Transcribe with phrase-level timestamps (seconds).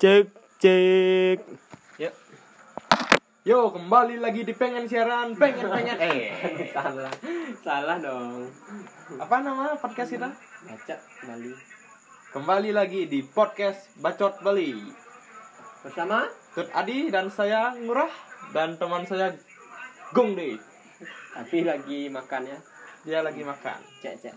[0.00, 1.38] Cek cek.
[1.98, 2.14] Yuk.
[3.42, 6.28] Yo, kembali lagi di pengen siaran, pengen pengen eh.
[6.70, 7.08] salah
[7.58, 8.48] salah dong
[9.16, 10.28] Apa nama podcast kita?
[10.62, 11.50] baca kembali
[12.30, 14.76] Kembali lagi di podcast Bacot Bali.
[15.80, 18.12] bersama Tut Adi dan saya Ngurah
[18.52, 19.32] dan teman saya
[20.12, 20.60] Gung Dei.
[21.32, 22.58] tapi lagi makan ya
[23.02, 23.80] Dia lagi makan.
[23.98, 24.36] cek cek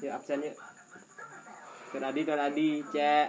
[0.00, 0.54] yuk absen yuk
[1.90, 3.28] Tuh tadi tuh tadi cek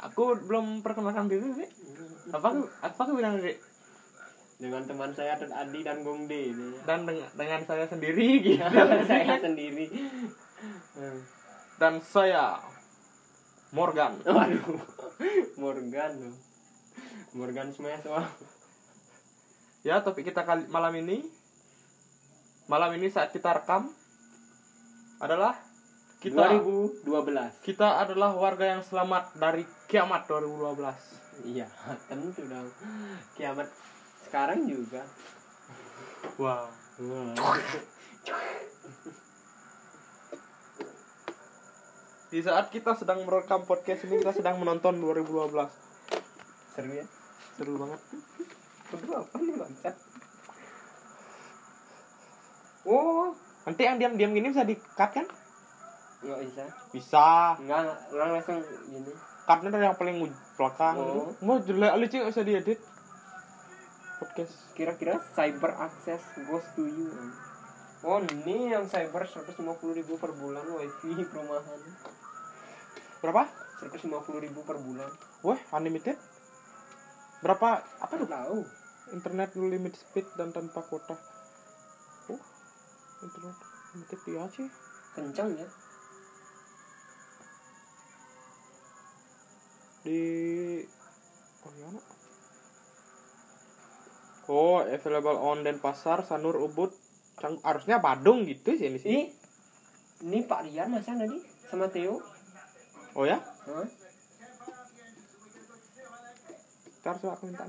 [0.00, 1.70] Aku belum perkenalkan diri, Dek.
[2.32, 3.58] Apa aku apa aku bilang, Dek?
[4.60, 8.60] dengan teman saya Tuh Adi dan Gongde ini Dan dengan, dengan saya sendiri gitu.
[9.08, 9.88] saya sendiri.
[11.80, 12.60] Dan saya
[13.72, 14.20] Morgan.
[14.20, 14.84] waduh
[15.56, 16.36] Morgan.
[17.32, 18.28] Morgan Smash wah
[19.80, 21.24] Ya, topik kita kali malam ini
[22.68, 23.88] malam ini saat kita rekam
[25.24, 25.56] adalah
[26.20, 31.48] kita 2012 kita adalah warga yang selamat dari kiamat 2012.
[31.48, 31.64] iya
[32.12, 32.68] tentu dong
[33.40, 33.68] kiamat
[34.28, 35.00] sekarang juga
[36.40, 36.68] Wow.
[42.32, 45.52] Di saat kita sedang merekam podcast ini kita sedang menonton 2012.
[46.72, 47.04] seru ya
[47.60, 48.00] Seru banget.
[48.96, 49.96] Aduh, apa nih bangsat?
[52.88, 53.36] Oh,
[53.68, 55.26] Nanti yang diam-diam gini bisa di-cut kan?
[56.20, 56.64] Nggak bisa.
[56.92, 57.26] Bisa.
[57.56, 59.12] Enggak, orang langsung gini.
[59.48, 60.16] Cutnya dari yang paling
[60.54, 60.94] belakang.
[61.00, 61.32] Oh.
[61.42, 62.80] Mau jelek lucu nggak usah diedit.
[64.20, 64.54] Podcast.
[64.76, 67.08] Kira-kira cyber access goes to you.
[68.04, 69.60] Oh, ini yang cyber 150
[69.96, 71.80] ribu per bulan wifi perumahan.
[73.20, 73.44] Berapa?
[73.84, 75.08] 150 ribu per bulan.
[75.44, 76.16] Wah, unlimited.
[77.40, 77.80] Berapa?
[78.00, 78.28] Apa tuh?
[78.28, 78.60] tahu?
[79.10, 81.18] internet limit speed dan tanpa kuota
[82.30, 82.40] oh
[83.26, 83.56] internet
[83.90, 84.70] limited ya sih
[85.10, 85.66] Kencang ya.
[90.00, 90.20] Di
[91.66, 91.88] oh ya
[94.48, 96.90] oh available on Denpasar Sanur Ubud
[97.40, 99.26] Cang harusnya Badung gitu sih ini sih Ih,
[100.24, 102.20] ini Pak Rian masa tadi sama Theo?
[103.16, 103.88] oh ya Hah?
[107.00, 107.64] ntar coba aku minta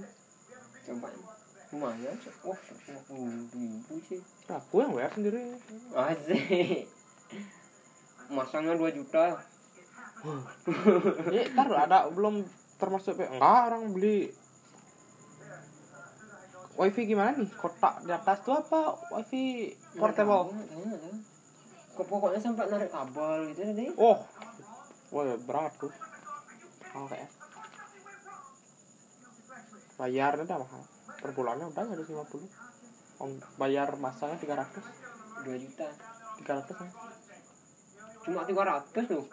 [0.81, 1.07] Coba.
[1.71, 4.19] Lumayan, wah 150 ribu sih.
[4.51, 5.55] aku yang bayar sendiri
[5.95, 6.83] Asik.
[8.27, 9.39] Masangnya 2 juta.
[11.33, 12.45] Ini ntar ada belum
[12.77, 14.29] termasuk enggak orang beli
[16.77, 21.15] wifi gimana nih kotak di atas tuh apa wifi portable Nggak tahu, nggak tahu.
[21.91, 23.85] Kok pokoknya sampai narik kabel gitu tadi.
[23.99, 24.17] Oh,
[25.11, 25.91] wah berat tuh.
[26.95, 27.19] Oke.
[29.99, 30.81] Bayarnya udah mahal.
[31.19, 32.47] Per bulannya udah harus 50.
[33.21, 34.81] Om bayar masanya 300.
[35.45, 35.87] 2 juta.
[36.47, 36.89] 300 ya.
[38.23, 39.27] Cuma 300 loh.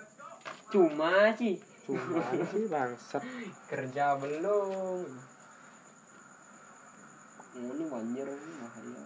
[0.68, 1.56] Cuma sih.
[1.88, 2.20] Cuma
[2.52, 3.22] sih bangsat.
[3.72, 5.08] Kerja belum.
[7.58, 9.02] Ini banjir ini bahaya.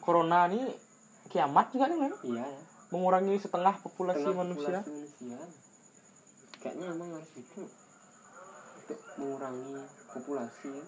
[0.00, 0.70] Corona ini
[1.28, 2.12] kiamat juga nih, men.
[2.22, 2.60] Iya ya.
[2.94, 4.78] Mengurangi setengah populasi Setengah manusia.
[4.80, 5.38] populasi manusia.
[6.62, 7.62] Kayaknya emang harus itu
[8.78, 9.74] untuk mengurangi
[10.14, 10.68] populasi.
[10.70, 10.84] ya.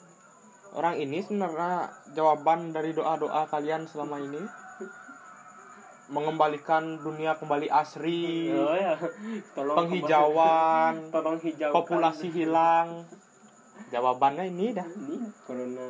[0.76, 4.42] Orang ini sebenarnya jawaban dari doa-doa kalian selama ini.
[6.08, 8.96] Mengembalikan dunia kembali asri, Oh ya.
[9.52, 11.76] Tolong penghijauan, tolong hijaukan.
[11.76, 13.04] Populasi hilang.
[13.92, 14.88] Jawabannya ini dah.
[14.88, 15.88] ini corona.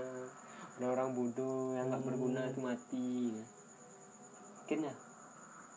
[0.78, 3.10] Orang-orang bodoh yang nggak berguna itu mati.
[4.59, 4.95] Mungkin ya.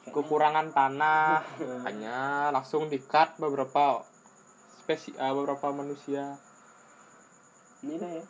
[0.10, 1.46] Kekurangan tanah,
[1.86, 4.02] hanya langsung dikat beberapa
[4.82, 6.42] spesies beberapa manusia.
[7.82, 8.26] ini lah ya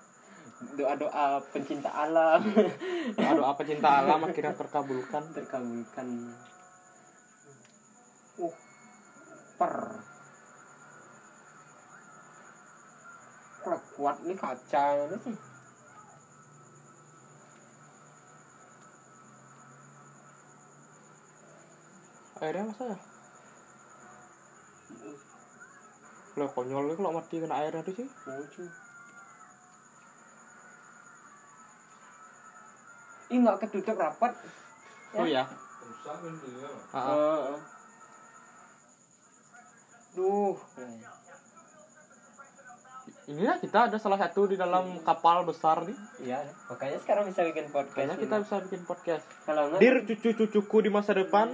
[0.78, 2.42] doa-doa pencinta alam
[3.38, 5.24] Doa pecinta alam akhirnya terkabulkan.
[5.34, 6.08] terkabulkan
[8.42, 8.56] uh
[9.58, 9.74] per
[13.94, 15.38] kuat nih kaca ini sih
[22.42, 22.98] Airnya masa ya?
[26.42, 28.10] Lah konyol nih kalau mati kena air itu sih.
[28.26, 28.66] lucu
[33.32, 34.36] Ih nggak ketutup rapat.
[35.16, 35.48] Oh ya.
[36.92, 37.08] Ah, ah.
[37.08, 37.56] Heeh.
[40.16, 40.56] Duh.
[43.32, 45.96] Inilah kita ada salah satu di dalam kapal besar nih.
[46.20, 47.96] Iya, makanya sekarang bisa bikin podcast.
[47.96, 49.26] Kayaknya kita bisa bikin podcast.
[49.48, 51.48] kalau nggak Dir cucu-cucuku di masa depan,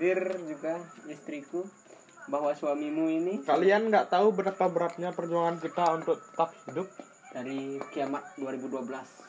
[0.00, 1.62] dir juga istriku
[2.28, 6.88] bahwa suamimu ini kalian nggak tahu berapa beratnya perjuangan kita untuk tetap hidup.
[7.28, 9.27] dari kiamat 2012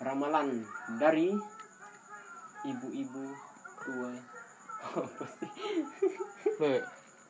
[0.00, 0.64] ramalan
[0.96, 1.36] dari
[2.64, 3.24] ibu-ibu
[3.84, 4.10] tua.
[5.00, 5.50] Apa sih?
[6.60, 6.84] Le,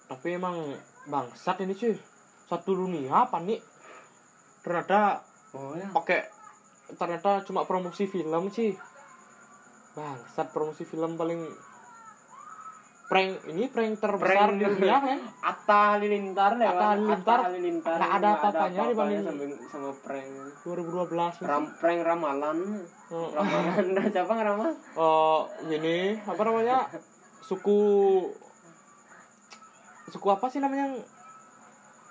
[0.06, 0.74] tapi emang
[1.10, 1.94] bangsat ini cuy
[2.50, 3.62] satu dunia panik
[4.66, 5.22] ternyata
[5.54, 5.86] oh ya.
[5.94, 6.26] pakai
[6.98, 8.74] ternyata cuma promosi film sih.
[9.94, 11.46] Bangsat promosi film paling
[13.10, 14.54] prank ini prank terbesar Prank.
[14.54, 16.94] di dunia kan Atta Halilintar lewat.
[17.10, 17.96] Atta Halilintar.
[17.98, 20.28] Nggak ada apa-apanya dibanding- sama, sama prank.
[20.62, 21.48] 2012 nih.
[21.50, 22.58] Ram, prank ramalan.
[23.10, 23.28] Oh.
[23.34, 23.86] ramalan.
[24.14, 25.40] Siapa ngeramal Eh,
[25.74, 26.86] ini apa namanya?
[27.42, 27.78] Suku
[30.06, 30.94] suku apa sih namanya?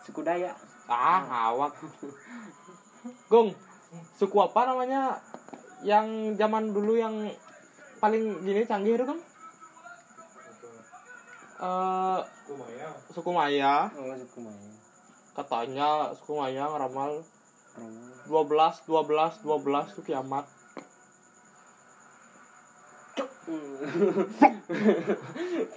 [0.04, 0.56] Suku Dayak.
[0.86, 1.80] Ah ngawak
[3.28, 3.56] gong
[4.13, 5.16] suku apa namanya?
[5.80, 7.16] Yang zaman dulu yang
[7.98, 9.19] paling gini canggih itu kan
[11.60, 12.20] eh
[13.12, 14.72] suku Maya oh suku Maya
[15.36, 17.24] katanya suku Maya ngeramal.
[17.24, 17.40] Ramalan
[18.28, 20.46] 12 12 12 itu kiamat.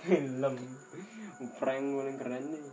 [0.02, 0.54] Film.
[1.58, 2.64] Prank paling keren nih.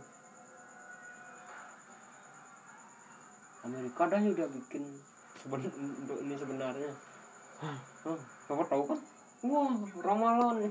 [3.60, 4.84] Amerika dah udah bikin
[5.38, 6.92] seben untuk ini sebenarnya.
[8.08, 8.18] Oh,
[8.48, 8.98] kamu tahu kan?
[9.46, 10.64] Wah ramalan.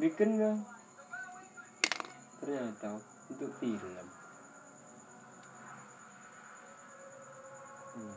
[0.00, 0.52] Bikin ya
[2.42, 2.98] ternyata
[3.30, 4.06] itu film
[7.94, 8.16] hmm.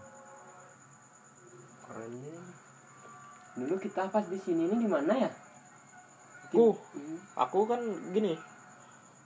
[3.56, 5.32] dulu kita pas di sini ini di mana ya
[6.50, 6.74] Ku.
[6.74, 7.18] Hmm.
[7.38, 7.82] aku kan
[8.12, 8.34] gini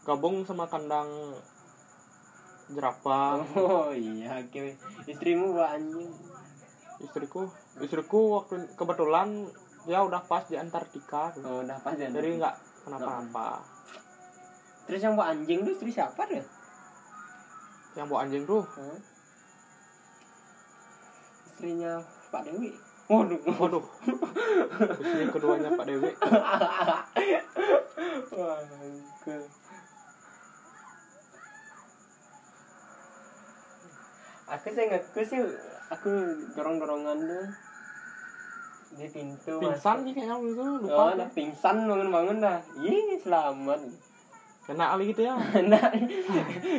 [0.04, 1.08] gabung sama kandang
[2.70, 4.78] jerapah Oh iya, oke.
[5.10, 6.10] Istrimu anjing.
[7.00, 7.48] istriku
[7.80, 9.48] istriku waktu kebetulan
[9.88, 12.12] dia udah pas di Antartika Oh, udah pas ya.
[12.12, 13.64] jadi nggak kenapa-napa
[14.90, 16.42] Terus yang bawa anjing tuh istri siapa deh?
[17.94, 18.66] yang bawa anjing tuh?
[21.46, 22.02] Istrinya
[22.34, 22.74] Pak Dewi.
[23.10, 23.42] Waduh.
[23.58, 23.86] waduh
[24.98, 26.10] istri keduanya Pak Dewi.
[34.50, 35.42] Aku sih aku sih
[35.94, 36.10] aku
[36.58, 37.46] dorong-dorongan tuh
[38.98, 42.58] di pintu pingsan sih kayaknya itu Oh, lupa udah pingsan bangun-bangun dah.
[42.82, 44.09] Ih, selamat.
[44.70, 45.34] Kena kali gitu ya.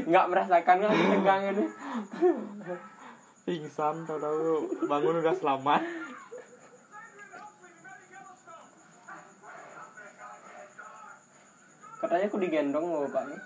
[0.06, 1.56] Nggak merasakan kan tegangan
[3.42, 4.70] pingsan tahu-tahu.
[4.87, 5.82] Bangun udah selamat.
[12.00, 13.37] Katanya aku digendong loh bapaknya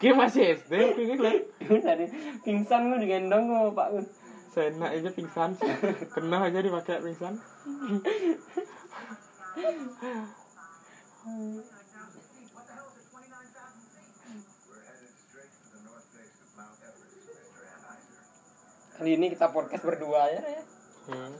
[0.00, 0.72] Kayak masih SD
[1.04, 1.36] ini lah
[1.84, 2.08] dari
[2.42, 4.00] pingsan lu digendong sama bapakku
[4.50, 5.52] seenak aja pingsan.
[6.16, 7.36] Kena aja dipakai pingsan
[19.02, 20.62] kali ini kita podcast berdua ya.
[21.10, 21.34] Hmm.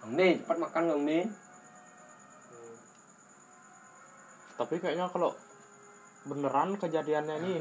[0.00, 1.20] Bang De, cepat makan Bang De
[4.56, 5.36] tapi kayaknya kalau
[6.24, 7.52] beneran kejadiannya ini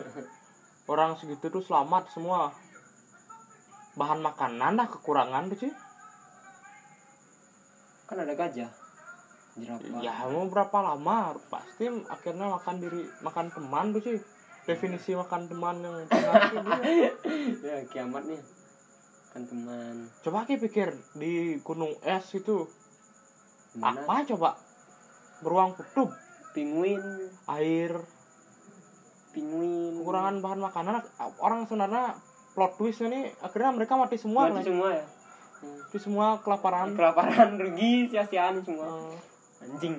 [0.91, 2.55] orang segitu tuh selamat semua.
[3.99, 5.73] Bahan makanan dah kekurangan tuh sih
[8.07, 8.71] kan ada gajah.
[9.59, 9.99] Jerapah.
[9.99, 11.35] Ya mau berapa lama?
[11.51, 14.36] Pasti akhirnya makan diri makan teman tuh sih
[14.67, 15.95] definisi makan teman yang
[17.65, 18.41] ya kiamat nih.
[19.31, 20.11] Kan teman.
[20.21, 22.67] Coba kita pikir di gunung es itu
[23.71, 24.03] Gimana?
[24.03, 24.49] apa coba?
[25.39, 26.11] Beruang kutub
[26.51, 26.99] penguin.
[27.47, 27.95] Air.
[29.31, 30.03] Penguin.
[30.03, 30.93] Kekurangan bahan makanan.
[31.39, 32.19] Orang sebenarnya
[32.51, 34.63] plot twistnya nih akhirnya mereka mati semua mati kan?
[34.67, 35.05] semua ya?
[35.63, 36.91] Mati semua kelaparan.
[36.91, 38.85] Kelaparan rugi sia-siaan semua.
[38.91, 39.95] Eh, anjing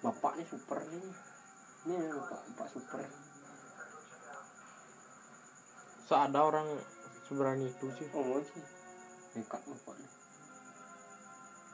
[0.00, 1.12] Bapak nih super nih.
[1.84, 3.00] Ini bapak, bapak super.
[6.10, 6.66] seada orang
[7.30, 8.64] seberani itu sih Oh sih.
[9.38, 10.10] Nekat bapak nih.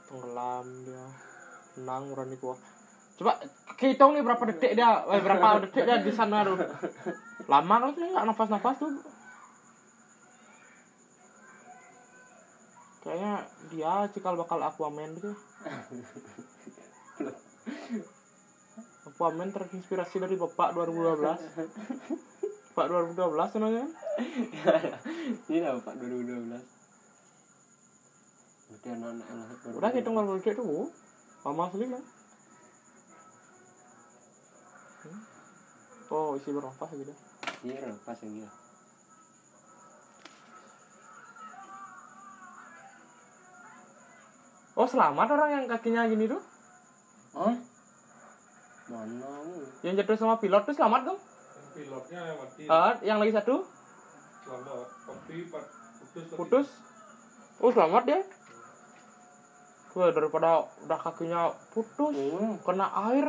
[0.07, 1.07] tenggelam dia
[1.75, 2.59] tenang berani kuat
[3.17, 3.33] coba
[3.81, 6.57] hitung nih berapa detik dia eh, berapa detik dia di sana tuh
[7.51, 8.93] lama kali tuh nggak nafas nafas tuh
[13.87, 15.31] dia cikal bakal Aquaman gitu
[19.07, 22.03] Aquaman terinspirasi dari bapak 2012
[22.77, 23.89] Pak 2012 namanya.
[25.49, 26.61] Ini lah Pak 2012.
[28.69, 30.93] Berarti anak-anak udah hitung kalau itu tuh
[31.47, 32.03] mama asli lah
[35.07, 35.23] Hmm.
[36.11, 37.15] oh isi berapa gitu.
[37.63, 38.66] Iya pas yang gila
[44.77, 46.43] oh selamat orang yang kakinya gini tuh.
[47.37, 47.57] Hah?
[48.87, 49.43] mana
[49.83, 51.19] yang jatuh sama pilot tuh selamat dong
[51.75, 52.63] pilotnya yang mati.
[52.71, 53.67] Ah, yang lagi satu.
[54.47, 54.87] Selamat.
[55.05, 56.67] Tapi putus tapi- putus.
[57.59, 58.21] Oh selamat dia.
[59.97, 61.41] Wah, daripada udah kakinya
[61.75, 63.27] putus oh kena air.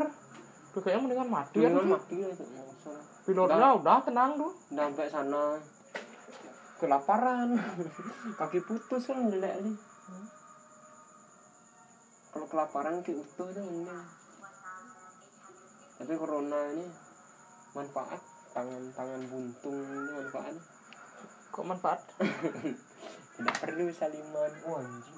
[0.71, 2.99] Tuh kayaknya mendingan mati ya Mendingan mati usah.
[3.25, 4.51] pilotnya udah tenang tuh.
[4.71, 5.43] Udah sampai sana.
[6.77, 7.49] Kelaparan.
[8.39, 9.75] Kaki putus kan jelek nih
[12.37, 13.89] kalau kelaparan kayak utuh tuh ini.
[15.97, 16.85] Tapi corona ini
[17.73, 18.21] manfaat
[18.53, 20.53] tangan tangan buntung ini manfaat.
[21.49, 22.01] Kok manfaat?
[23.41, 24.51] Tidak perlu saliman.
[24.69, 25.17] Oh anjing.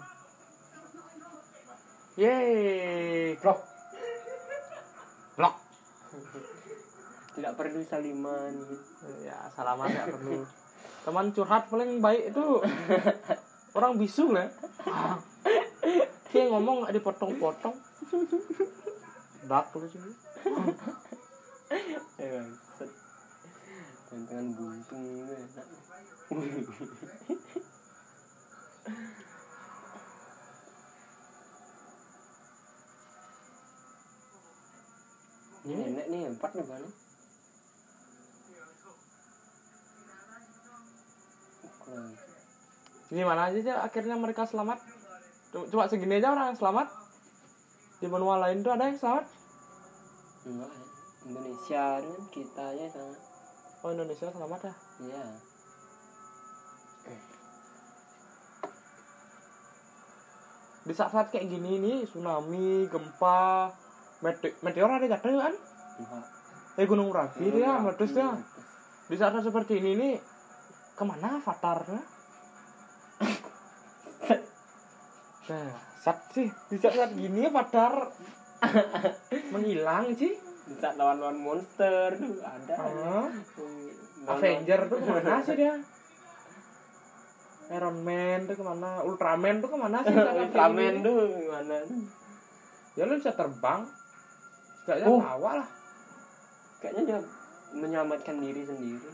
[2.16, 3.60] Yeay blok.
[5.36, 5.56] Blok.
[7.36, 8.54] Tidak perlu saliman.
[9.28, 10.48] Ya salaman ya perlu.
[11.04, 12.64] Teman curhat paling baik itu
[13.76, 14.48] orang bisu lah
[16.30, 17.76] dia ngomong nggak dipotong-potong.
[19.50, 19.98] Dak tuh sih.
[22.22, 22.90] Ya bangsat.
[24.10, 25.68] Tangan tangan buntung ini enak.
[35.66, 35.76] Ini?
[35.76, 36.66] Nenek nih empat nih
[41.80, 42.14] Kurang.
[43.10, 44.78] gimana aja aja akhirnya mereka selamat
[45.52, 46.54] cuma, segini aja orang.
[46.54, 46.88] Yang selamat.
[48.00, 49.26] Di benua lain tuh ada yang selamat?
[50.48, 50.84] Enggak ya.
[51.20, 53.12] Indonesia kan kita aja sama
[53.84, 54.74] oh Indonesia selamat ya?
[55.04, 55.24] Iya.
[60.80, 63.70] Di saat-saat kayak gini nih tsunami gempa
[64.24, 65.54] mete- meteor ada jatuh kan?
[66.80, 68.66] Eh gunung merapi Gunung dia Merapi, meletus dia meletus.
[69.12, 70.14] di saat-saat seperti ini nih
[70.96, 72.00] ke mana avatarnya
[76.00, 76.48] saat sih.
[76.70, 77.94] Di saat-saat gini avatar
[79.50, 80.34] menghilang sih
[80.66, 82.14] di saat lawan-lawan monster.
[82.14, 82.74] Tuh ada.
[82.76, 83.44] Ah, Lawan-lawan-
[84.30, 85.74] Avenger tuh ke mana sih dia?
[87.70, 89.02] Iron Man tuh ke mana?
[89.02, 90.14] Ultraman tuh ke mana sih?
[90.14, 91.76] Ultraman tuh gimana
[92.94, 93.86] ya lu bisa terbang.
[94.80, 95.22] Setidaknya Oh.
[95.22, 95.70] bawa lah.
[96.80, 97.20] Kayaknya dia
[97.72, 99.12] menyelamatkan diri sendiri.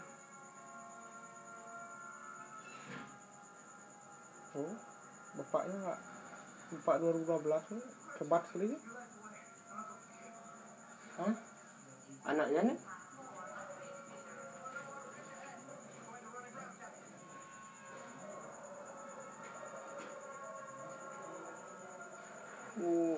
[4.55, 4.71] Oh,
[5.35, 5.99] bapaknya nggak
[6.65, 7.85] bapak 2012 nih
[8.17, 8.81] hebat sekali nih.
[11.15, 11.35] Hah?
[12.25, 12.79] anaknya nih
[22.75, 23.15] Uh.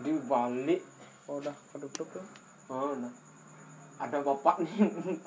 [0.00, 0.80] Di balik
[1.28, 2.24] oh udah ketutup tuh
[2.72, 3.12] Oh, nah.
[4.00, 4.80] Ada bapak nih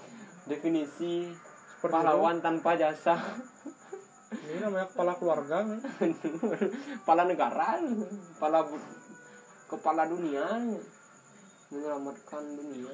[0.49, 1.29] definisi
[1.81, 3.17] pahlawan tanpa jasa,
[4.31, 5.65] ini namanya kepala keluarga
[7.01, 7.81] kepala negara,
[8.37, 8.59] kepala
[9.65, 10.45] kepala dunia,
[11.73, 12.93] menyelamatkan dunia.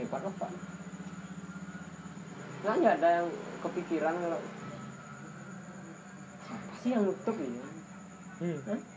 [0.00, 0.50] Hebat loh pak.
[2.62, 3.28] Nggak nggak ada yang
[3.62, 4.40] kepikiran kalau
[6.42, 7.66] siapa sih yang nutup ya?
[8.42, 8.91] hmm.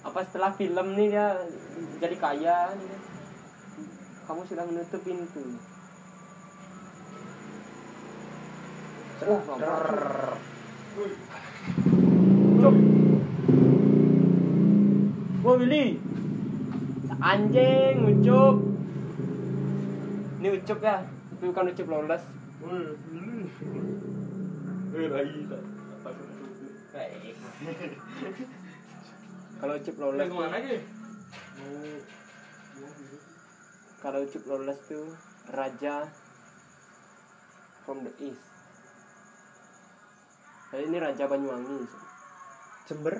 [0.00, 1.36] Apa setelah film nih dia
[2.00, 3.02] jadi kaya nih kan?
[4.24, 5.44] kamu sudah menutup pintu
[9.28, 9.40] oh
[12.60, 12.76] Ucup
[15.40, 15.96] Wah Willy
[17.20, 18.56] Anjing Ucup
[20.40, 22.24] Ini Ucup ya Tapi bukan Ucup lolos
[29.60, 30.76] Kalau Ucup lolos tuh- aja?
[34.00, 35.06] Kalau Ucup lolos tuh
[35.52, 36.08] Raja
[37.84, 38.44] From the East.
[40.70, 41.80] Nah, ini Raja Banyuwangi.
[42.86, 43.14] Jember?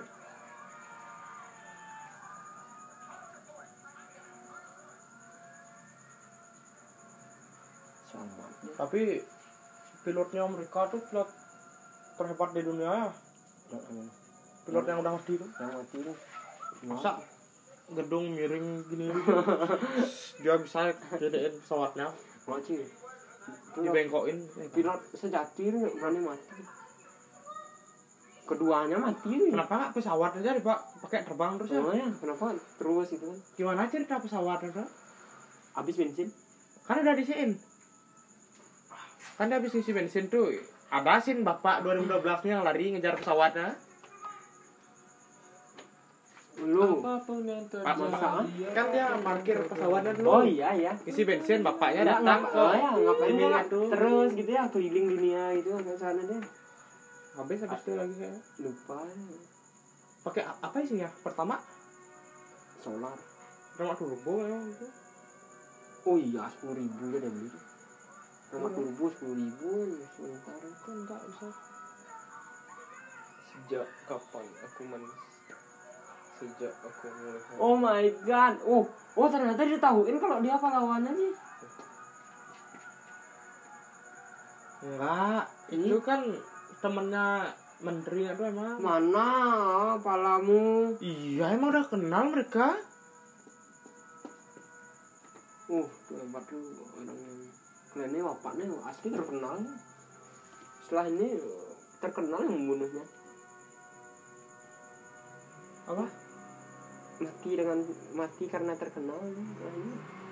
[8.10, 8.44] Sama.
[8.76, 9.02] Tapi
[10.02, 11.28] pilotnya mereka tuh pilot
[12.16, 13.06] terhebat di dunia ya.
[14.66, 15.50] Pilot yang udah mati tuh.
[15.56, 16.16] Yang mati tuh
[16.86, 17.20] masa
[17.90, 19.10] gedung miring gini
[20.42, 22.08] dia bisa jadiin pesawatnya
[22.48, 22.82] Mati
[23.78, 24.38] dibengkokin
[24.74, 26.62] pilot sejati berani mati.
[28.48, 30.80] Keduanya mati kenapa nggak pesawat aja pak?
[31.06, 31.78] Pakai terbang terus ya?
[31.78, 33.38] Oh ya, kenapa terus itu kan?
[33.54, 34.84] gimana cerita pesawat itu?
[35.78, 36.28] Habis bensin.
[36.82, 37.54] kan udah disiin.
[39.38, 40.50] Kan habis isi bensin tuh.
[40.90, 43.78] Ada sin bapak 2012 nya yang lari ngejar pesawatnya
[46.62, 47.00] Lu.
[47.00, 50.92] apa pun yang Pak, terjadi kan dia parkir pesawatnya dulu Oh iya ya.
[51.00, 54.62] isi bensin bapaknya Nggak, datang ngap- ke oh, ya, ngapain dia tuh terus gitu ya
[54.68, 56.40] keliling dunia gitu ke sana dia.
[57.32, 58.98] habis habis itu lagi saya Lupa.
[60.20, 61.56] pakai apa isinya pertama
[62.76, 63.16] Solar.
[63.74, 64.86] remote turbo memang itu
[66.00, 67.48] Oh iya, sepuluh ribu udah beli.
[68.50, 68.76] Nomor Iya.
[68.78, 69.70] turbo sepuluh ribu
[70.10, 70.56] sebentar.
[70.58, 71.48] itu enggak bisa
[73.46, 75.12] sejak kapan aku manis
[76.40, 78.54] sejak aku mulai Oh my god.
[78.64, 81.32] Oh, oh ternyata ditahuin kalau dia pahlawannya sih.
[84.80, 86.24] enggak itu kan
[86.80, 87.52] temennya
[87.84, 89.28] menteri itu emang Mana
[90.00, 90.96] palamu?
[91.04, 92.80] iya emang udah kenal mereka
[95.70, 96.58] Uh, tuh hebat tuh
[96.98, 97.46] orang yang
[97.94, 99.54] kalian ini bapaknya asli terkenal.
[100.82, 101.38] Setelah ini
[102.02, 103.06] terkenal yang membunuhnya.
[105.86, 106.10] apa
[107.20, 107.78] Mati dengan
[108.16, 109.20] mati karena terkenal.
[109.20, 109.44] Ini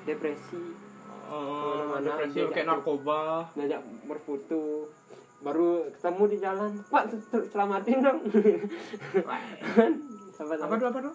[0.09, 0.63] depresi.
[1.29, 3.53] Oh, Mana-mana depresi kayak narkoba.
[3.53, 4.89] Ngajak berfoto.
[5.39, 6.73] Baru ketemu di jalan.
[6.89, 8.19] Pak se- se- selamatin dong.
[10.39, 11.15] Sahabat apa tuh apa tuh?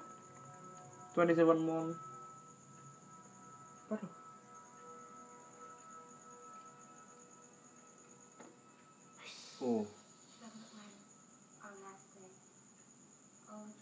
[1.14, 1.88] Twenty Seven Moon.
[3.90, 4.12] Apa tuh?
[9.62, 9.86] Oh.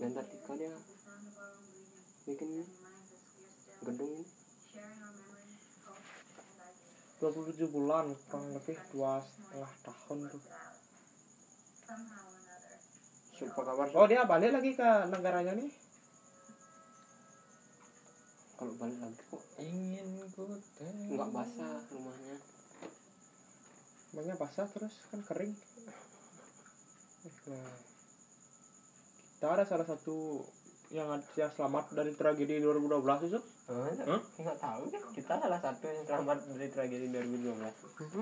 [0.01, 0.73] Antartika dia
[2.25, 2.65] bikin
[3.81, 4.25] gedung ini
[7.21, 10.41] 27 bulan kurang lebih dua setengah tahun tuh.
[13.37, 13.87] Sumpah kabar.
[13.93, 15.69] Oh dia balik lagi ke negaranya nih?
[18.57, 20.49] Kalau balik lagi kok ingin ku
[21.13, 22.37] nggak basah rumahnya.
[24.17, 25.53] Banyak basah terus kan kering.
[27.53, 27.73] Nah,
[29.37, 30.41] kita ada salah satu
[30.91, 31.07] yang
[31.39, 33.39] yang selamat dari tragedi 2012 itu?
[33.71, 34.19] Oh, Hah?
[34.19, 37.55] nggak tahu kan kita salah satu yang selamat dari tragedi 2012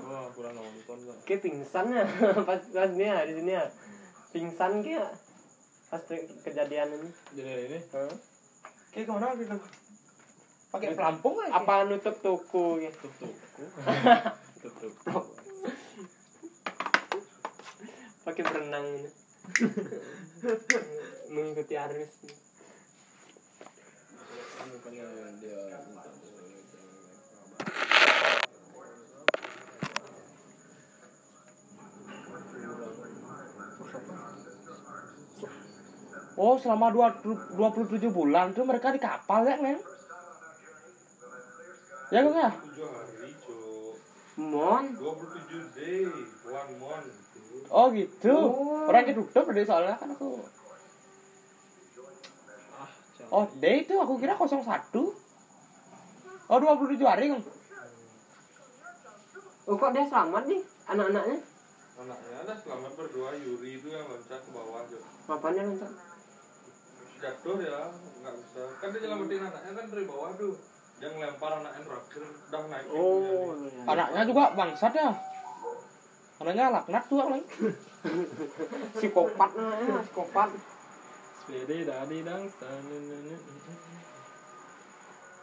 [0.06, 2.06] wah kurang nonton kan kayak pingsan ya
[2.48, 3.66] pas pas nih ya di sini ya.
[4.30, 5.10] Pingsan kayak
[5.90, 6.02] pas
[6.46, 7.10] kejadian ini.
[7.34, 7.78] Jadi ini?
[7.90, 8.14] Hah?
[8.90, 9.54] kayak ke mana gitu
[10.70, 13.34] pakai pelampung aja apa nutup toko gitu tutup
[14.78, 15.24] tutup
[18.22, 19.10] pakai berenang ini.
[21.34, 22.10] Mengikuti arus
[24.70, 25.06] bukannya
[25.42, 25.58] dia
[36.40, 39.76] oh selama dua- 27 bulan tuh mereka di kapal ya men?
[42.10, 42.50] Ya kan ya?
[44.40, 44.84] Mon.
[44.96, 46.08] 27 day
[46.48, 47.12] one month.
[47.70, 48.34] Oh gitu.
[48.34, 48.88] Oh.
[48.88, 50.40] orang ketutup tadi soalnya kan aku
[53.30, 54.50] oh day itu aku kira 01
[56.50, 57.30] oh 27 hari.
[57.30, 57.42] Kan
[59.70, 61.38] oh kok dia selamat nih anak-anaknya?
[62.00, 65.92] Anaknya ada selamat berdua Yuri itu yang loncat ke bawah cok apanya loncat?
[67.20, 68.62] Jatuh ya nggak bisa.
[68.82, 70.52] Kan dia nyelamatin anaknya kan dari bawah tuh
[70.98, 73.54] dia ngelempar anaknya terakhir udah naik oh
[73.86, 75.10] anaknya juga bangsat ya.
[76.40, 77.44] Anaknya laknat tuh lagi
[78.96, 79.50] psikopat
[80.08, 80.48] psikopat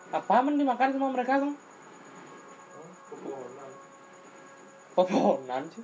[0.07, 1.53] apa men dimakan sama mereka tuh
[3.11, 3.71] pepohonan
[4.95, 5.83] poponan sih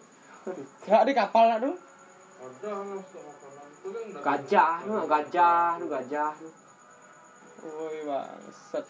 [0.88, 1.72] nggak di kapal lah itu
[2.64, 2.98] kan
[4.24, 6.32] gajah lu gajah lu gajah.
[6.40, 6.50] Lu.
[7.64, 8.86] woi bangsat.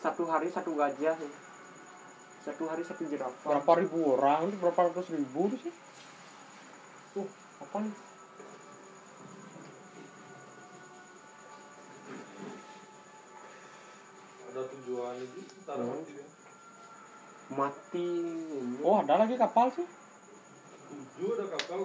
[0.00, 1.16] Satu hari satu gajah
[2.40, 5.74] satu hari satu jerapah berapa ribu orang tuh berapa ratus ribu sih?
[7.20, 7.28] Uh.
[7.60, 7.94] Apa nih
[14.50, 15.94] ada tujuan itu taruh Hmm.
[15.94, 16.26] mati dia
[17.50, 18.06] mati
[18.82, 19.86] oh ada lagi kapal sih?
[20.90, 21.78] Tujuh ada kapal.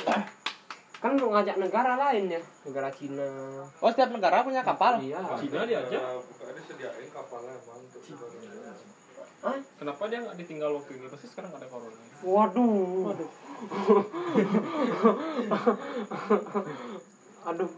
[0.96, 3.30] Kan untuk ngajak negara lain ya negara Cina.
[3.78, 4.98] Oh setiap negara punya kapal?
[4.98, 5.22] Iya.
[5.38, 6.02] Cina diajak?
[6.02, 8.02] pokoknya disediain kapalnya emang untuk
[9.46, 9.62] Hah?
[9.78, 11.06] kenapa dia nggak ditinggal waktu ini?
[11.06, 11.94] Pasti sekarang ada corona.
[12.26, 13.14] Waduh.
[13.14, 13.30] Waduh.
[17.46, 17.70] Aduh.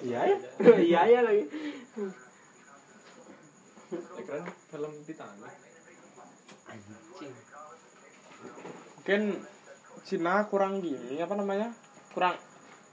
[0.00, 0.20] Ya
[0.88, 1.44] iya ya lagi
[3.90, 5.54] ya keren film Titanic
[9.00, 9.42] mungkin
[10.06, 11.74] Cina kurang gini apa namanya?
[12.14, 12.38] Kurang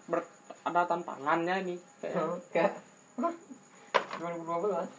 [0.09, 0.25] ber,
[0.65, 1.75] ada tantangannya ini.
[2.01, 2.73] Kayak Oh, kayak
[3.17, 4.89] 2012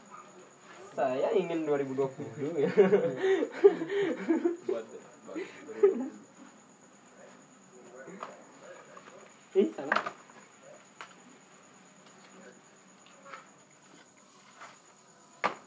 [0.94, 2.70] saya ingin 2020 ya.
[4.66, 5.38] Buat buat.
[9.58, 10.17] Ih salah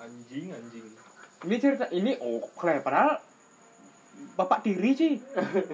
[0.02, 0.88] anjing anjing.
[1.46, 2.82] Ini cerita ini oh keren.
[2.82, 3.22] Padahal
[4.38, 5.14] bapak diri sih.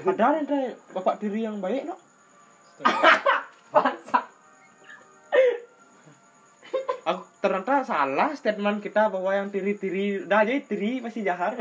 [0.06, 1.96] Padahal ada bapak diri yang baik no?
[3.74, 4.20] Masa?
[7.08, 11.56] aku ternyata salah statement kita bahwa yang diri-diri dah jadi diri pasti jahat.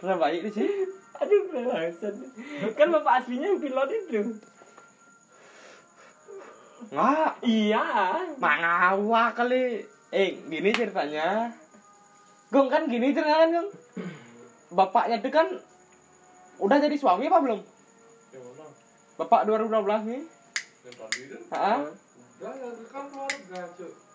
[0.00, 0.68] Ternyata baik sih.
[1.20, 2.16] Aduh bangsat
[2.72, 4.22] kan bapak aslinya yang pilot itu.
[6.90, 7.30] Nggak.
[7.44, 7.86] Iya.
[8.40, 9.84] Mangawa kali.
[10.10, 11.54] Eh, gini ceritanya.
[12.50, 13.68] Gong kan gini ceritanya kan, Gong.
[14.74, 15.46] Bapaknya itu kan
[16.58, 17.60] udah jadi suami apa belum?
[18.30, 18.66] mana
[19.18, 20.22] Bapak 2012 nih.
[20.90, 21.10] kan
[21.50, 21.78] Heeh.
[22.40, 22.50] ya
[22.90, 23.04] kan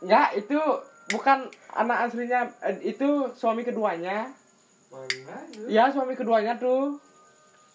[0.03, 0.59] Enggak, itu
[1.13, 1.39] bukan
[1.71, 4.31] anak aslinya, eh, itu suami keduanya.
[4.91, 5.35] mana
[5.67, 6.99] Iya, suami keduanya tuh.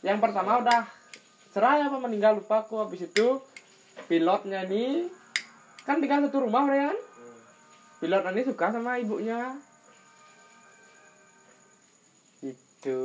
[0.05, 0.81] Yang pertama udah
[1.51, 3.43] cerai apa meninggal lupa aku habis itu
[4.07, 5.11] pilotnya nih
[5.83, 6.99] kan tinggal satu rumah mereka kan
[8.01, 9.55] pilot ini suka sama ibunya.
[12.41, 12.99] Itu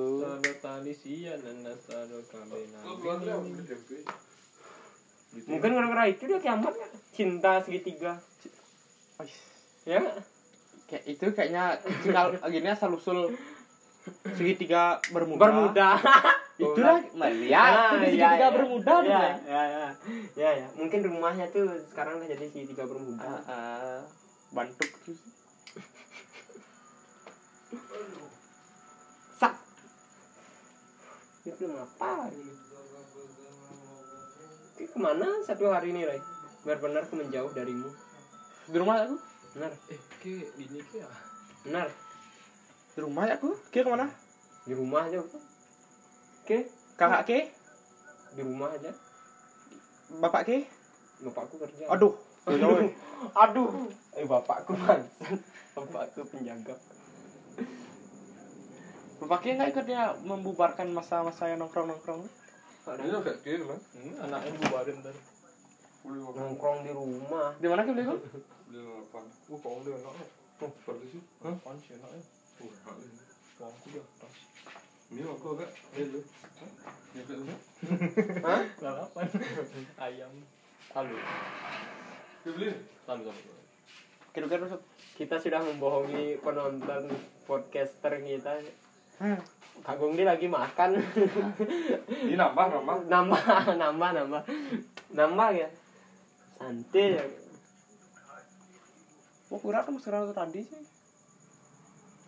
[5.51, 6.73] mungkin gara-gara itu dia kiamat
[7.11, 8.23] cinta segitiga.
[9.83, 9.99] Ya?
[10.87, 11.63] Kayak itu kayaknya
[11.99, 13.35] tinggal gini asal usul
[14.31, 15.41] segitiga bermuda.
[15.43, 15.89] Bermuda.
[16.55, 17.03] Itu lah
[17.35, 19.87] ya itu segitiga bermuda tuh ya, ya, ya,
[20.39, 20.67] ya, ya.
[20.79, 23.27] mungkin rumahnya tuh sekarang udah jadi segitiga bermuda.
[23.27, 23.99] Ah, ah.
[24.55, 24.87] Bantuk
[29.35, 29.53] sak.
[31.43, 32.53] Itu apa ini
[34.79, 36.23] Ki ke mana satu hari ini Ray
[36.63, 37.91] benar-benar aku menjauh darimu.
[38.65, 39.15] Di rumah aku?
[39.53, 39.71] Benar.
[39.91, 41.07] Eh, ke ini ke ya?
[41.67, 41.87] benar.
[42.95, 43.59] Di rumah aku?
[43.69, 44.07] Kira ke mana?
[44.63, 46.57] Di rumah aja oke
[46.95, 47.39] kakak ke?
[48.39, 48.95] Di rumah aja.
[50.23, 50.57] Bapak ke?
[51.27, 51.91] Bapakku kerja.
[51.91, 52.89] Aduh jauh
[53.33, 53.69] aduh
[54.15, 55.01] eh bapakku man
[55.75, 56.77] bapakku penjaga
[59.25, 62.27] bapak ke nggak ikut dia membubarkan masa-masa yang nongkrong nongkrong
[62.85, 63.79] Ini kayak ke lah.
[63.97, 65.21] Ini anaknya bubarin tadi.
[66.05, 68.21] Nongkrong di rumah di mana ke beli kok
[68.69, 69.25] Dia ngelapan.
[69.49, 70.13] Uh, kau dia enak.
[70.61, 71.21] Oh, seperti sih.
[71.41, 71.55] Hah?
[71.81, 71.97] Sih?
[71.97, 72.21] Uh.
[72.61, 74.33] Wah, aku di atas.
[75.09, 75.69] Ini aku agak.
[75.97, 76.21] Eh, lu.
[78.45, 78.61] Hah?
[78.85, 79.25] Lalapan.
[80.05, 80.33] Ayam.
[80.93, 81.17] Lalu.
[84.29, 84.69] Kira-kira
[85.17, 87.09] kita sudah membohongi penonton
[87.49, 88.61] podcaster kita.
[89.17, 89.41] Hmm.
[89.81, 91.01] Kagong dia lagi makan.
[92.05, 92.95] Ini nambah, nambah.
[93.09, 93.43] nambah
[93.81, 94.41] nambah nambah.
[95.17, 95.69] Nambah ya.
[96.61, 97.25] Santai ya.
[99.49, 100.83] Oh, kira kan masker tadi sih.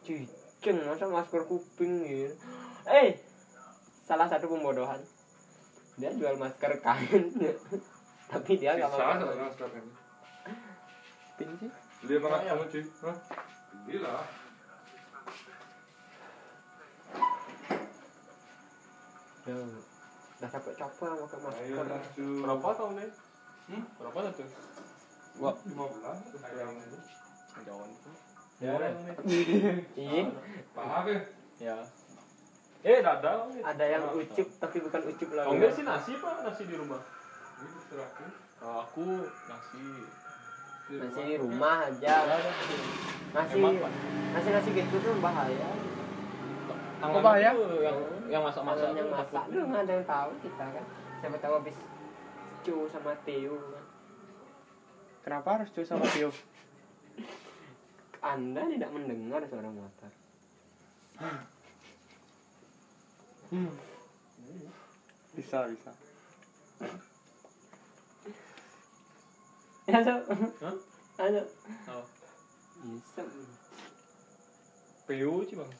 [0.07, 2.31] cicing masa masker kuping gitu
[2.87, 3.19] eh
[4.07, 5.03] salah satu pembodohan.
[5.99, 7.35] Dia jual masker kain.
[8.31, 9.27] Tapi dia nggak pakai.
[9.27, 10.06] sama sekarang ini.
[11.37, 11.69] Pin sih.
[12.01, 12.83] Beli apa nggak kamu, cuy?
[13.05, 13.17] Hah?
[13.85, 14.25] Beli lah.
[19.47, 21.85] Ya, udah capek capek pakai masker.
[22.43, 23.09] Berapa tahun nih?
[23.69, 23.83] Hmm?
[24.01, 24.43] Berapa satu?
[25.37, 26.41] Gua 15.
[26.41, 26.99] Ayam itu.
[27.63, 28.11] Jauhan itu.
[28.57, 28.73] Ya.
[28.81, 28.89] Ya,
[29.93, 30.23] iya
[30.73, 31.19] Paham ya?
[31.61, 31.77] Ya.
[32.81, 33.45] Eh, dada.
[33.45, 37.01] ada yang ucup tapi bukan ucup lagi Oh, enggak sih nasi pak, nasi di rumah.
[37.61, 38.25] Ini teraku.
[38.57, 39.85] Kalau aku nasi.
[40.87, 42.15] Masih di rumah aja
[43.29, 43.91] masih Pak.
[44.33, 45.67] nasi gitu tuh bahaya
[46.97, 47.53] Tangan bahaya?
[47.53, 50.85] yang yang masak-masak Masak yang masak tuh nggak ada yang tahu kita kan
[51.17, 51.77] siapa tahu habis
[52.63, 53.83] cu sama Teo kan
[55.21, 56.31] Kenapa harus cuy sama Tio?
[58.17, 60.11] anda tidak mendengar suara motor
[63.47, 63.71] Hmm.
[65.31, 65.91] Bisa, bisa.
[69.87, 70.13] Ya so
[70.61, 70.75] Hah?
[71.25, 71.41] ayo
[71.87, 72.05] Oh.
[72.77, 73.23] bisa
[75.07, 75.71] PU sih bang.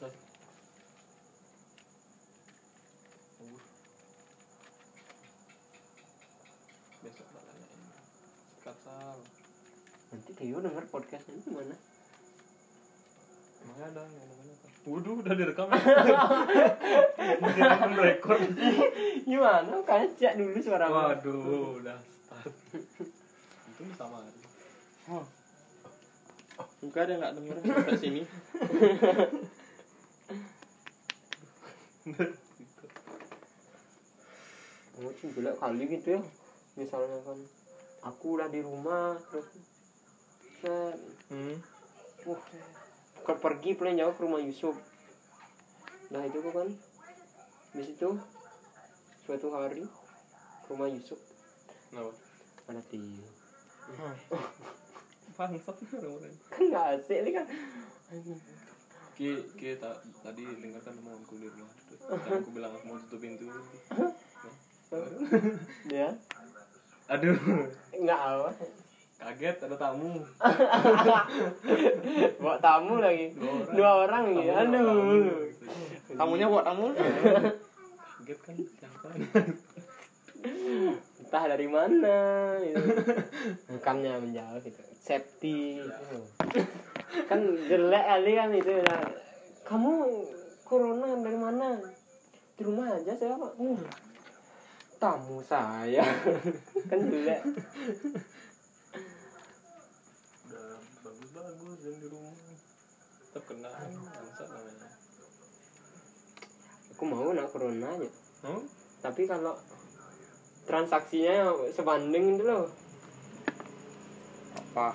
[6.98, 7.80] Besok tak tanyain.
[8.58, 9.16] Katsal.
[10.08, 11.76] nanti Teo denger podcastnya itu mana
[13.58, 14.66] Emangnya ada yang namanya apa?
[14.88, 15.68] Waduh, udah direkam.
[17.58, 18.38] direkam rekor.
[19.28, 20.86] gimana kaca dulu suara.
[20.88, 22.54] Waduh, udah start.
[23.78, 24.40] Itu sama hari.
[25.14, 25.26] Oh.
[26.82, 28.22] Bukan ada nggak denger sampai sini.
[34.98, 36.20] oh sih jelek kali gitu ya
[36.74, 37.38] misalnya kan
[38.02, 39.46] aku udah di rumah terus
[40.58, 40.98] set
[41.30, 41.56] hmm.
[42.26, 42.42] wah
[43.22, 44.74] ke pergi paling jauh ke rumah Yusuf
[46.10, 46.68] nah itu kok kan
[47.78, 48.10] di situ
[49.22, 49.86] suatu hari
[50.66, 51.20] ke rumah Yusuf
[51.92, 52.12] Kenapa?
[52.68, 53.37] ada Tio
[55.38, 56.34] Bangsat orang-orang.
[56.50, 57.46] kan nggak asik nih kan
[59.14, 59.90] Ki, ki ta,
[60.22, 61.74] tadi dengarkan omonganku di rumah.
[61.90, 63.50] Dan aku bilang aku mau tutup pintu.
[65.90, 66.08] ya
[67.08, 67.34] Aduh,
[67.92, 68.50] nggak apa
[69.18, 70.22] kaget ada tamu.
[72.38, 73.74] bawa tamu lagi Dua orang.
[73.74, 75.50] dua orang ya aduh
[76.14, 78.54] tamunya buat tamu Kaget kan?
[81.28, 82.16] Entah dari mana
[82.64, 82.80] gitu.
[83.76, 86.18] bukannya menjauh gitu safety gitu.
[87.28, 89.04] kan jelek kali kan itu nah,
[89.68, 89.92] kamu
[90.64, 91.76] corona dari mana
[92.56, 93.76] di rumah aja saya pak "Hmm,
[94.96, 96.00] tamu saya
[96.88, 97.40] kan jelek
[100.48, 100.64] Udah
[101.04, 102.36] bagus-bagus yang di rumah.
[103.28, 104.88] Tetap kena bangsa namanya.
[106.88, 108.62] aku mau nak corona aja Hmm?
[108.98, 109.58] tapi kalau
[110.68, 112.68] transaksinya sebanding itu loh.
[114.52, 114.92] Apa?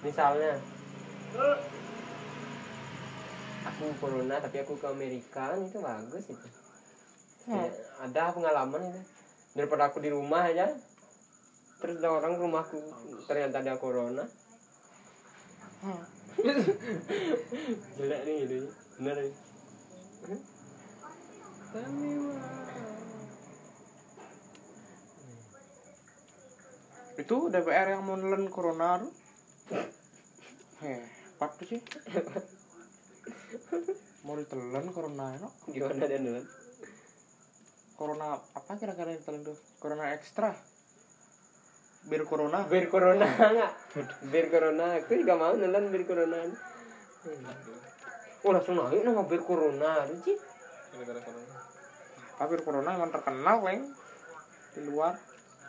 [0.00, 0.56] Misalnya.
[3.68, 6.48] Aku corona tapi aku ke Amerika kan itu bagus itu.
[7.46, 7.60] Hmm.
[7.60, 7.68] Ya,
[8.00, 9.00] ada pengalaman itu.
[9.52, 10.72] Daripada aku di rumah aja
[11.78, 12.80] terus ada orang ke rumahku
[13.28, 14.24] ternyata ada corona.
[15.84, 16.02] Hmm.
[18.00, 18.72] jelek nih gitu.
[18.98, 19.34] Bener nih
[27.18, 29.10] itu DPR yang mau nelen corona tuh.
[30.78, 31.80] Hebat tuh sih.
[34.22, 35.50] Mau ditelen corona no?
[35.66, 36.42] gimana dia dulu
[37.98, 39.58] corona apa kira-kira yang ditelen tuh?
[39.82, 40.54] Corona ekstra.
[42.06, 42.62] Bir corona.
[42.70, 43.72] Bir corona nggak
[44.30, 46.38] bir corona aku juga mau nonton bir corona.
[48.46, 50.38] Oh langsung naik nama bir corona sih.
[50.94, 51.56] Gara-gara corona.
[52.38, 53.90] apa bir corona emang terkenal leng
[54.78, 55.18] di luar.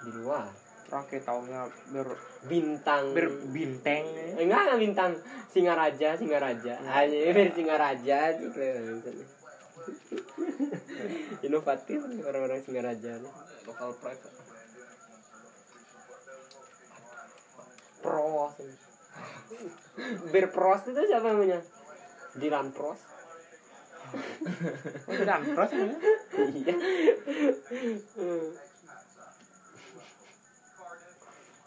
[0.05, 1.61] Di luar orang kayak taunya
[1.93, 2.07] bir
[2.49, 3.13] bintang.
[3.13, 4.03] bir binteng.
[4.35, 5.11] Eh, enggak enggak bintang.
[5.53, 6.73] Singaraja Singaraja.
[6.81, 8.45] Aja bir Singaraja aja
[11.45, 13.33] inovatif orang-orang Singaraja nih.
[13.69, 14.49] Lokal pride.
[17.99, 18.55] pros.
[20.31, 21.59] Bir pros itu siapa namanya?
[22.39, 22.97] Dilan pros.
[25.05, 25.85] Oh terus ya
[26.57, 26.73] iya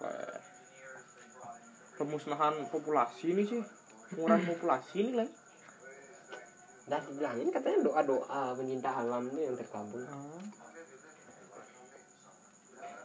[0.03, 0.11] Hmm.
[0.11, 0.43] Kayak
[2.03, 3.63] pemusnahan populasi ini sih
[4.11, 5.31] pengurangan populasi ini leng
[6.83, 10.03] Dah dibilangin katanya doa-doa pencinta alam itu yang terkabul.
[10.03, 10.43] Ah.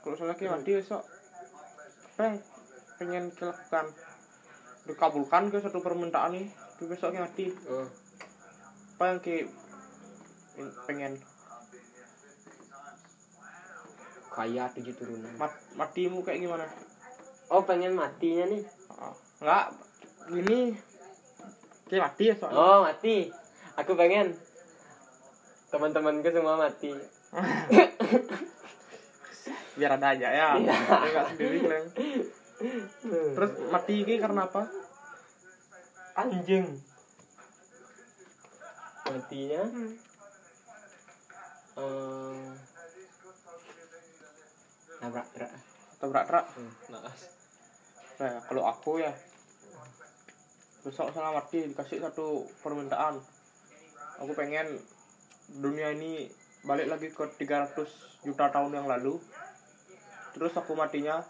[0.02, 1.04] kalau soalnya kayak mati besok
[2.16, 2.40] pengen
[2.96, 3.86] pengen dilakukan
[4.88, 6.48] dikabulkan ke satu permintaan nih
[6.88, 7.86] besok kayak mati Oh,
[8.98, 9.46] apa yang kayak
[10.90, 11.14] pengen
[14.38, 15.34] kaya tujuh turunan.
[15.42, 16.70] mat, matimu kayak gimana
[17.48, 18.62] Oh, pengen matinya nih.
[18.92, 19.66] Ah, nggak
[20.30, 20.76] gini
[21.88, 23.32] kayak mati ya soalnya Oh, mati.
[23.80, 24.36] Aku pengen
[25.72, 26.92] teman-temanku semua mati.
[29.78, 30.74] biar ada aja ya Iya.
[30.74, 31.60] Nggak sendiri
[33.38, 34.66] terus mati ini karena apa
[36.18, 36.66] anjing.
[39.06, 39.64] Matinya
[41.78, 42.67] eh nabrak
[45.02, 45.52] truk.
[45.98, 46.46] tabrak truk
[46.90, 47.20] Naas.
[48.18, 49.14] nah kalau aku ya
[50.82, 53.20] besok setelah mati dikasih satu permintaan
[54.18, 54.80] aku pengen
[55.62, 56.30] dunia ini
[56.66, 57.78] balik lagi ke 300
[58.26, 59.20] juta tahun yang lalu
[60.34, 61.22] terus aku matinya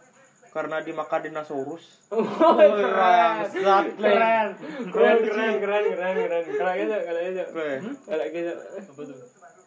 [0.52, 3.52] karena dimakan dinosaurus Oh, keren.
[3.52, 3.86] keren.
[4.00, 4.48] Keren.
[4.96, 6.44] Keren, keren, keren, keren, keren.
[6.56, 7.44] Kalau gitu, kalau gitu.
[7.52, 7.80] Keren.
[8.08, 8.54] Kalau gitu.
[8.80, 9.18] Apa tuh?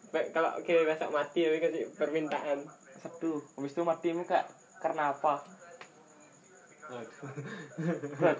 [0.09, 2.59] Baik, kalau kita besok mati tapi kasih permintaan.
[3.01, 4.47] Satu habis itu matimu kayak
[4.81, 5.41] karena apa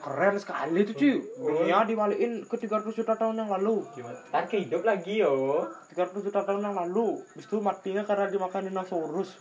[0.03, 4.43] keren, sekali tuh cuy dunia dibalikin ke 300 juta tahun yang lalu Gimana?
[4.51, 5.71] Hidup lagi yo.
[5.95, 9.39] 300 juta tahun yang lalu habis itu matinya karena dimakan dinosaurus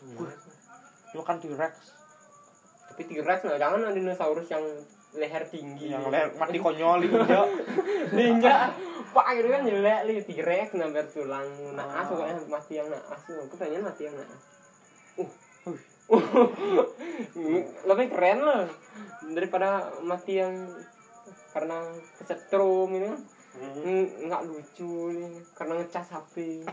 [1.09, 1.73] dimakan T-Rex
[2.93, 4.61] Tapi T-Rex nah, jangan ada dinosaurus yang
[5.17, 5.89] leher tinggi.
[5.89, 7.41] yang leher mati konyol ninja
[8.17, 8.69] Ninja.
[9.09, 13.21] Pak itu kan jelek li T-Rex nambah tulang naas pokoknya mati yang naas.
[13.25, 14.41] Aku pengen mati yang naas.
[17.89, 18.65] Lebih keren loh
[19.29, 20.65] daripada mati yang
[21.53, 21.77] karena
[22.21, 23.21] kesetrum ini kan.
[23.59, 26.63] Mm, nggak lucu nih karena ngecas HP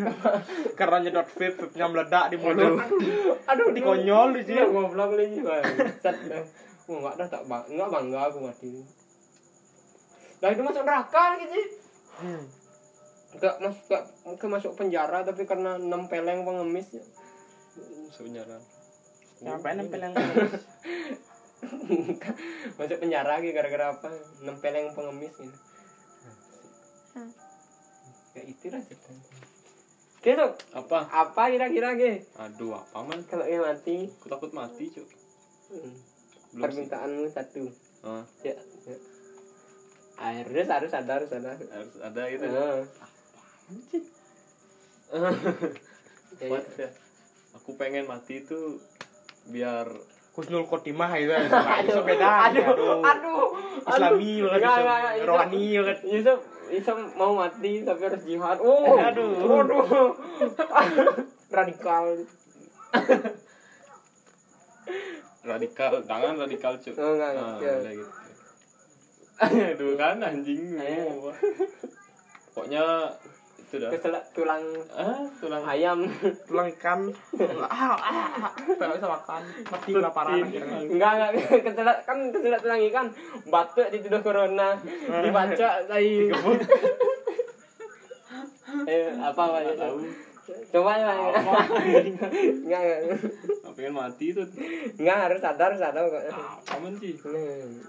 [0.78, 2.76] Karena nyedot vape, vape-nya meledak di mulut.
[3.50, 4.62] aduh Di konyol di sini.
[4.62, 6.44] nih bangsat dah
[6.86, 8.70] oh nggak dah tak bang nggak bangga aku mati
[10.38, 11.60] nah itu masuk neraka gitu
[13.36, 17.04] nggak masuk nggak mungkin masuk penjara tapi karena enam peleng pengemis ya.
[18.16, 18.56] Sebenarnya.
[19.36, 20.14] Ngapain nempel yang
[22.76, 24.06] masuk penjara lagi gara-gara apa
[24.40, 25.56] enam peleng pengemis gitu
[28.32, 29.22] ya itulah ceritanya
[30.20, 30.98] gitu Apa?
[31.08, 33.18] apa kira-kira ge Aduh, apa man?
[33.24, 35.06] kalau dia mati Aku takut mati, Cuk.
[35.70, 35.92] hmm, Belum
[36.52, 36.60] sih.
[36.60, 37.64] permintaanmu satu
[38.04, 38.96] Ah, ya, ya.
[40.18, 42.44] harus harus ada harus ada harus ada gitu.
[42.46, 42.84] Ah.
[46.36, 46.92] Ya, What ya?
[47.56, 48.78] Aku pengen mati itu
[49.48, 49.86] biar
[50.32, 51.32] Husnul Khotimah itu.
[51.32, 52.52] Itu beda.
[52.52, 53.44] aduh, aduh,
[53.82, 54.46] Islami aduh.
[54.46, 55.98] banget, Enggak, enggak, enggak, rohani banget.
[56.04, 58.58] Yusuf, Yusuf mau mati tapi harus jihad.
[58.58, 59.32] Oh, Aduh.
[59.56, 60.08] aduh,
[61.56, 62.04] radikal.
[65.42, 66.94] radikal, jangan radikal, Cuk.
[66.96, 67.46] Oh, enggak, enggak.
[67.46, 67.72] Ah, Ya.
[67.78, 68.12] udah gitu.
[69.72, 70.60] Aduh kan anjing.
[72.50, 72.84] Pokoknya
[73.66, 73.90] itu dah.
[73.90, 74.62] Keselak tulang
[74.94, 76.06] Ah, tulang ayam.
[76.46, 77.10] Tulang ikan.
[77.66, 78.52] Ah, ah, ah.
[78.78, 79.42] Bisa makan.
[79.66, 80.78] Mati kelaparan akhirnya.
[80.86, 81.30] Enggak, enggak,
[81.66, 83.06] keselak kan keselak tulang ikan.
[83.50, 84.78] Batuk dituduh corona.
[85.22, 86.30] Dibaca tadi.
[88.86, 89.72] Eh, apa apa ya?
[89.78, 89.98] tahu.
[90.74, 91.10] Coba ya.
[92.66, 93.00] Enggak, enggak.
[93.66, 94.42] Aku pengen mati itu.
[95.00, 96.22] Enggak harus sadar, sadar kok.
[96.30, 97.14] Ah, aman sih.
[97.24, 97.82] Hmm.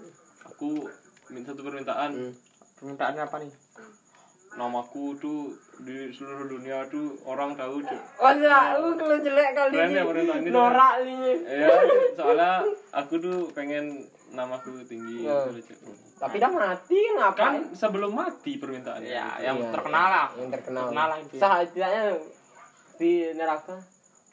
[0.53, 0.89] Aku
[1.29, 2.13] minta satu permintaan.
[2.13, 2.33] Hmm.
[2.77, 3.51] Permintaannya apa nih?
[4.57, 5.53] Namaku tuh
[5.85, 8.01] di seluruh dunia tuh orang tahu, Cuk.
[8.17, 9.97] Masa lu kalau jelek kali Keren ini.
[10.01, 10.49] ya ini.
[10.49, 11.37] Norak nih.
[11.45, 12.01] Ya, Cuk.
[12.17, 12.53] soalnya
[12.89, 14.01] aku tuh pengen
[14.33, 15.45] namaku tinggi Ya.
[15.45, 15.61] Cuk.
[16.17, 17.37] Tapi dah mati kenapa?
[17.37, 19.05] Kan sebelum mati permintaannya.
[19.05, 19.45] Ya, gitu.
[19.45, 20.27] yang Iya, terkenal lah.
[20.33, 20.81] Yang terkenal.
[20.89, 21.41] Terkenal lah intinya.
[21.45, 22.03] Sah tidaknya
[22.97, 23.77] di neraka.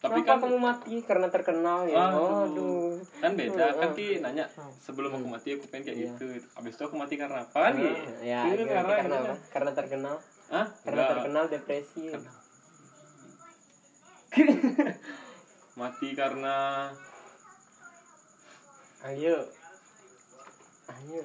[0.05, 2.13] Tapi Kenapa kan kamu mati karena terkenal ya?
[2.13, 2.45] Aduh.
[2.45, 2.93] Aduh.
[3.17, 4.45] kan beda kan ki nanya
[4.79, 6.07] sebelum aku mati aku pengen kayak Iya.
[6.13, 7.89] gitu abis itu aku mati karena apa kan ki
[8.21, 9.35] Ya, Itu karena, karena karena apa?
[9.49, 10.15] Karena terkenal.
[10.47, 10.67] Hah?
[10.79, 11.11] Karena Enggak.
[11.17, 12.05] terkenal depresi.
[15.75, 16.55] mati karena
[19.03, 19.37] Ayo.
[20.87, 21.23] Ayo.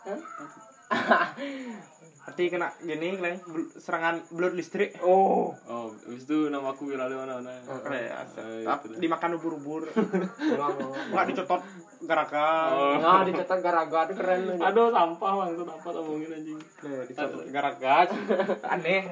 [2.30, 4.94] Berarti kena gini, Leng, bel- serangan blood listrik.
[5.02, 5.50] Oh.
[5.66, 8.98] oh abis itu namaku viral di mana mana Keren, Eh, Tap- itu dah.
[9.02, 9.82] dimakan ubur-ubur.
[10.38, 10.70] Enggak,
[11.10, 11.62] Enggak dicotot
[12.00, 12.46] garaga.
[12.70, 12.94] Oh.
[12.96, 17.94] Nah, dicetak gara-gara itu keren aduh sampah bang itu apa ngomongin anjing Nih, dicotot garaga.
[18.72, 19.02] Aneh.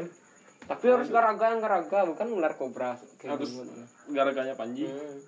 [0.63, 2.95] Tapi harus garaga yang garaga, bukan ular kobra.
[3.21, 3.51] Harus.
[4.07, 5.19] gara-garanya Panji Hmm.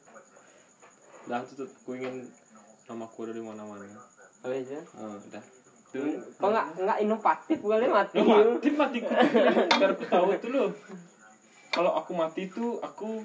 [1.26, 2.22] dah tuh aku ingin
[2.86, 3.82] namaku ada di mana mana
[4.40, 4.78] Oh iya.
[4.96, 5.44] oh, dah
[5.90, 8.22] Kok nggak nggak inovatif boleh mati?
[8.22, 10.70] Lu mati matiku biar aku tahu itu loh
[11.70, 13.22] kalau aku mati tuh aku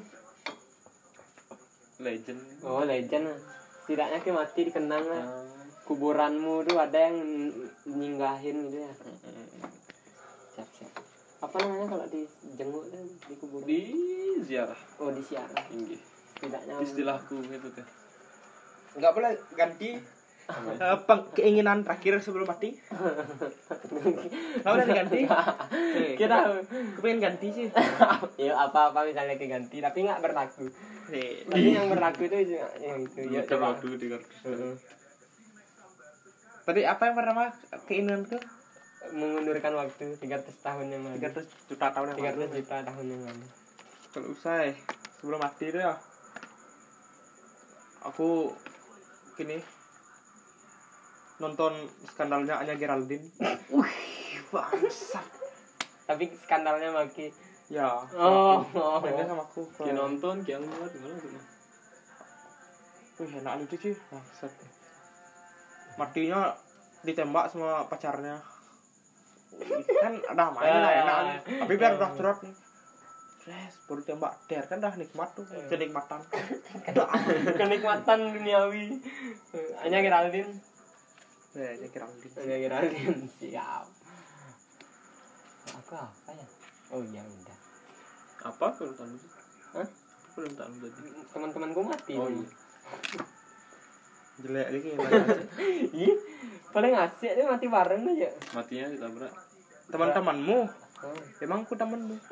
[2.02, 3.30] legend Oh legend.
[3.86, 5.24] Setidaknya kayak mati dikenang lah.
[5.24, 5.46] Ah.
[5.86, 7.22] Kuburanmu tuh ada yang
[7.86, 8.92] nyinggahin gitu ya.
[10.58, 10.92] Siap siap.
[11.46, 12.26] Apa namanya kalau di
[12.58, 13.66] jenguk tuh di kuburan?
[13.70, 13.82] di
[14.42, 15.62] ziarah Oh di siarah.
[15.70, 15.98] tinggi
[16.36, 16.82] Setidaknya.
[16.82, 17.88] istilahku itu teh
[18.98, 19.90] Enggak boleh ganti
[21.06, 22.78] peng- keinginan terakhir sebelum mati.
[23.90, 25.20] Enggak boleh diganti.
[26.16, 27.68] Kita Aku pengen ganti sih.
[28.38, 30.70] ya apa-apa misalnya keganti tapi nggak berlaku.
[31.06, 33.42] Nih, Tapi yang berlaku itu yang itu ya.
[33.44, 33.74] Coba.
[33.74, 34.34] waktu di kartu.
[36.66, 37.44] Tadi apa yang pertama
[37.86, 38.38] keinginanku?
[39.06, 41.22] Mengundurkan waktu 300 tahun yang lalu.
[41.22, 42.42] 300 juta tahun yang lalu.
[42.50, 43.46] 300 juta tahun yang lalu.
[44.10, 44.74] Kalau usai
[45.16, 45.94] sebelum mati itu ya.
[48.04, 48.54] Aku
[49.36, 49.58] gini
[51.40, 51.74] nonton
[52.08, 53.28] skandalnya Anya Geraldine.
[53.76, 54.00] Wih,
[54.52, 55.26] bangsat.
[56.08, 57.34] Tapi skandalnya maki.
[57.68, 57.90] Ya.
[58.14, 58.98] Oh, oh.
[59.02, 59.66] Mainnya sama aku.
[59.74, 61.32] Ki nonton ki yang buat gimana tuh
[63.24, 63.96] Wih, enak itu sih.
[64.12, 64.54] Bangsat.
[66.00, 66.56] Matinya
[67.04, 68.40] ditembak sama pacarnya.
[70.04, 71.38] kan udah main lah enak nih.
[71.64, 72.56] Tapi biar udah curhat nih.
[73.46, 76.18] Yes, baru tembak der kan dah nikmat tuh, kenikmatan.
[77.62, 78.98] Kenikmatan duniawi.
[79.86, 80.75] Hanya Geraldine.
[81.56, 82.36] Ya, ini Geraldine.
[82.36, 83.22] Hanya Geraldine.
[83.34, 83.86] Siap.
[85.74, 86.48] Aku apa ya?
[86.90, 87.58] Oh ya udah.
[88.46, 89.32] apa belum tahu sih
[89.74, 89.88] Hah?
[90.36, 92.14] belum tahu tadi Teman-temanku mati.
[92.14, 92.46] oh iya
[94.46, 94.90] Jelek lagi
[96.06, 96.14] Ih,
[96.70, 98.30] paling asik dia mati bareng aja.
[98.54, 99.34] matinya ditabrak
[99.88, 100.60] Teman-temanmu,
[100.96, 101.12] Oh.
[101.40, 102.16] emang aku temenmu.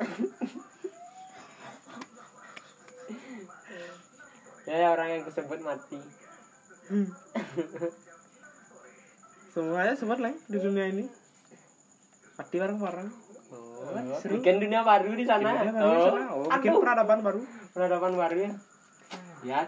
[4.64, 6.00] Ya, ya orang yang kusebut mati.
[9.54, 11.06] Semuanya sempat lah di dunia ini.
[12.34, 13.08] mati bareng-bareng
[13.54, 14.42] Oh, seru.
[14.42, 15.54] bikin dunia baru di sana.
[15.54, 16.26] Baru sana.
[16.34, 17.40] oh bikin aduh, peradaban baru
[17.70, 18.52] peradaban baru ya.
[19.44, 19.60] Ya,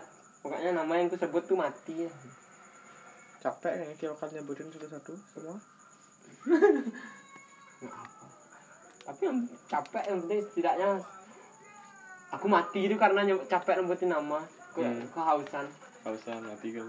[0.42, 2.10] pokoknya nama yang kusebut tuh mati ya.
[3.38, 5.56] capek kayaknya kita akan nyebutin satu-satu semua.
[9.06, 9.38] Tapi yang
[9.70, 10.88] capek yang penting setidaknya
[12.34, 14.42] aku mati itu karena capek nyebutin nama.
[14.74, 15.06] Ke, Hmm.
[15.06, 15.66] Kehausan.
[16.02, 16.84] Gak usah mati kan.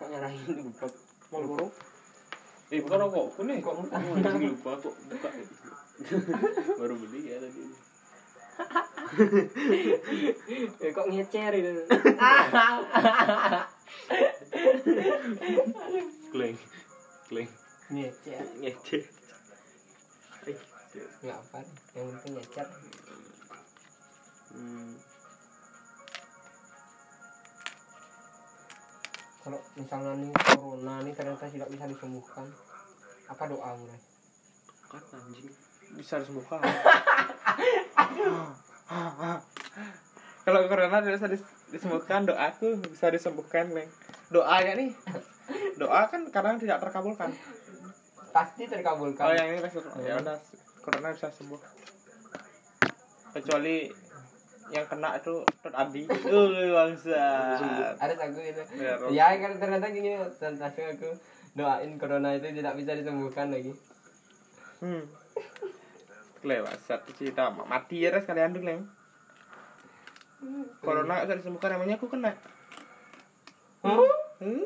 [0.00, 0.96] Kok goblok.
[1.30, 1.72] mau buruk
[2.70, 3.58] Eh bukan rokokku nih.
[3.58, 5.28] Kok anjing lupa kok buka.
[6.78, 7.60] Baru beli ya tadi.
[10.80, 11.82] Eh, kok ngecer itu.
[16.32, 16.56] Kleng.
[17.26, 17.50] Kleng.
[17.90, 18.44] ngecer.
[18.62, 18.98] ngece
[21.26, 21.58] Nggak apa.
[21.98, 22.66] Yang penting ngecer.
[24.54, 24.94] Hmm.
[29.40, 32.46] Kalau misalnya nih corona nih ternyata tidak bisa disembuhkan.
[33.26, 34.00] Apa doa mulai?
[34.90, 35.48] Kan anjing.
[35.90, 36.62] bisa disembuhkan
[40.46, 43.90] kalau corona tidak bisa dis- disembuhkan doaku bisa disembuhkan leng
[44.30, 44.90] doanya nih
[45.78, 47.34] doa kan kadang tidak terkabulkan
[48.30, 49.34] Pasti oh terkabulkan.
[49.34, 50.38] yang ini pasti ya udah
[50.78, 51.58] corona bisa sembuh
[53.34, 53.90] kecuali
[54.70, 57.22] yang kena itu Tot Adi uh bangsa
[57.98, 58.62] Ada aku itu.
[58.78, 58.94] Ya.
[59.10, 61.10] Ya kan ternyata gini langsung aku
[61.58, 63.74] doain corona itu tidak bisa disembuhkan lagi.
[64.80, 65.20] hmm
[66.40, 68.80] kelewasat cerita mati ya res kalian dulu leng
[70.80, 72.32] corona bisa disembuhkan namanya aku kena
[73.80, 73.96] Huh?
[74.44, 74.64] hmm?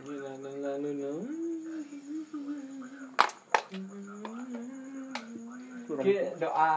[0.00, 1.12] La, la, la, la, la.
[6.00, 6.70] Ki doa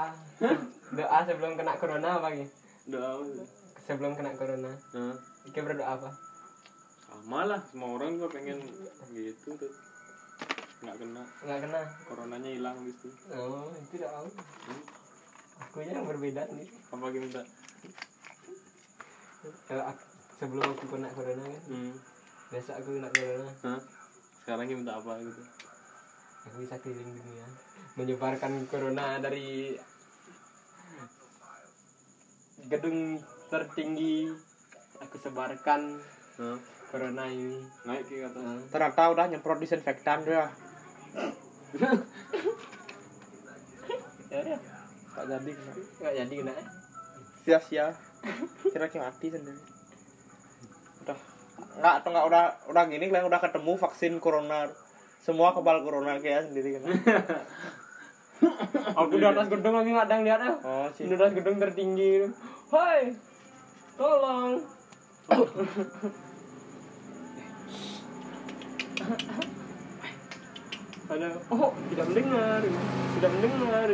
[0.94, 2.46] doa sebelum kena corona apa ki?
[2.92, 3.24] Udah.
[3.84, 4.72] Sebelum kena corona.
[4.94, 5.16] Nah,
[5.50, 6.10] Ki berdoa apa?
[7.14, 7.62] sama lah.
[7.70, 8.58] Semua orang juga pengen
[9.14, 9.72] gitu tuh.
[10.82, 11.24] Nggak kena.
[11.46, 11.80] Enggak kena.
[12.10, 13.10] Coronanya hilang habis itu.
[13.32, 14.26] Oh, itu doa.
[14.26, 14.82] Hmm.
[15.64, 16.68] Aku yang berbeda nih.
[16.92, 17.06] Apa?
[19.68, 20.04] Kalau aku,
[20.40, 21.94] sebelum aku kena corona kan, Hmm.
[22.50, 23.80] biasa aku kena corona, Hah?
[24.44, 25.42] Sekarang minta apa gitu?
[26.44, 27.48] aku bisa keliling dunia,
[27.94, 29.78] menyebarkan corona dari
[32.66, 33.22] gedung
[33.54, 34.34] tertinggi,
[34.98, 36.02] aku sebarkan
[36.42, 36.58] Hah?
[36.90, 37.62] corona ini.
[37.86, 38.42] Naik ke atas.
[38.42, 40.50] Nah, ternyata udah nyemprot disinfektan dia.
[44.34, 44.58] Ya udah,
[45.14, 45.74] tak jadi kena.
[45.78, 46.54] Nggak jadi kena.
[47.46, 47.88] sia-sia.
[48.66, 49.62] Kira-kira mati sendiri.
[51.06, 51.20] Udah.
[51.78, 54.74] Nggak atau nggak udah udah gini kalian udah ketemu vaksin corona.
[55.22, 56.90] Semua kebal corona kayak sendiri kan
[59.00, 60.56] Aku di atas gedung lagi nggak ada yang lihat ah.
[60.64, 62.28] oh sih Di atas gedung tertinggi.
[62.70, 63.14] Hai,
[63.96, 64.52] tolong.
[71.04, 72.62] Ada, oh tidak mendengar,
[73.20, 73.88] tidak mendengar,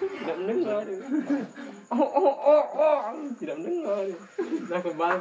[0.00, 0.84] tidak mendengar.
[1.92, 2.98] Oh oh oh oh,
[3.38, 4.04] tidak mendengar.
[4.66, 5.18] Nah kebal.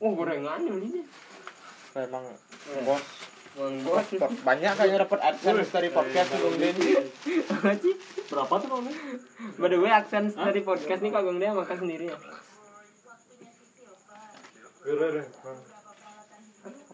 [0.00, 1.02] Oh gorengan ini.
[1.94, 2.26] memang
[2.82, 3.74] bos Bang.
[3.86, 6.74] Pod- banyak kayaknya dapat adsense dari podcast Bung Din
[7.54, 7.94] Apa sih?
[8.26, 8.92] Berapa tuh kamu?
[9.62, 12.18] By the way, aksen dari podcast nih Kak Bang dia makan sendiri ya.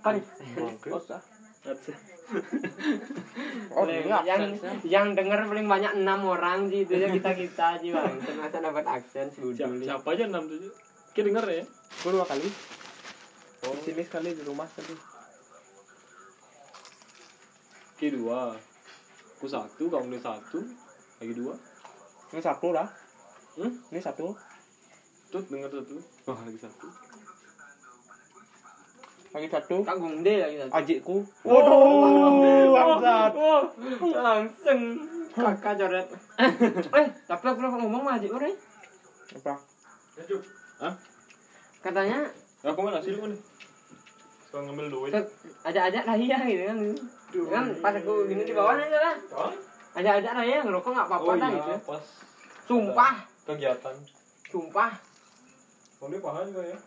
[0.01, 0.25] Apa nih?
[0.81, 1.01] Oh,
[3.77, 7.65] oh ini yang aksennya yang denger paling banyak enam orang sih itu ya kita kita
[7.77, 8.15] aja bang.
[8.29, 10.73] Ternyata dapat aksen Siapa, siapa aja enam tujuh?
[11.13, 11.65] Kita denger ya?
[12.01, 12.49] gue dua kali
[13.69, 13.75] oh.
[13.77, 15.10] di sini sekali di rumah sekali
[18.01, 18.57] Ki dua.
[19.37, 20.61] Aku satu, kamu nih satu,
[21.17, 21.53] lagi dua.
[22.31, 22.87] ini satu lah
[23.59, 23.73] Hmm?
[23.91, 24.31] ini satu
[25.29, 25.97] Tut denger satu.
[26.25, 26.87] Wah lagi satu.
[29.31, 30.71] lagi satu Kak Gungde lagi tadi.
[30.73, 33.63] adikku waduh bangsat Oh,
[34.13, 34.81] langsung
[35.31, 36.07] kakak coret.
[36.99, 38.55] eh, tapi aku lupa ngomong sama adik orang.
[39.31, 39.55] apa
[40.81, 40.95] Hah?
[41.81, 42.19] Katanya
[42.61, 43.39] Ya, aku mana sih lu nih?
[44.45, 45.13] Suka ngambil duit.
[45.15, 45.27] "Tet,
[45.65, 46.79] ajak-ajak lah iya gitu kan.
[47.31, 49.17] Kan pas aku gini di bawah aja lah.
[49.35, 49.53] Oh,
[49.91, 51.75] Ajak-ajak lah ya ngerokok nggak apa-apa oh dah iya, gitu.
[51.91, 52.05] pas
[52.71, 53.95] Sumpah, kegiatan.
[54.47, 54.93] sumpah.
[55.99, 56.79] Oh, dia paha juga ya?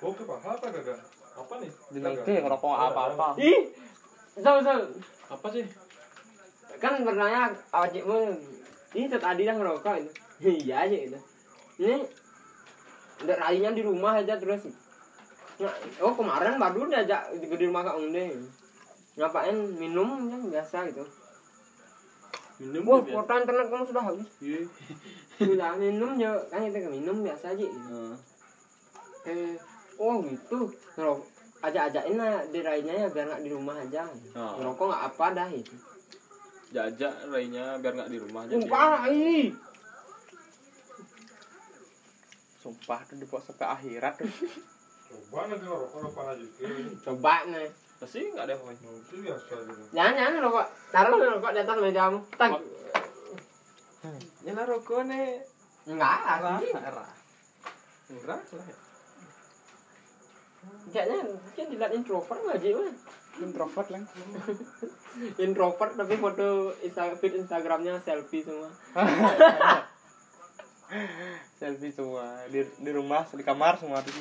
[0.00, 0.98] Oh, ke paha apa gagal?
[1.36, 1.70] Apa nih?
[1.92, 3.68] Dinengke ngerokok apa-apa Ih,
[4.40, 4.80] Zul, Zul.
[5.28, 5.64] Apa sih?
[6.80, 8.40] Kan bertanya awakmu,
[8.96, 10.12] ini tadi dah ngerokok itu.
[10.40, 11.18] Iya aja gitu.
[11.84, 11.96] Ini
[13.28, 14.64] udah rayunya di rumah aja terus.
[15.60, 18.40] Nah, oh kemarin baru diajak di, di rumah Kak Unde.
[19.14, 21.04] Ngapain minum ya biasa gitu.
[22.56, 24.62] minum wah kuota internet kamu sudah habis Iya.
[25.36, 28.14] sudah minum ya kan kita minum biasa aja gitu.
[29.24, 29.58] Eh
[29.96, 31.18] oh gitu kalau
[31.60, 34.54] ajak-ajakin lah dirainya ya biar nggak di rumah aja Oh.
[34.56, 35.74] ngerokok nggak apa dah itu
[36.70, 39.46] jajak lainnya biar nggak di rumah aja sumpah ih
[42.56, 44.30] sumpah tuh dibawa sampai akhirat tuh
[45.04, 46.46] Coba nanti ngerokok apa lagi?
[47.00, 47.68] coba nih
[48.04, 49.74] pasti nggak ada apa-apa Itu biasa aja.
[49.96, 50.66] jangan jangan rokok.
[50.92, 52.18] Taruh rokok di atas mejamu
[54.44, 55.40] nyala rokok nih
[55.88, 56.18] enggak
[56.60, 57.08] murah
[58.12, 58.76] murah lah ya.
[60.92, 61.18] kayaknya
[61.56, 62.92] dia dilihat introvert aja mah
[63.40, 64.02] introvert lah
[65.44, 68.68] introvert tapi foto Insta feed Instagramnya selfie semua.
[71.58, 72.44] Selfie semua.
[72.52, 74.04] Di di rumah di kamar semua.
[74.04, 74.14] tuh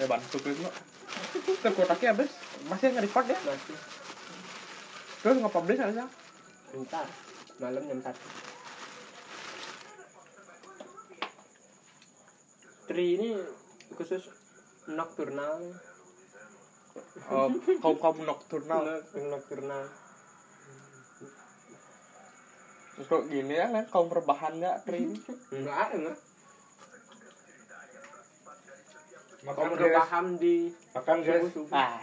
[0.00, 0.64] saya bantu itu
[1.60, 2.32] kan kotaknya habis.
[2.72, 3.36] Masih nggak dipak ya?
[3.44, 3.76] Masih.
[5.20, 6.08] Terus nggak publish aja
[6.72, 7.06] bentar.
[7.60, 8.28] Malam jam satu.
[12.88, 13.28] Tri ini
[13.92, 14.24] khusus
[14.88, 15.76] nocturnal.
[17.28, 17.52] Oh,
[17.84, 18.80] kaum kaum nocturnal.
[18.80, 19.84] Noc- nocturnal
[23.00, 25.16] untuk gini ya kan kaum rebahan nggak kering
[25.56, 26.18] enggak enggak
[29.40, 31.48] Makan udah paham di Makan guys.
[31.72, 31.96] ah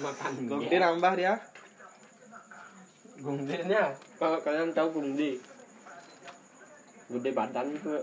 [0.00, 0.32] makan.
[0.48, 1.36] Gongdi nambah dia.
[3.20, 5.36] Gungdinya kalau kalian tahu Gungdi
[7.12, 7.94] gede badan ke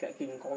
[0.00, 0.56] kayak King Kong.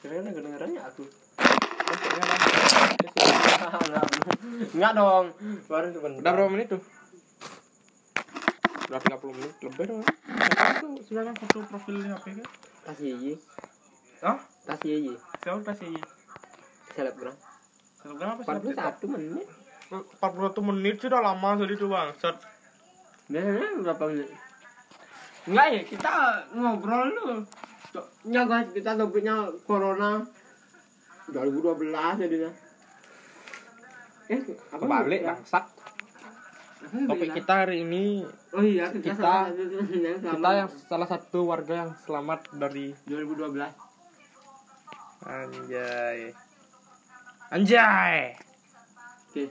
[0.00, 1.04] Keren kedengerannya aku.
[4.72, 5.26] Enggak dong.
[5.68, 6.80] Baru sebentar udah berapa menit tuh
[8.92, 10.04] udah 30 menit lebih dong
[11.12, 12.48] sebenarnya foto profil di HP kan.
[12.88, 13.34] Tas Yeye.
[14.24, 14.38] Hah?
[14.64, 15.14] tas Yeye.
[15.44, 15.92] Siapa pasti
[16.96, 17.36] selebgram.
[18.00, 18.72] Selebgram apa sih?
[18.72, 19.46] 41 menit.
[19.92, 22.08] 41 menit sudah lama jadi tuh bang.
[22.16, 22.36] Set.
[23.28, 24.28] Biasanya berapa menit?
[25.48, 26.12] Enggak ya kita
[26.56, 27.36] ngobrol dulu.
[28.28, 30.24] Ya guys kita topiknya corona.
[31.28, 31.92] 2012
[32.24, 32.50] jadinya.
[34.32, 34.40] Eh
[34.72, 35.36] apa kebalik ya?
[35.36, 35.64] bangsat
[36.82, 39.50] topik kita hari ini oh iya kita, kita-
[40.28, 43.70] kita yang salah satu warga yang selamat dari 2012
[45.22, 46.18] anjay
[47.48, 48.34] anjay
[49.28, 49.44] oke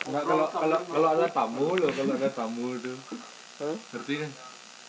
[0.00, 2.96] Enggak kalau kalau kalau ada tamu loh, kalau ada tamu tuh.
[3.60, 3.76] Hah?
[3.92, 4.30] Ngerti kan?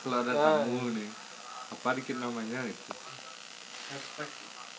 [0.01, 0.63] Kalau ada Ah.
[0.63, 1.09] tamu nih.
[1.69, 2.95] Apa dikit namanya gitu.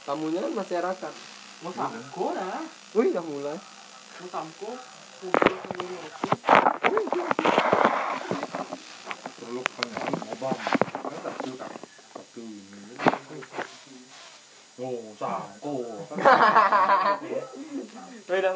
[0.02, 1.12] tamunya kan masyarakat
[1.60, 3.54] mau samko dah wih udah mulai
[4.16, 4.72] mau samko
[5.22, 5.30] udah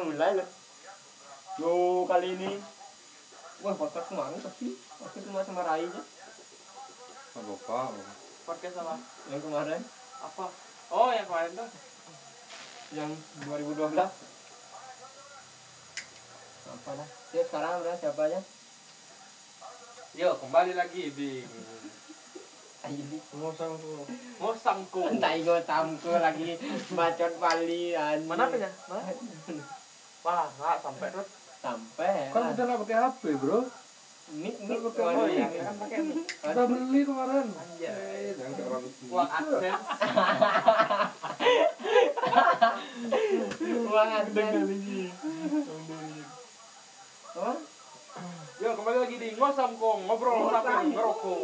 [0.03, 0.49] mulai loh
[1.55, 2.59] yo kali ini
[3.63, 6.03] wah podcast kemarin tapi podcast cuma sama Rai aja
[7.39, 7.95] Apa apa?
[8.43, 8.99] podcast apa
[9.31, 9.79] yang kemarin
[10.19, 10.51] apa
[10.91, 11.69] oh yang kemarin tuh
[12.91, 13.15] yang
[13.47, 14.26] 2012
[16.67, 18.39] apa lah ya sekarang udah siapa aja?
[20.17, 21.45] Yuk kembali lagi di
[22.87, 23.03] ayo.
[23.05, 24.07] Di Mau samko.
[24.41, 26.57] mau samko entah ego samko lagi
[26.93, 27.93] bacot Bali
[28.25, 28.69] mana apanya?
[28.89, 29.13] Mana?
[30.25, 31.25] Wah nggak sampai tuh
[31.61, 32.31] sampai.
[32.33, 33.59] Kan kita nggak pakai HP, Bro.
[34.27, 36.19] mic Kita mic pakai oh iya kan pakai mic.
[36.27, 37.47] Kita beli kemarin.
[37.47, 38.35] anjay.
[38.35, 39.87] Jangan kayak orang uang adsense.
[43.87, 44.73] Uang adsense
[47.37, 47.53] apa
[48.57, 50.65] Yo kembali lagi di Ngosamkong ngobrol Ngosam.
[50.65, 51.41] sambil ngerokok.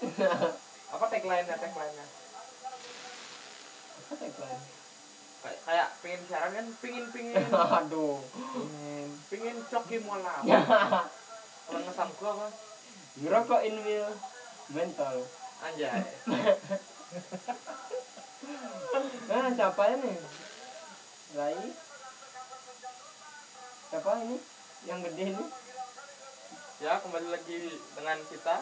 [0.96, 2.06] Apa tagline-nya tagline-nya?
[4.00, 4.62] apa tagline
[5.40, 7.44] Kayak, kayak pengen siaran kan pingin pingin
[7.78, 8.18] aduh
[8.56, 10.40] pingin pingin coki mola.
[10.48, 10.64] Ya.
[11.68, 12.48] Kalau ngesamku apa?
[13.20, 14.10] ngerokok in will
[14.72, 15.16] mental
[15.60, 16.00] Anjay.
[19.28, 20.12] nah siapa ini
[21.36, 21.64] Rai
[23.92, 24.36] siapa ini
[24.88, 25.44] yang gede ini.
[26.80, 27.58] Ya kembali lagi
[27.92, 28.56] dengan kita.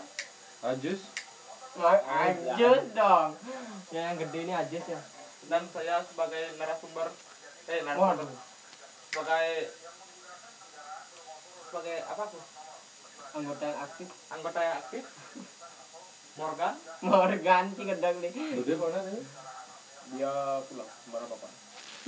[0.66, 1.00] Ajus.
[1.78, 2.82] Ajus.
[2.96, 3.30] Dong.
[3.94, 5.00] Ya, yang gede ini Ajus ya.
[5.46, 7.08] Dan saya sebagai narasumber
[7.70, 8.26] eh narasumber.
[8.26, 8.38] Waduh.
[9.14, 9.48] Sebagai
[11.68, 12.44] sebagai apa tuh?
[13.38, 14.08] Anggota yang aktif.
[14.34, 15.04] Anggota yang aktif.
[16.38, 16.74] Morgan.
[17.02, 18.32] Mau ganti kedang nih.
[18.62, 19.22] Dia mana nih?
[20.08, 20.32] dia
[20.64, 21.52] pulang ke mana bapak?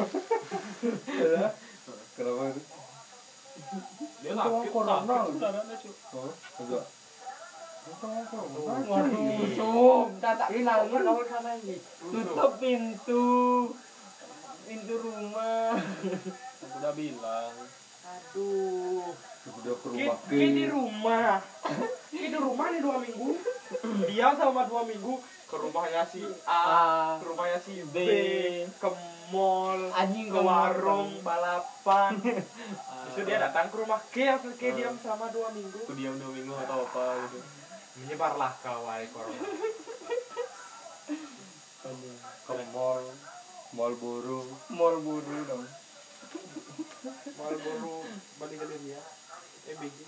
[2.16, 2.44] Kenapa
[8.86, 13.28] waduh tak Kamu sana ini tutup pintu
[14.70, 15.74] pintu rumah.
[15.74, 17.54] Aku udah bilang.
[18.06, 19.02] Aduh.
[19.58, 21.42] Udah ke rumah ki di rumah.
[22.06, 23.28] Ki di rumah nih dua minggu.
[24.06, 25.18] Dia sama dua minggu
[25.50, 28.10] ke rumahnya si A, ke rumahnya si B, B.
[28.78, 28.88] ke
[29.30, 32.18] mall, anjing ke warung, balapan.
[32.18, 33.06] Ah.
[33.10, 35.86] Itu dia datang ke rumah Ki, yang Ki diam sama dua minggu.
[35.86, 37.38] Aku diam dua minggu atau apa gitu.
[38.02, 39.42] Menyebarlah kawai corona.
[42.46, 43.02] ke mall,
[43.74, 44.46] mall buru.
[44.70, 45.66] Mall buru dong.
[47.40, 48.04] Marlboro
[48.36, 49.00] Bali Galeria.
[49.64, 49.98] Eh BG.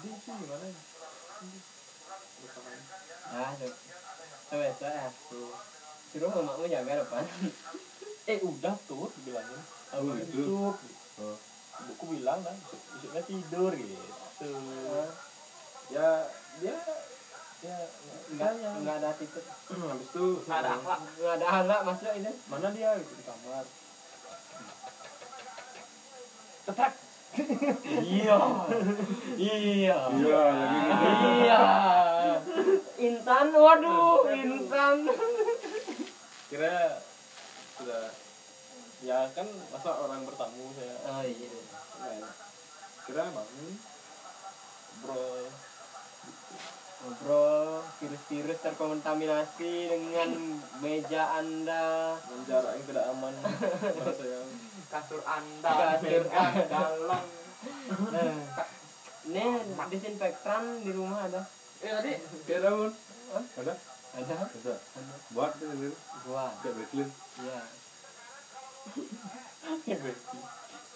[0.00, 0.66] Di sini gimana?
[0.70, 0.78] ya?
[3.34, 3.74] Ah, tuh.
[5.30, 5.79] Tuh
[6.10, 6.18] ya.
[6.18, 7.22] Suruh mamamu jaga depan.
[8.26, 9.60] Eh udah tuh bilangin.
[9.90, 10.26] Aku Oh, itu.
[10.36, 10.76] besok.
[11.20, 11.36] Oh.
[11.80, 13.94] Ibuku bilang kan besok- besoknya tidur gitu.
[14.90, 15.10] Ah,
[15.88, 16.08] Ya
[16.58, 16.76] dia
[17.60, 17.76] ya
[18.30, 19.42] Enggak, enggak enggak ada titik.
[19.42, 21.00] Habis itu Nggak ada akhlak.
[21.12, 22.30] Enggak ada anak masuk ini.
[22.46, 23.64] mana dia gitu di kamar.
[26.62, 26.92] Tetap.
[28.00, 28.38] Iya.
[29.36, 29.98] Iya.
[30.12, 31.08] Iya, gitu.
[31.40, 31.60] Iya.
[33.00, 34.96] Intan, waduh, Intan.
[36.50, 36.98] Kira
[37.78, 38.10] sudah
[39.00, 41.50] ya kan masa orang bertamu saya Oh iya.
[42.10, 42.34] enak.
[43.06, 43.68] Kira bangun
[45.00, 45.24] bro
[47.00, 52.12] Ngobrol, virus-virus terkontaminasi dengan meja Anda.
[52.20, 54.40] dengan jarak yang tidak aman saya
[54.92, 56.60] Kasur Anda, Kasur Anda.
[56.68, 57.24] galon.
[58.12, 58.36] Nah,
[59.24, 59.44] ini
[59.88, 61.48] disinfektan di rumah ada.
[61.80, 62.12] Eh tadi
[62.44, 62.92] Kira pun.
[63.56, 63.72] Ada?
[64.10, 64.36] Ada.
[64.46, 64.74] Ada.
[65.30, 65.90] Buat ini.
[66.26, 66.44] Gua.
[66.60, 67.08] Kayak Becklin.
[67.40, 67.60] Iya.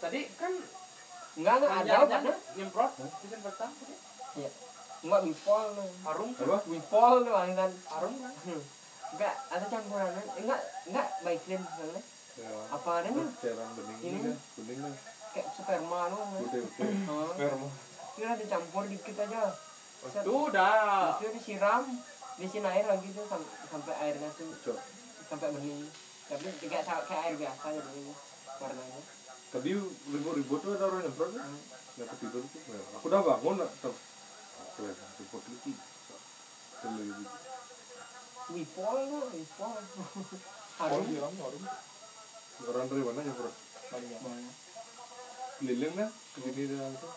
[0.03, 0.53] tadi kan
[1.35, 2.35] Enggak, enggak ada obatnya.
[2.55, 3.95] nyemprot disinfektan tadi.
[5.03, 5.35] Enggak nih.
[6.07, 6.45] Harum kan?
[6.47, 6.59] Apa?
[6.71, 7.71] Wipol nih Intan.
[7.91, 8.33] Harum kan?
[9.15, 10.23] Enggak, ada campurannya.
[10.39, 11.07] Enggak, enggak
[11.43, 12.03] clean misalnya.
[12.35, 12.51] Ya.
[12.71, 13.25] Apa adanya?
[13.39, 14.19] Cairan bening Ini.
[14.23, 14.37] kan.
[14.59, 14.95] Bening kan.
[15.35, 16.19] Kayak sperma lu.
[16.43, 16.62] Putih.
[17.11, 17.69] Oh, Sperma.
[18.15, 19.43] Kira dicampur dikit aja.
[20.07, 20.23] Set.
[20.23, 21.19] Itu udah.
[21.19, 21.83] Itu disiram,
[22.35, 24.78] disin air lagi tuh sam- sampai airnya tuh Cok.
[25.26, 25.87] sampai bening.
[26.24, 28.09] Tapi kayak kayak air biasa bening
[28.57, 29.01] warnanya.
[29.51, 29.70] Tadi
[30.11, 31.51] ribut-ribut tuh ada orang nyemprot kan.
[31.95, 32.61] Nggak ketidur tuh.
[32.66, 33.57] Ya, Aku udah bangun.
[33.62, 33.93] Ter...
[34.74, 35.72] Ya, repot lagi.
[36.82, 37.24] Terlalu gitu.
[38.45, 39.72] Wipol lu, wipol.
[39.72, 39.87] Orang
[40.82, 41.07] Harum.
[41.07, 41.64] bilang harum
[42.66, 43.55] Orang dari mana nyemprot?
[43.85, 44.55] banyak
[45.55, 46.11] Keliling kan?
[46.11, 47.09] Ke sini dan itu.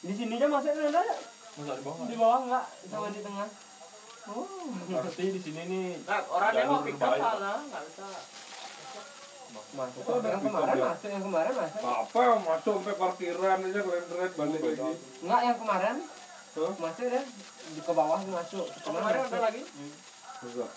[0.00, 1.02] Di sini aja masuk ada.
[1.50, 3.46] masa di bawah Di bawah enggak, sama di tengah.
[4.30, 4.46] Oh.
[4.86, 8.06] berarti di sini nih Nah, orang Jalur nengok pick up sana, nggak bisa.
[9.70, 10.02] Masuk.
[10.06, 10.84] Oh, yang kemarin ya?
[10.94, 11.80] masuk, yang kemarin masuk.
[11.82, 14.82] Apa yang masuk sampai parkiran aja keren-keren balik lagi.
[15.22, 15.96] Enggak, yang kemarin
[16.50, 16.74] Hah?
[16.78, 17.24] masuk deh.
[17.70, 18.66] Di ke bawah masuk.
[18.66, 19.62] Oh, kemarin ada lagi.
[20.42, 20.70] Enggak.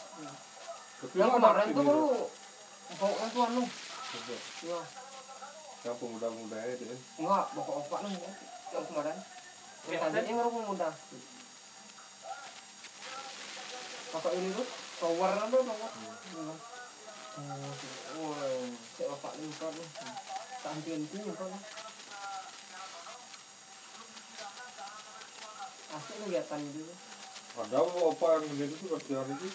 [1.03, 2.07] Tapi Yang kan kemarin tuh baru
[2.93, 3.63] baunya tuh anu.
[4.13, 4.41] Enggak.
[4.61, 4.79] Ya,
[5.83, 6.99] Yang pemuda-mudanya itu kan.
[7.19, 8.13] enggak, bapak-bapak nih
[8.73, 9.17] yang kemarin.
[9.83, 10.89] Yang tadi yang baru muda.
[14.13, 14.67] Bapak ini tuh
[15.01, 15.91] tower apa bapak?
[15.97, 16.53] Hmm.
[18.13, 18.37] Oh,
[18.93, 19.89] cek bapak nyemprot nih.
[20.61, 21.63] Henti-henti nyemprot nih.
[25.93, 26.85] Asik kegiatan itu.
[27.53, 29.49] Ada apa yang begitu tuh latihan itu.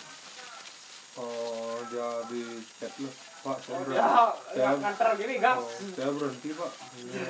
[1.18, 2.42] Oh, dia di
[2.78, 2.94] chat.
[3.38, 4.58] Pak, saya Oh, berhenti.
[4.58, 5.58] nggak nganter gini, gas.
[5.58, 6.70] oh, saya berhenti, Pak.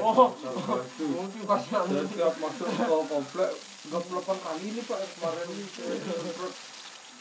[0.00, 0.28] Oh.
[0.80, 1.04] Itu.
[1.08, 3.50] Mungkin pas Saya tiap masuk ke komplek
[3.88, 5.92] 38 kali ini Pak kemarin ini saya.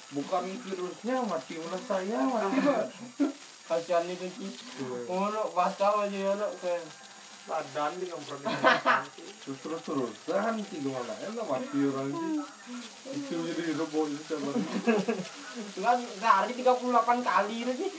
[0.08, 2.86] Bukan virusnya mati mana saya mati Pak.
[3.68, 4.48] kasihan nih tuh Ki.
[5.12, 6.48] Oh, no, basah aja ya, no.
[6.64, 6.88] Kayak
[7.48, 12.44] Badan di Terus terus terusan tiga mana enak mati orang ini.
[13.16, 14.60] Itu jadi robot itu saya baru.
[15.80, 17.90] Enggak, sehari 38 kali itu sih.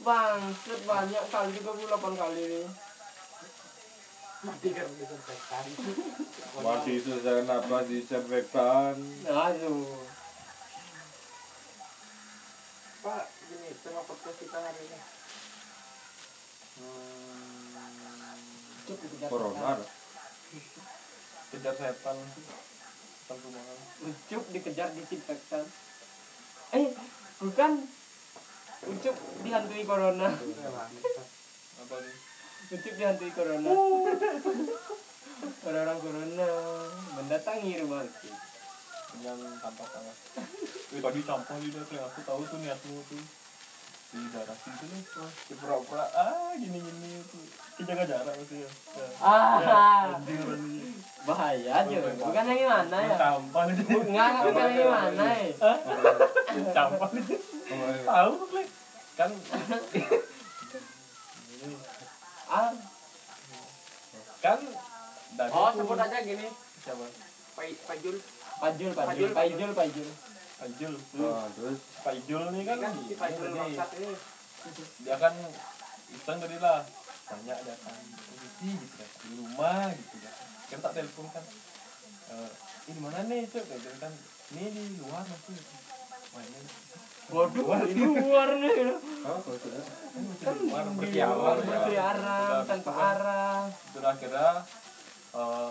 [0.00, 2.60] Bangset banyak kali 38 kali ini.
[4.48, 5.64] Mati kan disinfektan.
[6.64, 8.96] Mati selesai apa disinfektan.
[9.28, 10.13] Aduh.
[13.04, 14.96] Pak, gini, tema podcast kita hari ini.
[18.88, 19.76] Dikejar Corona.
[21.52, 23.78] kejar setan setan rumahan
[24.08, 25.68] Ucup dikejar disinfektan.
[26.72, 26.96] Eh,
[27.44, 27.84] bukan.
[28.88, 30.32] Ucup dihantui corona.
[31.84, 32.16] apa nih
[32.72, 33.68] Ucup dihantui corona.
[35.60, 36.48] Orang-orang corona
[37.20, 38.53] mendatangi rumah Ucup.
[39.14, 40.16] Dengan tanpa tangan
[40.90, 43.22] eh tadi campur juga kayak aku tahu tuh niatmu tuh.
[44.14, 45.02] Di daerah situ nih
[45.50, 46.06] di pura-pura.
[46.14, 47.42] Ah gini gini tuh.
[47.74, 48.70] Kejaga jarak gitu ya.
[48.94, 49.06] Ya.
[49.18, 50.94] Ah, anjing orang ini
[51.26, 51.96] bahaya aja.
[52.14, 53.16] Bukan yang gimana ya?
[53.18, 55.72] campur Enggak, bukan yang gimana ya?
[56.70, 57.08] campur
[58.06, 58.68] tahu klik
[59.18, 59.30] kan.
[62.46, 62.70] Ah.
[64.38, 64.58] Kan
[65.34, 66.46] dari Oh, tuh- sebut aja gini.
[66.78, 67.04] siapa?
[67.54, 68.16] Pai Pajul.
[68.60, 69.28] Pajul pajul.
[69.30, 69.70] Pajul, pajul.
[69.74, 70.08] Pajul
[70.64, 70.94] Pajul.
[71.18, 71.78] Nah, terus?
[72.00, 72.76] Pajul nih kan?
[72.78, 74.14] Kan si Pajul bangsat ini.
[75.04, 75.34] dia kan
[76.08, 76.80] iseng tadi lah.
[77.28, 77.96] Tanya dia kan.
[78.64, 80.34] Gitu kan di rumah gitu kan.
[80.72, 81.44] Kan tak telepon kan.
[82.32, 82.50] Eh
[82.88, 83.60] ini mana nih gitu
[84.00, 84.12] kan
[84.56, 85.56] ini di luar masih
[86.32, 86.64] mainin
[87.32, 88.74] waduh di luar nih.
[89.26, 89.38] Oh
[90.40, 91.64] kan di luar di berkeliaran ya.
[91.66, 93.60] berkeliaran Udah, tanpa arah.
[93.92, 94.48] Terus akhirnya
[95.34, 95.70] eh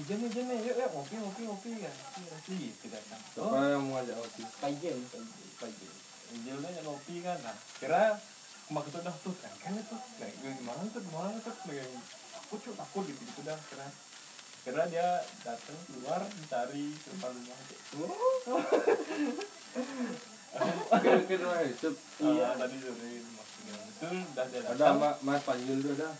[0.00, 1.94] izin izin nih yuk yuk ngopi ngopi ngopi kan
[2.24, 3.20] ngopi gitu kan.
[3.36, 4.42] Siapa yang mau ngajak ngopi?
[4.60, 4.98] Pajul
[5.60, 5.88] pagi
[6.32, 7.38] Injilnya yang ngopi kan.
[7.44, 8.16] Nah kira
[8.66, 11.54] kemak itu dah tuh kan kan itu nah gue gimana tuh gimana tuh.
[11.68, 11.86] Kayak
[12.40, 13.86] aku cuy takut gitu gitu dah kira.
[14.60, 15.08] Kira dia
[15.44, 17.58] datang keluar mencari depan rumah
[21.00, 25.94] kira kira hidup iya tadi sore maksudnya betul dah dia ada Ma- mas Panjul tuh
[25.94, 26.10] ada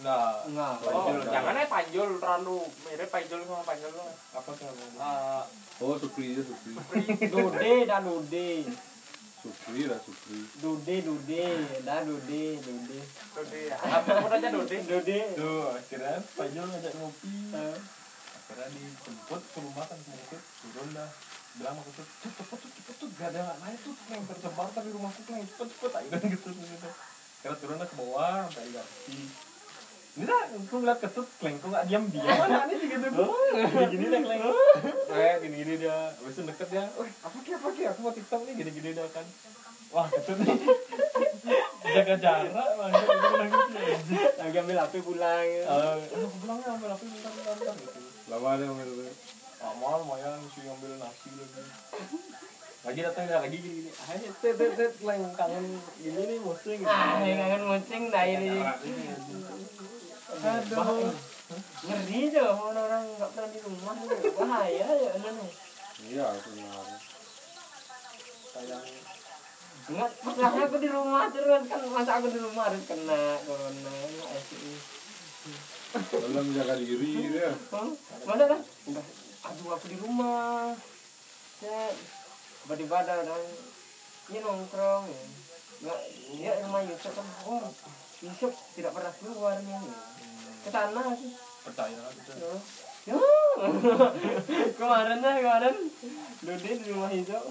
[0.00, 0.40] Nah.
[0.48, 1.52] nah enggak Oh, jangan.
[1.52, 4.08] aja Pajul terlalu mirip Pajul sama Pajul lo.
[4.32, 4.98] apa tuh namanya?
[4.98, 5.42] Ah,
[5.78, 6.72] oh Supri ya Supri.
[7.28, 8.48] Dude dah dude.
[9.38, 10.38] Supri lah Supri.
[10.58, 11.44] Dude dude.
[11.84, 12.98] Dah dude dude.
[13.30, 13.76] Dode ya.
[13.78, 14.76] Ah, Sebut aja Dode.
[14.80, 15.18] dude.
[15.36, 17.32] Tuh akhirnya Pajul ngajak ngopi.
[17.52, 17.76] Eh,
[18.32, 21.10] akhirnya dijemput ke rumah kan sedikit turun dah.
[21.52, 25.20] Bilang aku tuh cepet cepet tuh gak ada yang naik tuh yang tersebar tapi rumahku
[25.22, 26.88] kleng cepet cepet ayo gitu gitu
[27.36, 28.72] akhirnya turun dah ke bawah sampai
[29.04, 29.18] di
[30.12, 33.08] ini dah aku ngeliat ketut kleng tuh gak diam diam mana nih gitu.
[33.08, 34.42] Gini gini dah kleng.
[35.08, 37.82] Kayak gini gini dia habis itu deket dia wah apa ki apa ki?
[37.96, 39.24] Aku mau tiktok nih gini gini dia kan.
[39.88, 40.52] Wah ketut nih.
[41.82, 42.92] Jaga jarak bang.
[42.92, 45.48] Gitu bilang gitu lagi ambil HP pulang.
[45.48, 49.12] Eh, aku bilang ya ambil apa bentar bentar bentar gitu lama ada yang main
[49.62, 51.62] amal lumayan sih ambil nasi lagi.
[52.82, 55.64] Lagi datang dia lagi gini gini ah ini tet tet tet leng kangen
[55.96, 56.84] gini nih musing.
[56.84, 58.60] Ah kangen muncing dah ini
[60.32, 61.14] aduh aduh
[61.84, 63.94] ngeri tuh orang-orang nggak pernah di rumah
[64.40, 65.44] bahaya ya mana
[66.08, 66.86] iya benar
[68.52, 68.86] sayang
[69.82, 73.94] Enggak, masalahnya aku di rumah terus kan masa aku di rumah harus kena corona
[74.46, 74.78] sih
[76.22, 77.90] dalam menjaga diri dia Hah?
[78.22, 78.60] Mana kan?
[79.42, 80.70] Aduh aku di rumah.
[81.58, 81.90] Ya,
[82.62, 83.42] tiba-tiba ada orang
[84.30, 85.04] ini nongkrong.
[85.10, 85.22] ya.
[85.82, 87.26] Enggak, dia rumah Yusuf kan.
[88.22, 89.82] Yusuf tidak pernah keluar nih.
[90.62, 91.32] Ke sana sih.
[91.62, 93.14] percaya lah gitu Ya.
[93.14, 93.18] Ya.
[94.78, 95.74] kemarin dah kemarin
[96.42, 97.44] Dodi di rumah Yusuf.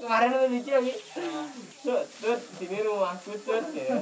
[0.00, 0.94] kemarin ada lucu lagi.
[1.84, 4.00] Tut, tut, sini rumahku tut ya.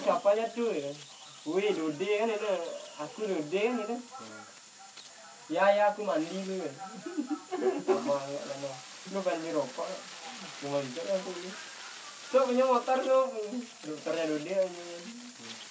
[0.00, 0.92] Siapanya tuh ya?
[1.48, 2.52] Wih, Dodi kan itu.
[3.04, 3.96] Aku Dodi kan itu.
[5.48, 6.74] Ya, ya aku mandi tuh kan.
[7.92, 8.70] Lama, lama.
[9.12, 9.88] Lu pengen beli rokok.
[10.60, 11.50] Cuma itu kan aku beli.
[12.28, 13.24] Tuh punya motor tuh.
[13.88, 14.84] Dokternya Dodi aja.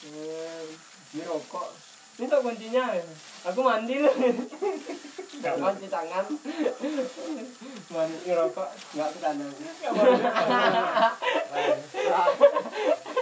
[0.07, 0.65] Eh,
[1.13, 1.69] Beli rokok.
[2.17, 3.05] Ini tuh kuncinya ya.
[3.45, 4.13] Aku mandi loh.
[5.37, 6.25] Gak cuci tangan.
[7.93, 8.69] Mandi rokok.
[8.97, 9.45] Gak ke sana.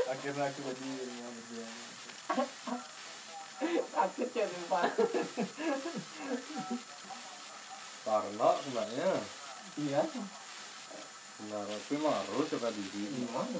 [0.05, 0.89] akhirnya aku jadi
[3.95, 4.83] Takut ya sumpah.
[8.05, 9.09] karena sebenarnya
[9.75, 10.01] Iya.
[11.35, 13.59] Harus jaga diri Gimana?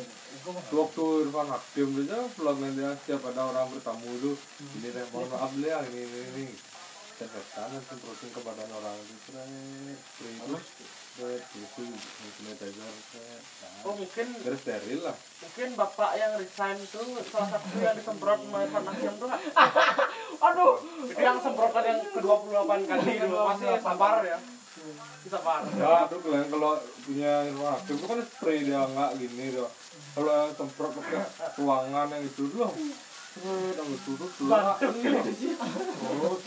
[0.72, 4.32] waktu Irfan Hakim aja pelanggan dia setiap ada orang bertamu itu
[4.80, 6.46] ini deh mohon maaf deh ya ini ini ini.
[7.16, 9.48] Cetekan dan semprotin ke badan orang itu spray
[10.36, 10.56] itu
[11.16, 11.84] spray itu
[12.36, 12.92] sanitizer
[13.88, 15.16] Oh mungkin terus steril lah.
[15.16, 17.02] mungkin bapak yang resign itu
[17.32, 19.32] salah satu yang disemprot sama Irfan Hakim tuh?
[20.52, 20.76] Aduh.
[21.08, 24.40] itu yang semprotan yang ke 28 kali dulu masih sabar ya
[25.32, 26.74] sabar ya itu kalian kalau
[27.08, 29.68] punya Hakim itu kan spray dia nggak gini dia
[30.14, 31.24] kalau yang semprot pakai
[31.60, 32.74] ruangan yang itu loh
[33.36, 34.32] Terus yang tutup.
[34.48, 36.40] Oh,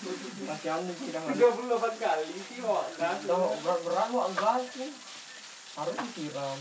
[0.48, 1.36] Kasihan nih kita nggak.
[1.36, 2.84] 38 kali sih kok
[3.28, 4.88] Tuh, berat-berat kok enggak sih.
[5.76, 6.56] Harus disiram.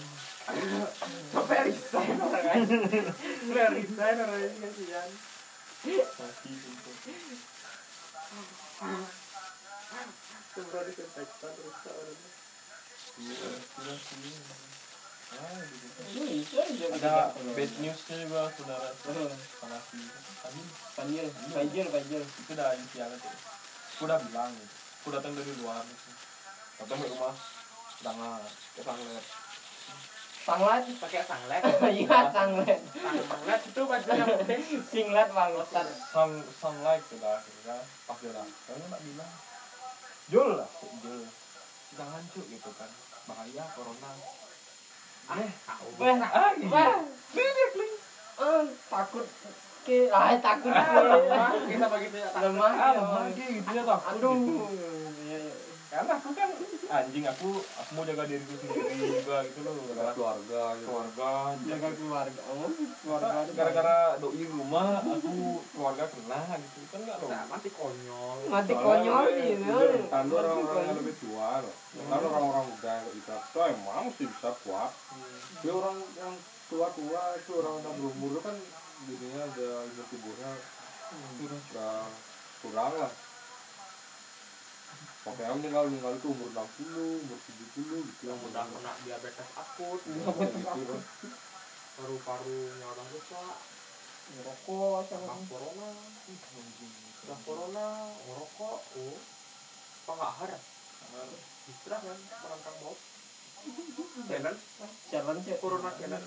[0.48, 5.10] sampai resign orang kan sampai resign orang ini kasihan
[6.16, 6.92] mati gitu
[10.58, 12.18] semprot disinfektan orang.
[13.22, 14.32] Iya, sudah sini
[15.28, 15.60] ah
[16.98, 18.90] ada bad newsnya juga saudara.
[20.98, 21.26] Panjil,
[21.92, 22.22] panjil.
[22.24, 22.74] itu udah
[23.22, 23.36] tuh.
[23.98, 24.50] Aku udah bilang
[25.04, 25.84] aku datang dari luar.
[26.82, 27.36] Datang ke rumah.
[28.02, 29.26] Tangan ke sanglet.
[30.48, 30.84] Sanglet.
[30.96, 31.62] pakai sanglet?
[32.02, 32.82] Iya, sanglet.
[33.28, 35.88] sanglet itu baju yang putih Singlet bangsat.
[36.08, 37.78] sun sunlight sudah akhirnya
[38.08, 39.32] pas dia datang nggak bilang
[40.28, 40.70] Jul lah.
[41.04, 41.24] Jul
[41.98, 42.92] jangan cuy gitu kan.
[43.28, 44.12] Bahaya corona.
[45.28, 45.52] Weh,
[46.00, 46.92] weh ah weh.
[48.38, 49.26] Eh, takut
[49.88, 50.72] ke ah takut.
[50.72, 53.00] Ke kita begitu ya lemah ah ya.
[53.02, 54.36] lemah gitu ya takut aduh.
[54.36, 54.64] gitu.
[54.68, 55.56] Iya, iya.
[55.98, 56.50] Karena aku kan
[56.90, 60.86] anjing aku aku mau jaga diriku sendiri juga gitu loh Jaga keluarga gitu.
[60.86, 61.30] keluarga
[61.60, 62.70] jaga keluarga oh
[63.02, 65.18] keluarga gara-gara doi rumah aku
[65.74, 70.38] keluarga kena gitu kan nggak loh mati konyol mati konyol lebih- gitu lebih- Kan Mati
[70.38, 70.98] orang-orang yang konyol.
[71.02, 71.76] lebih tua loh.
[71.98, 74.92] Kan orang-orang muda yang kita itu emang mesti bisa kuat.
[75.58, 76.34] Tapi orang yang
[76.68, 78.56] tua-tua itu orang yang berumur itu kan
[79.04, 80.52] jadinya ada imun tubuhnya
[81.38, 81.98] udah
[82.62, 83.12] kurang lah.
[85.28, 87.40] Makanya meninggal meninggal itu umur 60, umur
[87.76, 90.00] 70 gitu yang udah kena diabetes akut.
[90.08, 90.96] Gitu.
[91.98, 93.58] paru-parunya udah rusak
[94.46, 95.90] rokok sama corona.
[97.28, 97.88] Udah corona
[98.24, 99.20] ngerokok oh.
[100.08, 100.58] Ada?
[101.68, 102.20] Istirahat kan?
[102.40, 103.00] Perangkang bos
[104.32, 104.56] Kenan,
[105.12, 105.60] jalan sih?
[105.60, 106.22] Corona kenan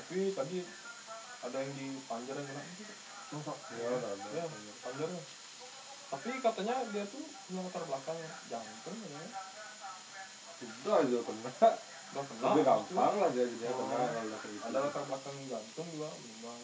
[0.00, 0.58] tapi tadi
[1.46, 2.64] ada yang di Panjer yang kena
[3.78, 4.26] Ya, ada.
[4.34, 5.06] ya
[6.10, 8.18] tapi katanya dia tuh punya latar belakang
[8.50, 9.22] jantung ya.
[10.60, 11.50] Sudah aja kena.
[12.10, 13.78] udah kena Lebih gampang lah dia jadinya Oh.
[13.86, 13.98] kena
[14.66, 16.58] ada latar belakang jantung juga meninggal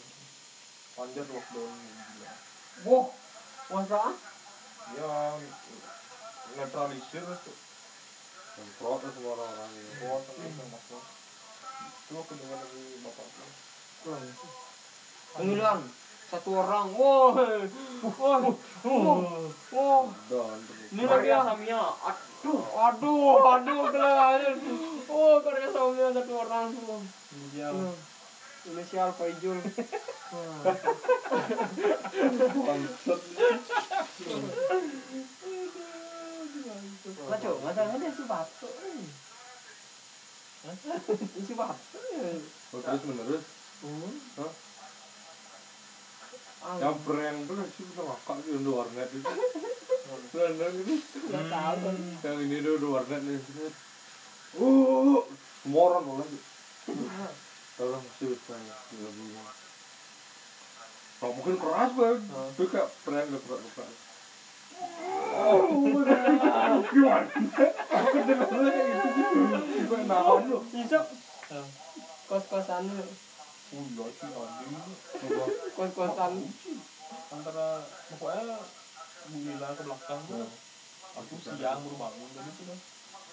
[0.97, 2.33] Panjer lockdown gila
[2.85, 3.07] wah
[3.67, 4.03] masa
[4.97, 5.11] ya
[6.57, 7.57] netralisir tuh.
[8.57, 9.91] Semprot lah semua orang-orang ini.
[10.01, 11.05] kuat sama masuk
[12.07, 13.51] itu aku dengar dari bapak tuh
[15.37, 15.83] penghilang
[16.27, 17.35] satu orang wah
[19.71, 20.59] wah Dan
[20.93, 24.59] ini lagi ya Samia aduh aduh aduh kelahiran
[25.07, 27.03] oh karya samnya satu orang tuh
[27.55, 27.95] iya Hmm.
[28.67, 29.59] inisial Faijul
[37.27, 38.69] lah cok masalahnya si batu
[41.43, 41.99] si batu
[42.75, 43.45] Oh, terus menerus
[43.77, 44.11] Hmm.
[46.67, 49.31] Tuh sih bisa ngakak udah warnet itu.
[50.35, 50.95] London itu.
[51.31, 51.97] Nggak tahu kan
[52.27, 53.41] yang ini tuh udah warnet nih.
[54.57, 55.23] Uh
[55.67, 56.29] semua orang boleh
[57.83, 59.35] orang masih lebih
[61.17, 63.95] Nah, mungkin keras banget itu kayak prank gak keras.
[65.33, 66.15] Oh gimana?
[67.89, 69.39] Aku dengarnya kayak gitu
[69.75, 70.59] gitu gimana nahan lu?
[70.71, 71.05] Isok
[72.31, 73.07] kos kosan lu
[73.75, 74.73] oh iya sih anjing
[75.75, 76.33] kos kosan
[77.35, 77.67] antara
[78.15, 78.57] pokoknya
[79.27, 80.21] gila ke belakang.
[80.31, 80.47] Tuh
[81.17, 82.79] aku siang baru bangun tadi tuh kan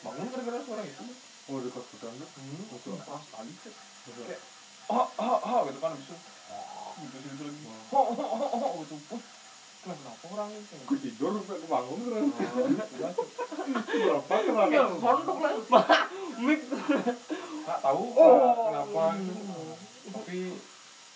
[0.04, 1.06] bangun gara-gara suara itu.
[1.50, 2.98] Oh kos kosan tuh hmm Betul.
[3.06, 3.74] pas kali tuh
[4.26, 4.42] kayak
[4.90, 6.16] oh oh oh gitu kan abis itu.
[6.94, 7.62] Gitu gitu lagi
[7.94, 8.96] oh oh oh oh gitu.
[9.10, 9.22] Pun
[9.84, 12.24] kenapa orang itu aku tidur sampai kebangun kan
[13.94, 15.54] berapa kenapa kondok lah.
[16.44, 16.62] Mik.
[17.64, 18.56] Nggak tahu Oh.
[18.68, 19.73] kenapa gitu.
[20.12, 20.60] Tapi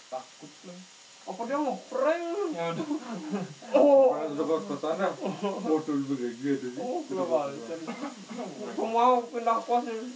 [0.08, 0.80] takut lah.
[1.28, 2.24] Apa dia ngeprank
[2.56, 2.88] ya udah.
[3.76, 4.16] Oh.
[4.16, 5.08] Karena udah kos kosannya
[5.60, 6.80] modul begini tuh sih.
[6.80, 7.52] Oh kenapa
[8.80, 10.08] semua pindah kos nih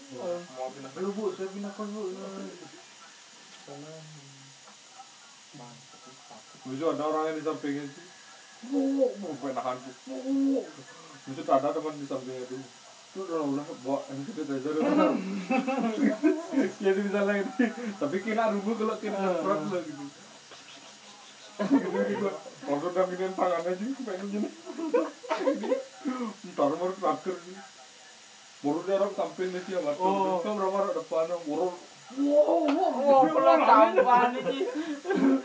[0.56, 0.92] mau pindah.
[0.96, 2.16] Ayo bu, saya pindah kos bu.
[3.68, 3.92] sana
[5.92, 8.06] tapi takut Bisa ada orang yang di sampingnya sih.
[8.72, 8.80] Bu,
[9.20, 10.64] mau penahan bu.
[11.28, 12.81] Bisa ada teman di sampingnya tuh.
[13.12, 14.72] Aja.
[16.80, 17.66] Jadi misalnya ini,
[18.00, 20.06] tapi kena rubuh kalau kena keprot lah gitu.
[21.62, 22.28] Gitu gitu.
[22.72, 24.50] Waktu udah giniin tangannya sih, pengen gini.
[26.56, 27.56] Ntar mau terakhir sih.
[28.62, 30.08] Baru dia orang sampingnya sih yang ngatur.
[30.08, 30.40] Oh.
[30.40, 31.68] Kan orang depan yang baru
[32.20, 34.68] oh pelan tambahan ini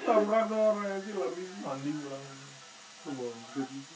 [0.03, 1.45] tabrak orang sih lari.
[1.63, 2.25] mandi pulang
[3.07, 3.96] Bangkit.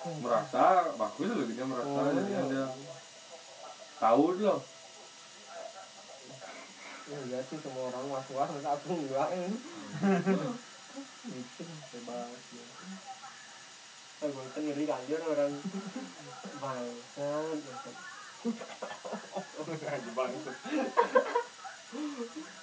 [0.00, 0.64] merasa
[0.96, 2.66] bagus loh dia merasa jadi dia
[4.00, 4.54] tahu dia
[7.10, 9.58] enggak sih semua orang was was masa aku enggak ini
[11.90, 12.64] bebas ya.
[14.20, 15.52] Saya bosan ngeri kanjur orang
[16.60, 17.96] bangsat bangsat.
[19.84, 20.52] aja bangsa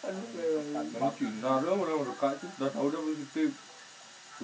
[0.08, 3.50] aduh Cina dia mulai mendekat sih udah tahu dia positif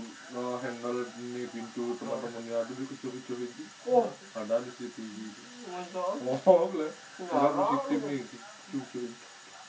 [0.02, 4.10] uh, handle ini pintu teman-temannya ada di kecil-kecil itu oh.
[4.34, 5.18] Ada di CCTV
[5.64, 6.92] masa oh boleh
[7.24, 9.06] positif nih kecil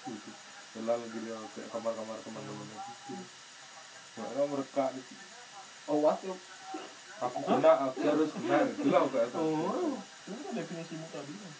[0.04, 0.30] gitu
[0.74, 2.78] jalan lagi dia ke kamar-kamar teman-temannya.
[2.82, 3.14] Gitu
[4.50, 5.26] mereka di situ.
[5.90, 6.34] awas lu.
[7.22, 8.58] Aku kena aku harus kena.
[8.74, 11.52] Itulah kayak itu oh Ini kan definisimu tadi kan.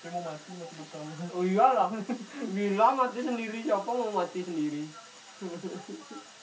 [0.00, 1.12] Kayak mau mati mati bersama.
[1.32, 1.88] oh iyalah.
[2.56, 3.58] Bila mati sendiri.
[3.64, 4.84] Siapa mau mati sendiri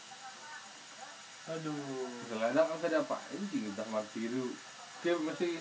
[1.47, 2.11] Aduh.
[2.27, 4.51] Selain kan ada apain sih kita mati itu
[4.99, 5.53] kayak masih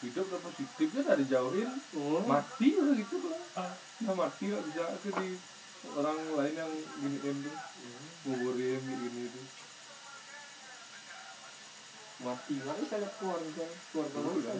[0.00, 1.68] hidup dan positifnya dari jauhin
[2.00, 2.24] oh.
[2.24, 3.42] Mati udah gitu lah
[4.08, 4.84] nah mati lah bisa.
[5.04, 5.36] Ke di
[5.92, 7.56] orang lain yang gini tuh.
[8.24, 9.46] Nguburin gini tuh.
[12.24, 12.54] Mati.
[12.64, 13.64] Lah bisa lihat keluarga.
[13.92, 14.58] Keluarga lu kan?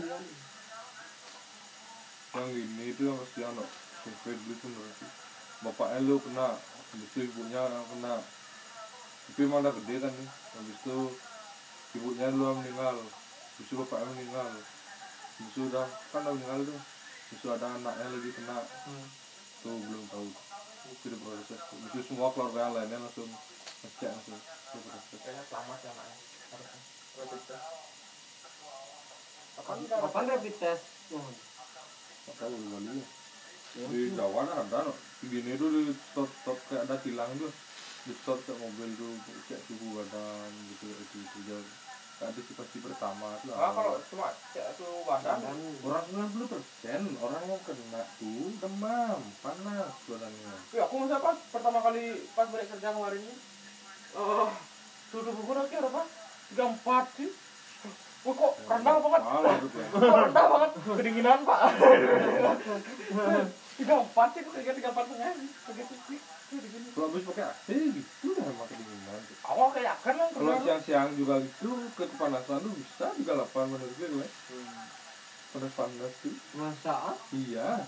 [2.34, 3.68] yang gini itu yang mesti anak
[4.02, 5.06] survei dulu tuh berarti
[5.62, 6.48] bapaknya lu kena
[6.98, 8.14] itu ibunya kena.
[9.24, 10.98] Tapi udah gede kan nih habis itu
[11.98, 12.96] ibunya lu yang meninggal.
[13.02, 14.48] Habis itu bapaknya meninggal.
[14.54, 16.80] Habis itu udah kan udah meninggal tuh.
[16.80, 18.58] Habis itu ada anaknya lagi kena.
[19.62, 20.28] Tuh belum tahu.
[20.94, 21.60] Itu di proses.
[21.60, 23.30] Habis itu semua keluarga yang lainnya langsung
[23.82, 24.38] ngecek langsung.
[24.40, 25.18] Itu proses.
[25.22, 26.16] Kayaknya selamat ya anaknya
[26.54, 26.80] harusnya.
[27.14, 27.66] Rapid test.
[29.54, 30.84] Kapan kapan rapid test?
[31.14, 31.30] Oh
[32.32, 33.04] tahu Bali
[33.74, 34.80] ya di Jawa kan ada.
[35.20, 37.50] Di gini tuh di stop stop kayak ada tilang tuh
[38.12, 39.16] stop cek mobil tuh
[39.48, 41.64] cek suhu badan gitu itu itu jauh
[42.14, 46.04] kayak antisipasi pertama tuh ah kalau cuma cek suhu badan dan orang
[46.36, 52.28] 90 persen orang yang kena tuh demam panas badannya Wih, aku masa pas pertama kali
[52.36, 53.36] pas balik kerja kemarin ini
[54.20, 54.52] oh
[55.08, 56.02] suhu tubuhku nanti apa?
[56.50, 57.30] Tiga empat sih.
[58.24, 59.22] Wih kok rendah banget.
[59.22, 60.70] Ya kok rendah banget.
[60.74, 61.60] Kedinginan pak.
[63.78, 65.34] Tiga empat sih kok tiga empat setengah.
[65.70, 66.18] Begitu sih.
[66.94, 71.10] Kalau habis pakai AC gitu dah emang kedinginan tuh awal kayak kan lah kalau siang-siang
[71.18, 74.28] juga gitu ke kepanasan tuh bisa 38 menurut gue gue.
[75.54, 77.14] Panas-panas tuh masa?
[77.30, 77.86] Iya.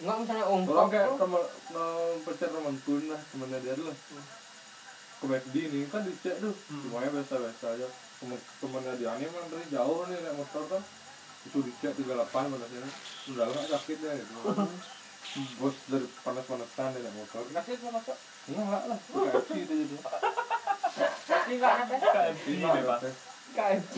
[0.00, 1.44] Nggak misalnya orang ongkok kayak tuh teman
[2.24, 3.96] pacar teman pun lah temennya dia lah.
[5.20, 6.56] Ke McD nih kan dicek tuh.
[6.72, 7.88] Semuanya biasa-biasa aja.
[8.16, 10.82] Temen temennya dia ini emang dari jauh nih naik motor kan
[11.42, 12.86] itu dicek 38 panasnya
[13.34, 14.34] udah nggak sakit ya gitu
[15.56, 17.42] bos dari panas-panasan dia naik motor.
[17.48, 18.16] Kasih sama masuk
[18.52, 18.98] enggak lah.
[19.00, 19.96] KFC itu jadi.
[21.24, 23.00] Kasih nggak ada KFC bebas.
[23.56, 23.94] KFC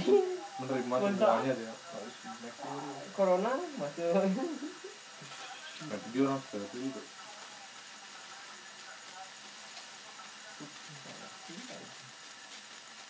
[0.55, 1.74] menerima semuanya dia.
[3.18, 4.14] Corona masuk
[5.85, 7.03] McD orang seperti itu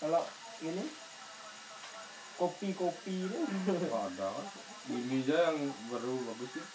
[0.00, 0.22] kalau
[0.64, 0.84] ini
[2.36, 3.16] kopi-kopi
[3.88, 4.30] Wah, ada
[4.90, 6.66] ini aja yang baru bagus sih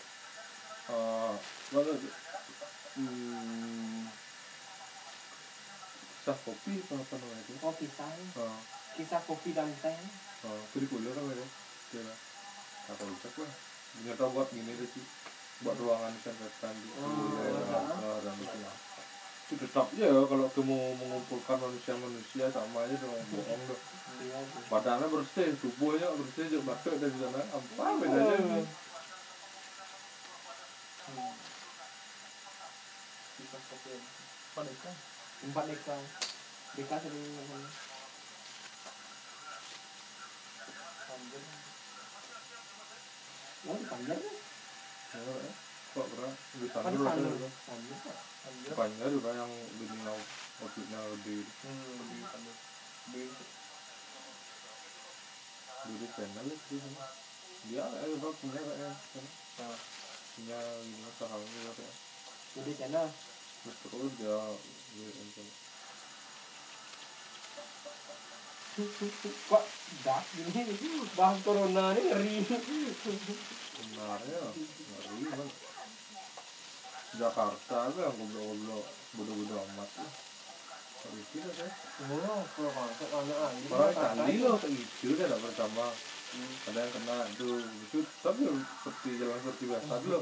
[0.90, 1.36] Eh,
[1.70, 2.14] mana tuh?
[2.98, 4.10] hmm,
[6.18, 8.58] kisah kopi apa apa namanya itu oh kisah Ah,
[8.98, 9.94] kisah kopi dan teh
[10.42, 12.18] ah, itu di kuliah kan ya lah
[12.90, 13.54] kata ucap lah
[13.94, 15.06] ternyata buat gini deh sih
[15.62, 18.58] buat ruangan disinfektan di Oh, kuliah ah, dan itu
[19.46, 23.62] itu tetap ya kalau kamu mengumpulkan manusia-manusia sama aja dengan bohong
[24.20, 24.36] Iya,
[24.68, 28.66] badannya bersih tubuhnya bersih juga batuk dari sana apa bedanya
[33.80, 34.28] ini Kisah kopi.
[34.50, 34.96] Pada kan.
[35.40, 35.96] empat deka
[36.76, 37.64] deka sering ngomong
[41.10, 41.44] Anjir.
[43.62, 44.36] oh di Panjar kan
[45.10, 45.26] Ya,
[45.90, 48.18] kok pernah di sana kan di dulu sana ada Panjar Pak.
[48.46, 48.72] Anjir.
[48.76, 50.20] banyak juga yang binau
[50.60, 52.56] outfitnya lebih Hmm, lebih anjir.
[53.10, 53.28] Lebih
[55.90, 57.06] di channel itu sana
[57.60, 59.76] dia eh juga punya kayak sana Nah,
[60.38, 61.96] punya ini saham juga kayak
[62.56, 63.08] jadi channel
[63.68, 65.54] terus dia sana
[68.80, 69.64] kok
[70.08, 70.64] dak gini?
[71.20, 72.36] Bahas corona ini ngeri.
[72.48, 75.50] Sebenarnya ngeri banget
[77.20, 78.86] Jakarta tuh yang goblok-goblok
[79.20, 79.90] bodoh-bodoh amat.
[80.00, 81.68] Kan ya
[82.12, 83.56] oh kalau konsep ah ini orang
[84.28, 84.44] itu.
[84.44, 85.96] loh gitu dia tidak pertama
[86.68, 87.50] ada yang kena itu
[87.88, 88.44] itu tapi
[88.84, 90.20] seperti jalan seperti biasa dulu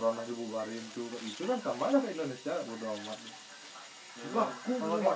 [0.00, 1.04] corona dibubarin tuh.
[1.12, 3.18] Kayak itu kan sama aja kayak Indonesia bodoh amat.
[4.20, 5.12] Enggak, aku punya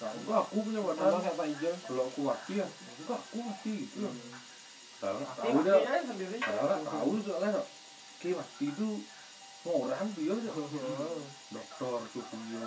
[0.00, 0.80] Nah, enggak, aku punya
[1.44, 4.08] Ijal kalau aku mati ya enggak aku mati gitu.
[4.96, 7.60] Padahal Tapi tahu dia padahal tahu soalnya
[8.24, 8.88] kayak mati itu
[9.68, 10.50] orang dia aja.
[11.52, 12.64] Dokter tuh dia.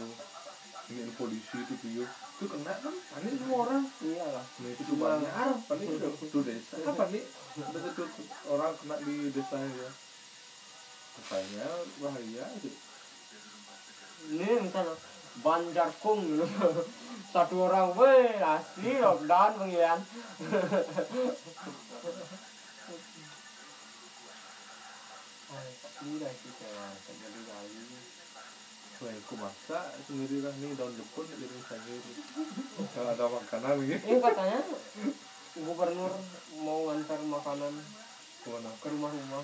[0.93, 2.05] Ini polisi itu dia.
[2.05, 2.93] Itu kena kan?
[2.93, 3.83] Panik semua orang.
[3.97, 4.45] Iyalah.
[4.45, 6.75] Nah, itu cuma Arab, paling itu desa.
[6.85, 7.23] Apa nih?
[7.65, 7.89] Ada
[8.51, 9.89] orang kena di desa ya.
[11.13, 11.67] Katanya
[12.01, 12.69] bahaya itu.
[14.33, 14.95] ini misalnya
[15.41, 16.45] Banjarkung gitu
[17.33, 19.99] satu orang weh asli lockdown panggilan
[25.49, 26.69] asli lah kita
[27.01, 27.81] terjadi kali
[29.03, 32.13] Wah, aku masak sendiri lah nih daun jepun jadi sendiri.
[32.95, 33.99] Kalau ada makanan gitu.
[33.99, 34.63] ini katanya
[35.59, 36.13] gubernur
[36.63, 37.73] mau ngantar makanan
[38.47, 39.43] ke rumah-rumah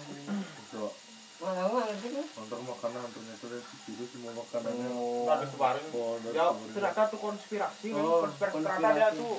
[0.72, 0.96] Coba
[1.40, 4.92] kan nonton makanan ternyata dari situ semua makanannya.
[4.92, 5.86] Udah disebarin.
[5.96, 8.04] Oh, dari Ya, ternyata tuh konspirasi kan.
[8.04, 9.00] Oh, konspirasi ternyata konspirasi.
[9.00, 9.36] dia tuh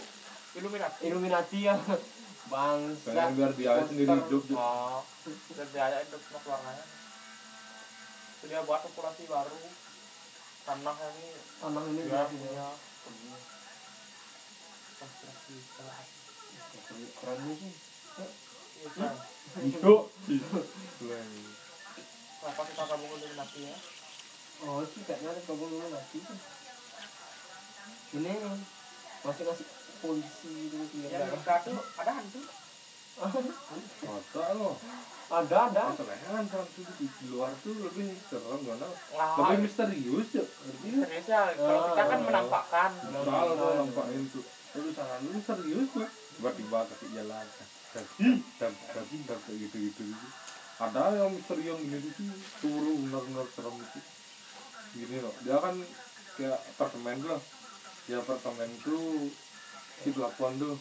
[0.51, 1.01] Illuminati.
[1.05, 1.77] Illuminati ya
[2.53, 4.43] bangsa Pengen biar dia sendiri hidup.
[4.57, 5.05] Oh,
[5.53, 6.85] dan dia hidup sama keluarganya.
[8.41, 9.61] Itu dia buat populasi baru.
[10.65, 11.29] Tanah ini
[11.61, 12.67] tanah ini dia dia punya
[14.97, 15.55] konspirasi
[17.21, 17.73] keren nih sih
[18.81, 19.13] Iya, kan?
[22.41, 22.49] Itu.
[22.49, 22.57] Keren.
[22.57, 23.77] Kenapa kita gabung Illuminati ya?
[24.61, 26.39] oh sih kayaknya ada gabung Illuminati tuh
[28.11, 28.33] ini
[29.21, 29.67] masih ngasih
[30.01, 32.41] polisi gitu mereka tuh ada hantu.
[33.21, 34.71] Mata lo.
[35.31, 38.89] ada ada Keterangan hantu di di luar tuh lebih serem mana?
[39.45, 40.45] Lebih misterius ya.
[40.49, 41.41] Serius ya.
[41.53, 42.27] Kalau kita kan Oh.
[42.27, 42.91] menampakkan.
[42.97, 43.85] Kalau
[44.33, 44.45] tuh,
[44.81, 46.09] lu sana lu serius tuh.
[46.41, 47.47] Tiba-tiba kasih jalan.
[47.91, 50.27] Tapi, tapi, tapi, gitu-gitu gitu.
[50.81, 52.33] Ada yang misteri yang gini tuh
[52.65, 54.01] turun benar-benar serem itu.
[54.97, 55.77] Gini loh, dia kan
[56.41, 57.31] kayak apartemen tuh.
[57.37, 57.43] lah.
[58.09, 59.29] Di apartemen tuh
[60.01, 60.77] si pelapon tuh.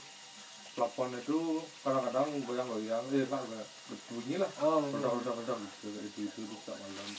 [0.80, 4.52] Pelapon itu kadang-kadang goyang-goyang, eh enggak enggak berbunyi lah.
[4.64, 7.10] oh Redang-redang gitu, kayak itu itu saat malam.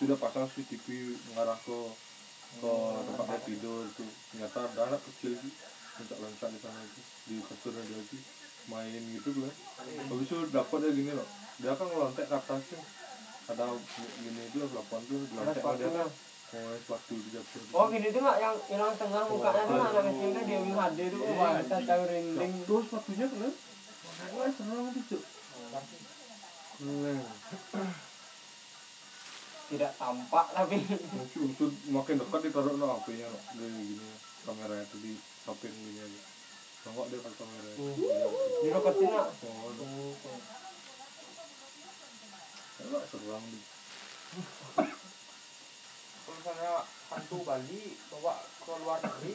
[0.00, 1.78] Sudah pasang CCTV mengarah ke
[2.60, 2.72] ke
[3.10, 5.52] tempat dia tidur itu ternyata ada anak kecil sih
[5.98, 8.22] loncat-loncat di sana itu di kasurnya dia sih
[8.70, 9.54] main gitu kan
[10.10, 11.28] habis itu dapat dia gini loh
[11.62, 12.80] dia kan ngelontek ke atasnya
[13.44, 13.64] ada
[14.18, 16.04] gini itu loh pelapon tuh ada lontek sepatunya
[16.54, 20.58] mau sepatu dapur oh gini tuh nggak yang hilang setengah mukanya tuh anak kecilnya dia
[20.62, 21.20] Will HD tuh.
[21.26, 22.52] Oh, bangsa tahu rinding.
[22.62, 23.52] Terus sepatunya kan
[24.38, 25.22] wah senang itu cuk.
[26.78, 27.18] Keren
[29.64, 30.76] tidak tampak tapi.
[31.42, 33.38] Untuk makin dekat ditaruh no HP-nya no.
[33.58, 34.08] Dari gini
[34.46, 36.20] kamera itu di samping gini aja.
[36.86, 37.70] Nongok dia pakai kamera.
[38.62, 39.28] di deketin nggak
[42.82, 43.58] Enggak serang di.
[46.24, 46.70] Kalau misalnya
[47.12, 49.34] hantu Bali bawa ke luar negeri,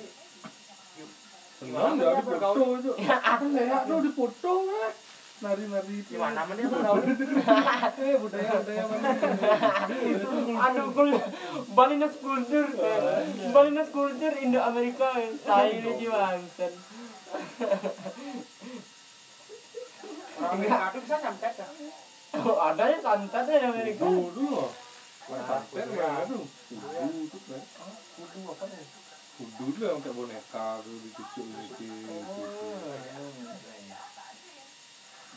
[1.59, 2.55] Senang Gimana dia dia di bergaul?
[2.55, 2.91] foto itu.
[3.51, 4.91] Saya tuh di foto lah.
[5.39, 6.09] Nari-nari itu.
[6.11, 7.03] gimana mana bergaul?
[7.99, 9.09] Eh budaya-budaya mana?
[10.67, 11.09] aduh kul
[11.71, 12.65] Balinas kultur
[13.51, 15.07] Balinas kultur Indo Amerika
[15.43, 16.67] tai ini bangsa
[20.39, 21.67] Orang Amerika tuh bisa nyampe ya.
[22.37, 24.71] Oh, ada ya santet ya Amerika Kudu dulu loh.
[25.29, 26.45] Main santet mereka tuh.
[26.69, 27.61] Kudu tuh kan.
[28.19, 28.85] kudu apa nih
[29.39, 31.87] Kudu tuh yang kayak boneka tuh dicucuk gitu.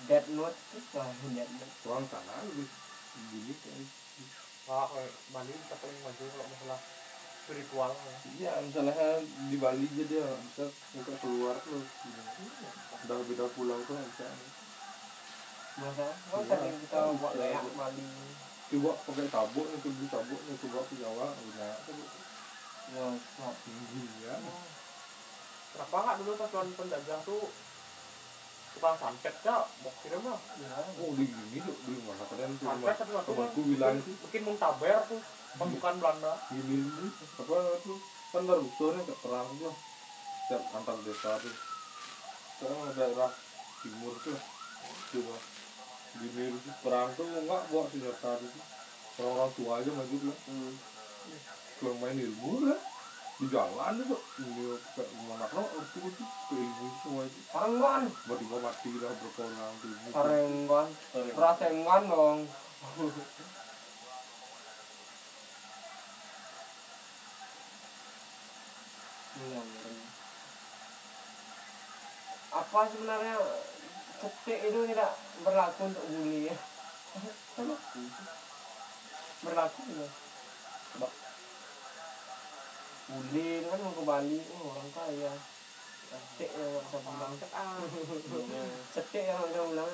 [0.02, 0.58] Dead Note
[0.98, 2.68] wah Dead Note Orang sana lebih
[3.30, 3.82] gini kan.
[4.72, 6.80] Eh, Bali kita paling maju kalau masalah
[7.42, 7.90] spiritual.
[8.38, 9.06] Iya, misalnya
[9.50, 10.64] di Bali aja dia bisa
[10.94, 11.82] buka keluar tuh.
[13.06, 14.28] Udah beda pulau tuh bisa.
[15.80, 16.06] Masa?
[16.32, 18.04] Oh sering kita buat layak Bali
[18.72, 21.72] Coba pakai sabuk, itu beli sabuk, itu coba ke Jawa, udah.
[22.88, 24.34] masa Tinggi ya.
[25.72, 27.52] Kenapa nggak dulu pas lawan penjajah tuh
[28.72, 30.40] tukang santet ya, mau kirim lah.
[30.56, 30.72] ya
[31.04, 34.16] Oh, di gini tuh, di mana kalian tuh Santet satu satu temanku bilang tuh.
[34.24, 35.20] Bikin muntaber tuh
[35.60, 36.32] pasukan Belanda.
[36.48, 37.10] gini tuh
[37.44, 37.98] apa tuh
[38.32, 39.74] kan barusannya ke perang tuh.
[40.52, 41.56] Antar desa tuh.
[42.56, 43.30] Sekarang daerah
[43.84, 44.36] timur tuh
[45.12, 45.36] coba
[46.12, 48.52] tuh perang tuh enggak bawa senjata tuh
[49.20, 50.72] orang-orang tua aja maju lah hmm.
[51.80, 52.80] kalau main ilmu lah.
[53.40, 57.40] Di jalan tuh ini kayak gimana lo itu tuh ke ilmu semua itu.
[57.56, 60.88] Arenggan tiba-tiba mati lah berapa orang tuh Arenggan
[61.34, 62.38] Rasengan dong.
[72.52, 73.36] Apa sebenarnya
[74.22, 76.56] cetek itu tidak berlaku untuk bully ya.
[79.42, 80.08] Berlaku ya.
[83.10, 85.32] Bully itu kan mau ke Bali oh, orang kaya.
[86.38, 87.32] Cetek ya nggak bisa pulang
[88.94, 89.92] cetek ya nggak bisa pulang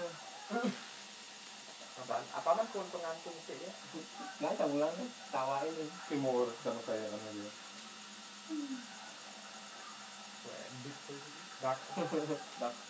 [1.98, 2.24] Apaan?
[2.30, 3.72] Apa man pun pengantin sih ya?
[4.38, 4.94] nggak bisa pulang
[5.34, 7.50] tawa ini timur sama saya kan dia.
[10.46, 12.87] Wedit tuh.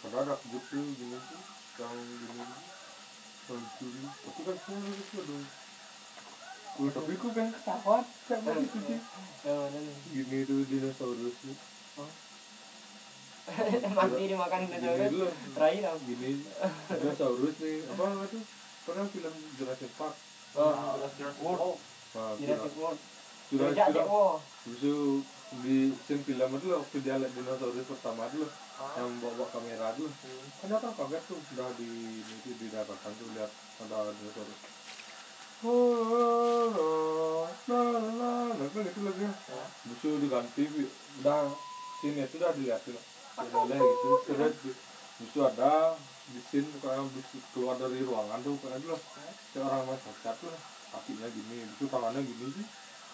[0.00, 1.40] Padahal ada kebut tuh gini tuh
[1.80, 2.44] yang gini
[3.48, 5.44] tuh curi tapi kan sulit itu aduh
[6.80, 9.00] Wih, tapi aku pengen ketawa sama itu sih.
[9.42, 9.96] yang mana nih.
[10.16, 10.92] Gini tuh dia
[13.98, 15.34] mati dimakan dinosaurus.
[15.58, 16.30] terakhir dong gini
[16.88, 17.76] dinosaurus nih.
[17.90, 18.38] Apa itu
[18.86, 20.14] pernah film Jurassic Park?
[20.54, 21.78] Oh Jurassic World.
[22.38, 22.98] Jurassic World.
[23.50, 24.40] Jurassic World.
[24.70, 24.96] Justru
[25.66, 28.30] di scene film itu loh, waktu dia lihat dinosaurus pertama
[28.80, 30.08] dulu yang bawa, bawa kamera dulu
[30.64, 31.90] ternyata kaget tuh udah di
[32.24, 33.50] di, di daratan tuh lihat
[33.80, 34.60] ada dinosaurus.
[35.60, 39.28] Oh, nah, nah, nah, kan itu lagi.
[39.84, 40.64] Musuh diganti
[41.20, 41.52] udah
[42.00, 42.96] scene itu udah dilihatin.
[43.36, 44.56] Udah gitu terus
[45.20, 46.00] musuh ada
[46.32, 47.04] di scene kayak
[47.52, 48.96] keluar dari ruangan tuh kayak dulu
[49.52, 50.54] seorang mas cacat tuh
[50.96, 52.66] kakinya gini itu tangannya gini sih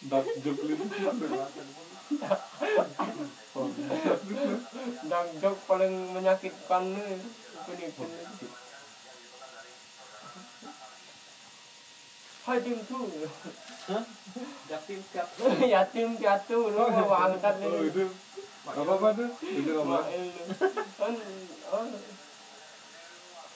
[0.00, 1.60] Dark joke itu cuma berlaku.
[3.52, 3.66] Oh,
[5.04, 7.20] Dan jok paling menyakitkan nih.
[7.60, 8.04] Penipu.
[12.40, 13.04] Hai tim tuh.
[14.66, 15.28] Yatim tiap
[15.60, 17.90] Yatim piatu lu mau bangsat Oh, nih.
[17.90, 18.04] itu
[18.64, 19.30] apa apa tuh?
[19.42, 19.98] Itu apa?
[20.96, 21.14] Kan
[21.68, 21.86] oh,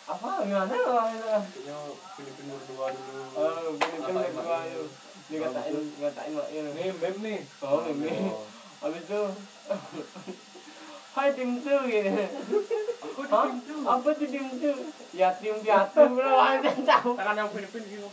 [0.05, 1.77] apa gimana lah Kayaknya
[2.13, 4.85] Filipin berdua dulu Oh, gini kan Ngatain
[5.29, 5.73] kedua Mail.
[5.73, 5.81] itu.
[6.01, 6.67] Dia katain katain Mail.
[6.75, 7.41] Ini meme nih.
[7.65, 8.13] Oh, ini.
[8.85, 9.23] Habis itu
[11.15, 12.11] Hai tim tuh gitu.
[13.31, 13.47] Hah?
[13.87, 14.77] Apa tuh tim tuh?
[15.15, 17.15] Yatim piatu lu bangsat tahu.
[17.15, 18.07] Tangan yang Filipin gitu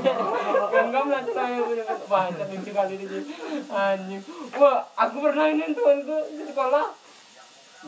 [0.72, 3.20] Genggam lah tuh saya punya bahasa lucu kali ini
[3.68, 4.22] anjing.
[4.56, 6.86] Wah, aku pernah ini tuanku di sekolah.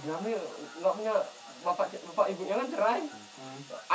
[0.04, 0.36] Nih
[0.84, 1.14] nggak punya
[1.64, 3.00] bapak bapak ibunya kan cerai.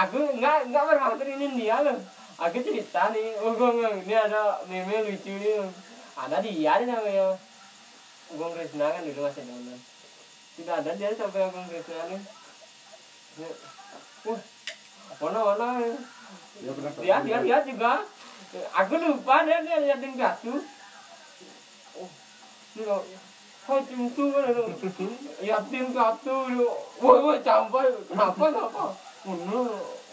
[0.02, 1.98] Aku nggak nggak bermaksud ini dia loh.
[2.36, 3.70] Aku cerita nih, oh gue
[4.04, 5.64] ini ada meme lucu nih.
[6.20, 7.40] Ada dia nih namanya.
[8.36, 9.80] Ugong Krisna kan dulu masih nonton.
[10.60, 12.22] Tidak ada dia sampai Ugong Krisna nih.
[13.36, 13.50] Ya,
[14.26, 14.42] Wah,
[15.22, 15.68] mana mana
[16.60, 18.04] Dia dia dia dia juga
[18.74, 20.54] aku lupa dia dia liatin piatu
[21.96, 22.10] oh
[22.76, 25.06] ini tim tuh kan itu
[25.42, 26.70] yatim piatu lu
[27.02, 28.84] wah wah sampai kenapa kenapa
[29.26, 29.62] no.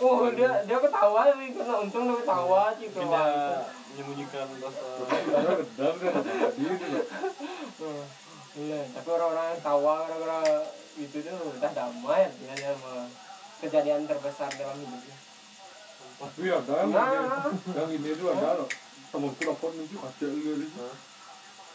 [0.03, 3.23] Oh dia dia ketawa sih karena untung dia ketawa sih Tidak ketawa
[3.89, 6.15] menyembunyikan rasa Karena gedam kan.
[6.53, 6.87] Gitu
[8.55, 10.41] iya tapi orang-orang yang tawa gara-gara
[10.95, 13.09] itu tuh udah damai dia sama
[13.59, 15.17] kejadian terbesar dalam hidupnya
[16.15, 17.09] Tapi ada yang Nah.
[17.49, 18.69] ini- yang ini tuh ada loh.
[19.09, 20.67] Temenku telepon itu kacau gitu.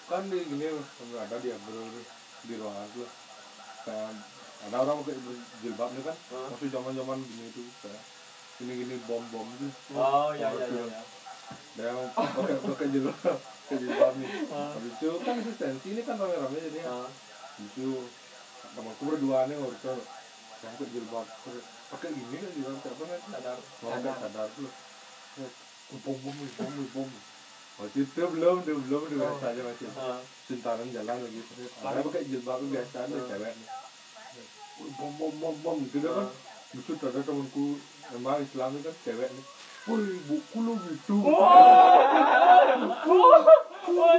[0.06, 0.66] Kan di gini
[1.14, 1.82] ada di Abro
[2.42, 3.10] di ruangan tuh.
[3.84, 4.14] Kayak
[4.64, 5.20] ada orang pakai
[5.60, 6.16] jilbab nih kan.
[6.48, 8.02] Masih zaman-zaman gini tuh kayak
[8.58, 9.72] gini-gini bom-bom tuh.
[9.94, 11.02] Oh ya ya ya ya
[11.78, 14.30] Ada yang pakai pakai jilbab pakai jilbab nih.
[14.50, 16.80] Habis itu kan asistensi ini kan rame-rame jadi.
[16.84, 17.10] Ah.
[17.58, 18.06] itu
[18.74, 19.94] temanku berdua nih waktu
[20.58, 21.26] yang pakai jilbab
[21.88, 23.58] pakai gini kan jilbab kayak apa nih Sadar.
[23.78, 24.48] Nggak sadar.
[24.54, 24.72] tuh.
[25.88, 27.10] Bom bom bom bom
[27.78, 30.18] waktu itu belum tuh belum tuh biasa aja masih Ah.
[30.50, 31.40] sentaran jalan lagi.
[31.78, 33.70] Ada pakai jilbab biasa ada cewek nih.
[34.98, 35.78] Bom bom bom bom.
[35.86, 36.30] Gitu kan?
[36.76, 37.80] Lucu ada temanku
[38.16, 39.46] emang Islam kan cewek nih
[39.88, 41.24] Woi, buku lu gitu.
[41.24, 41.88] Oh,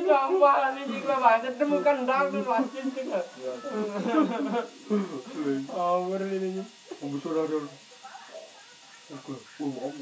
[0.00, 2.80] gampang ini juga banget temukan dang tuh pasti.
[5.68, 6.64] Oh, bener ini.
[7.04, 7.68] Mau besar ada.
[9.12, 9.92] Mau mau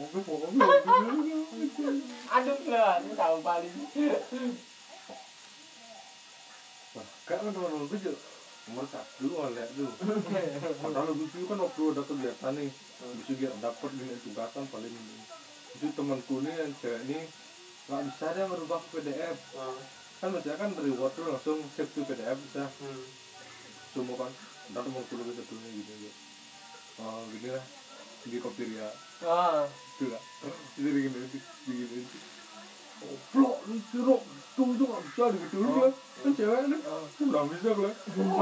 [2.30, 3.74] Aduh, lah, ini tahu paling.
[6.94, 7.90] Nah, kan teman-teman
[8.66, 9.90] satu oh, lihat tuh.
[10.82, 12.70] Padahal lucu kan waktu ada kegiatan nih,
[13.22, 14.94] bisa dia dapat dengan tugasan paling
[15.76, 17.18] itu temanku nih yang cewek ini
[17.86, 19.76] nggak bisa dia merubah ke PDF Ah.
[20.24, 22.64] kan biasanya kan reward tuh langsung save to PDF bisa.
[22.80, 23.04] Hmm.
[23.92, 24.32] semua kan
[24.72, 26.10] ntar temanku lebih satunya gini gitu
[27.04, 27.64] oh gini lah
[28.26, 28.88] di kopi dia.
[29.22, 30.22] Ah, itu lah
[30.80, 31.18] jadi gini
[31.68, 32.00] gini
[32.96, 34.24] Goblok, lu curok,
[34.56, 35.92] tuh tuh nggak bisa gitu dulu lah,
[36.24, 36.80] kan cewek nih,
[37.20, 37.92] tuh nggak bisa lah,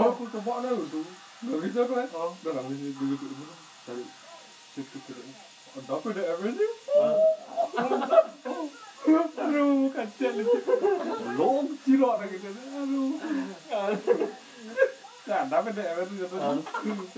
[0.06, 1.00] aku coba nih gitu,
[1.42, 3.46] nggak bisa lah, udah nggak bisa gitu gitu ini
[3.84, 4.04] cari
[4.78, 5.22] situ kira,
[5.74, 6.66] ada PDF ini,
[9.42, 10.58] aduh kacau itu,
[11.34, 13.18] belum cilok ada gitu, aduh,
[15.26, 16.38] nah ada PDF itu gitu,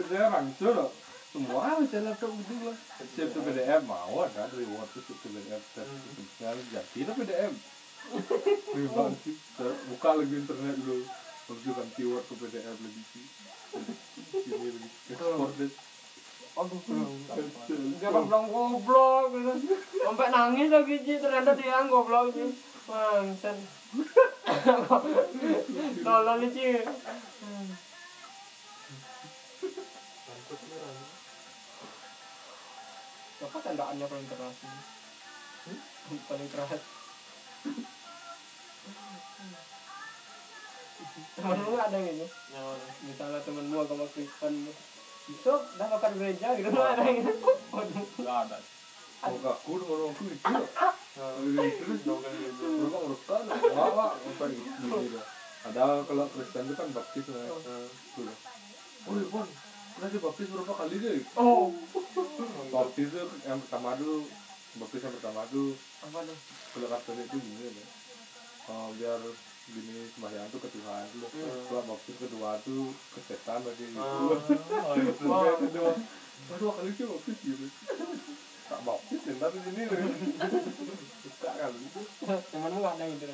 [0.09, 0.91] saya langsung loh,
[1.37, 2.77] semua bisa laptop gitu lah,
[3.13, 7.53] save to PDF mau ada reward tuh save to PDF, sekarang jadi itu PDF,
[8.77, 9.35] Ribang sih,
[9.91, 11.03] buka lagi internet dulu,
[11.51, 13.25] masukkan keyword ke PDF sih.
[14.47, 14.89] Ini lagi.
[15.11, 15.73] Ekspor deh.
[16.57, 16.81] aduh
[18.01, 19.29] dia kan bilang goblok.
[20.01, 22.49] Sampai nangis lagi Ci ternyata dia yang goblok Ci
[22.89, 23.61] Bangsen
[26.07, 26.81] Tolol Ci
[33.37, 34.81] Siapa tandaannya paling keras ini?
[35.69, 36.19] Hmm?
[36.25, 36.81] Paling keras
[41.37, 42.27] Temenmu ada gitu?
[43.07, 44.55] Misalnya temenmu agama Kristen
[45.27, 48.59] Besok dah makan gereja gitu ada yang gitu Waduh nggak ada
[49.27, 50.45] aku dengan orang itu itu.
[51.17, 52.65] Ini terus dong kan gitu.
[52.87, 55.19] Urusan, apa gitu.
[55.67, 57.49] Ada kalau Kristen itu kan baptis lah.
[58.15, 58.31] Tuh.
[59.07, 59.49] Oh, iya, Bon.
[59.97, 61.25] Pernah dibaptis berapa kali deh?
[61.41, 61.73] Oh
[62.69, 63.11] Baptis
[63.49, 64.29] yang pertama dulu,
[64.77, 65.73] baptis yang pertama dulu
[66.05, 66.39] Apa tuh?
[66.77, 67.85] kalau Katolik itu gini ya.
[68.67, 69.23] Oh, biar
[69.67, 71.05] gini sembahyang tuh ke Tuhan.
[71.15, 71.27] Dulu.
[71.71, 73.87] Kalau baptis kedua tuh ke setan lagi.
[73.99, 75.91] oh itu Terus yang kedua,
[76.51, 77.67] kedua kali sih baptis gitu.
[78.67, 79.83] Tak baptis ya, tapi ini.
[81.23, 81.71] Suka kan?
[82.27, 83.27] Gak ada gitu?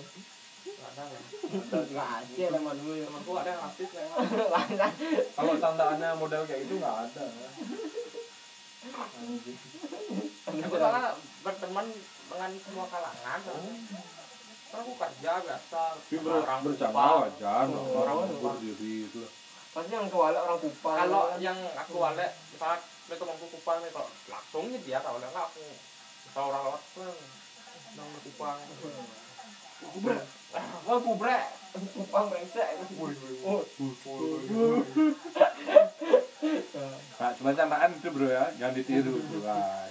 [5.37, 7.25] Kalau candaannya model kayak itu nggak ada.
[10.53, 11.11] Aku soalnya
[11.43, 11.87] berteman
[12.29, 13.41] dengan semua kalangan.
[13.43, 13.73] Karena
[14.73, 19.23] aku kerja biasa Tapi sama orang bercanda wajar, Oh, orang ngubur diri itu.
[19.73, 22.77] Pasti yang kewala orang kupang kalau yang aku wale misalnya
[23.09, 25.65] ini temanku kupang nih kalau langsung nih dia kalau enggak aku
[26.33, 27.15] kalau orang lewat pun
[27.97, 28.59] nang kupang
[29.83, 30.23] Kubrek
[30.87, 31.45] Oh kubrek
[31.97, 32.69] Kupang brengsek
[33.49, 33.65] Oh
[37.23, 39.47] Nah, cuma candaan itu bro ya, jangan ditiru bro.
[39.47, 39.87] Wah,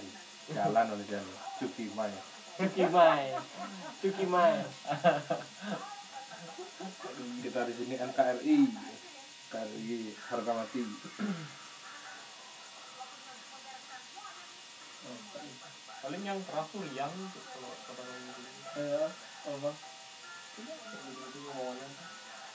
[0.52, 1.36] jalan oleh jalan.
[1.56, 2.12] Cuki mai.
[2.58, 3.32] Cukimai
[4.02, 4.54] Cukimai
[7.42, 8.58] Kita di sini NKRI.
[9.50, 9.96] NKRI
[10.30, 10.82] harga mati.
[16.02, 19.06] paling yang keras tuh liang kalau kata orang gitu Ya
[19.46, 19.70] Apa?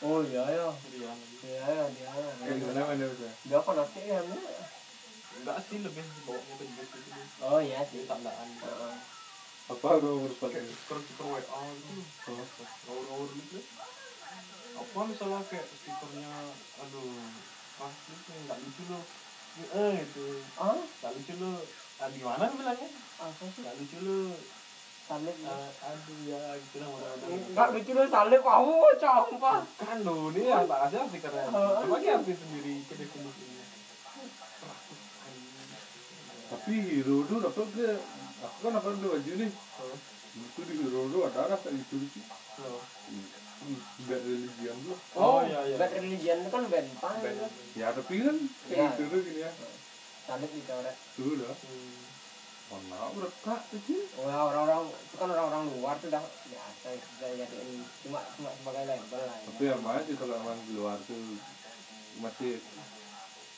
[0.03, 0.67] Oh iya ya
[1.47, 2.11] Iya ya dia.
[2.43, 3.29] Kayak gimana mana bisa?
[3.47, 4.19] Dia apa nanti ya?
[5.37, 7.09] Enggak sih lebih bawanya ke juga gitu
[7.41, 8.03] Oh iya sih.
[8.03, 9.16] Tandaan Heeh.
[9.67, 10.47] Apa lo merupakan?
[10.47, 12.31] kayak stiker WA gitu
[12.87, 13.59] ngawur ngawur gitu
[14.77, 16.31] apa misalnya kayak stikernya
[16.79, 17.11] aduh
[17.77, 19.03] ah itu nggak lucu loh?
[19.73, 20.27] Eh itu.
[20.57, 21.57] Ah nggak lucu loh.
[21.97, 22.89] Ah gimana bilangnya?
[23.21, 23.61] Apa sih?
[23.61, 24.33] Nggak lucu loh.
[25.07, 25.49] Salib ya?
[25.55, 28.41] Ah, aduh ya gitu lah Enggak lucu lu salib.
[28.43, 31.79] Kamu campur kan lo ini yang tak kasih stikernya Oh.
[31.85, 33.63] coba kita arti sendiri kita kumpul ini.
[36.47, 37.89] Tapi hero apa ke?
[38.37, 39.51] Aku kan apa dulu aja nih.
[40.37, 42.23] Itu di dulu ada rasa itu sih.
[43.97, 44.95] Enggak religian dulu.
[45.17, 45.75] Oh, iya, iya.
[45.81, 47.33] Bad religion itu kan bentang Ben.
[47.41, 47.51] kan.
[47.73, 48.35] Ya tapi kan
[48.69, 48.85] Ya.
[48.93, 49.51] itu dulu gini ya.
[50.27, 51.57] Salib di coret Dulu dah.
[52.67, 52.99] Mana
[53.87, 54.01] sih?
[54.19, 58.83] Oh ya orang-orang itu kan orang-orang luar tuh dah biasa sudah jadiin cuma cuma sebagai
[58.91, 59.71] label lah Tapi ya.
[59.71, 60.35] yang mana sih kalau
[60.67, 61.15] di luar tuh
[62.19, 62.59] masih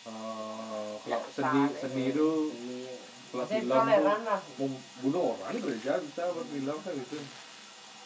[0.05, 2.29] eh, kalau seni seni itu
[3.29, 4.41] Ini kalau masih film tuh toleran lah.
[4.57, 4.67] mau
[5.05, 7.17] bunuh orang gereja bisa buat film kan gitu.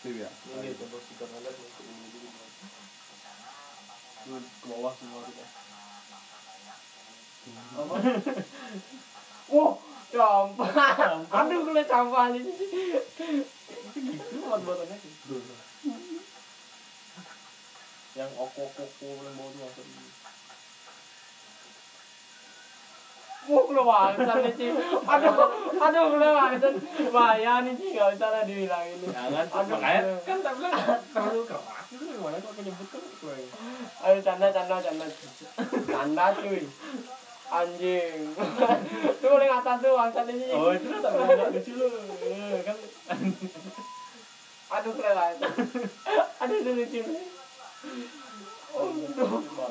[0.04, 0.30] Sih ya.
[4.60, 5.46] ke bawah semua kita
[7.76, 7.96] Apa?
[10.14, 10.70] Campur.
[11.34, 12.54] Aduh, gue campur ini.
[14.04, 15.36] gitu buat-buatannya gitu
[18.14, 19.66] yang oko-koko yang bau tuh
[23.44, 24.16] Wah, keluar
[24.56, 24.68] Ci.
[25.04, 25.34] Aduh,
[25.76, 26.52] aduh, keluar
[27.12, 27.88] Bahaya nih, Ci.
[27.92, 29.06] Gak usah lah dibilang ini.
[29.12, 30.74] jangan Aduh, makanya kan tak bilang
[31.12, 33.38] terlalu keras itu gimana kok penyebut gue
[34.02, 35.06] Ayo canda, canda, canda.
[35.86, 36.64] Canda, cuy.
[37.54, 38.20] Anjing.
[39.22, 40.48] Tuh paling atas tuh, angkat ini.
[40.50, 41.88] oh itu tak bilang lucu lu
[42.26, 42.78] Eh, kan
[44.74, 45.36] Aduh, kelewat.
[46.42, 47.02] Aduh, lucu.
[48.74, 48.90] Oh,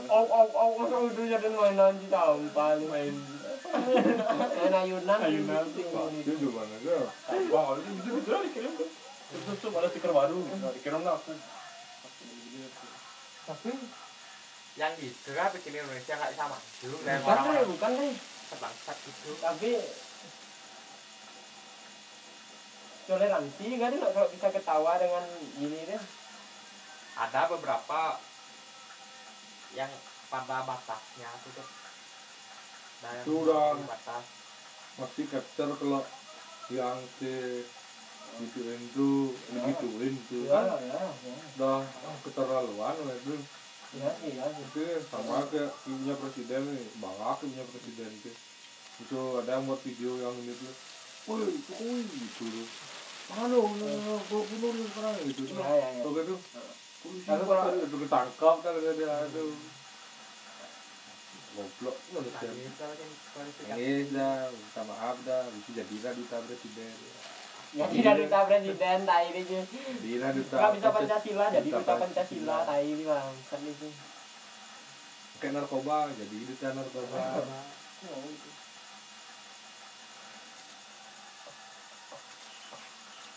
[0.06, 2.78] oh, oh, oh, masa udah jadi mainan di tampal.
[2.86, 3.14] main
[3.72, 5.18] Main ayunan.
[5.18, 5.64] Ayunan.
[6.22, 7.08] Itu juga mana tuh?
[7.50, 8.72] wah itu gitu gitu lah dikirim
[9.32, 11.32] terus tuh ada stiker baru gitu dikirim lah aku
[13.42, 13.70] Tapi
[14.72, 18.14] yang gitu kan bikin Indonesia nggak bisa maju dan Bukan deh, bukan deh.
[18.48, 19.70] sebangsat itu Tapi
[23.02, 25.24] toleransi kan deh kalau bisa ketawa dengan
[25.56, 26.02] gini deh.
[27.12, 28.00] ada beberapa
[29.72, 29.90] yang
[30.28, 31.68] pada batasnya itu tuh.
[33.02, 33.66] Ada yang Itu udah.
[33.76, 34.24] di batas.
[34.92, 36.04] masih capture kalau
[36.68, 37.64] yang si
[38.36, 41.34] gituin tuh digituin tuh Ya, kan ya, ya.
[41.56, 41.78] udah
[42.24, 43.34] keterlaluan lah itu.
[43.92, 44.44] Iya sih, iya.
[44.52, 44.64] Sih.
[44.68, 48.30] itu sama kayak punya presiden nih bangga punya presiden itu.
[49.04, 50.72] Itu ada yang buat video yang ini tuh.
[51.28, 52.44] Woi woi gitu.
[52.48, 52.68] Loh
[53.32, 55.42] halo gue bunuh sekarang gitu.
[55.56, 56.02] Iya, iya, iya.
[56.04, 56.12] tuh.
[56.20, 56.36] Gitu
[57.26, 59.54] kalau- kalau itu ketangkap kan ada aduh
[61.52, 62.48] goblok manusia
[63.60, 66.94] nangis dah minta maaf dah bisa jadilah duta presiden
[67.72, 71.46] Ya tidak duta presiden, tai ini jadilah duta Nggak bisa Pancasila.
[71.48, 73.32] Jadi duta Pancasila, tai ini bang.
[73.48, 73.88] Kan itu.
[75.40, 77.24] kayak narkoba jadi duta narkoba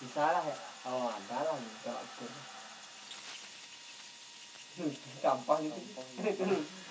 [0.04, 0.56] Bisa lah ya.
[0.86, 2.04] Oh ada lah kalau.
[5.24, 5.82] Gampang itu.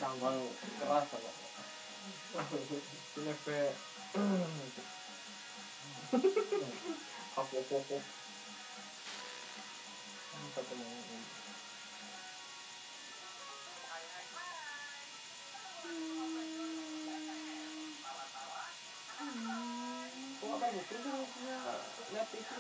[0.01, 0.37] Gampang
[0.81, 1.31] keras apa.
[3.21, 3.61] Nepe.
[7.37, 8.03] Aku pokok.
[20.41, 21.59] Kok apa itu tuh punya
[22.17, 22.57] net itu?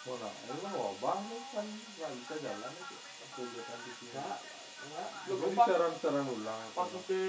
[0.00, 0.28] Mana?
[0.32, 2.96] Ini kan wabah nih kan nggak bisa jalan itu.
[3.30, 4.12] Kegiatan di sini.
[4.16, 5.08] Enggak.
[5.28, 6.60] Lu Lu kan pas siaran-siaran ulang.
[6.72, 7.20] pas ke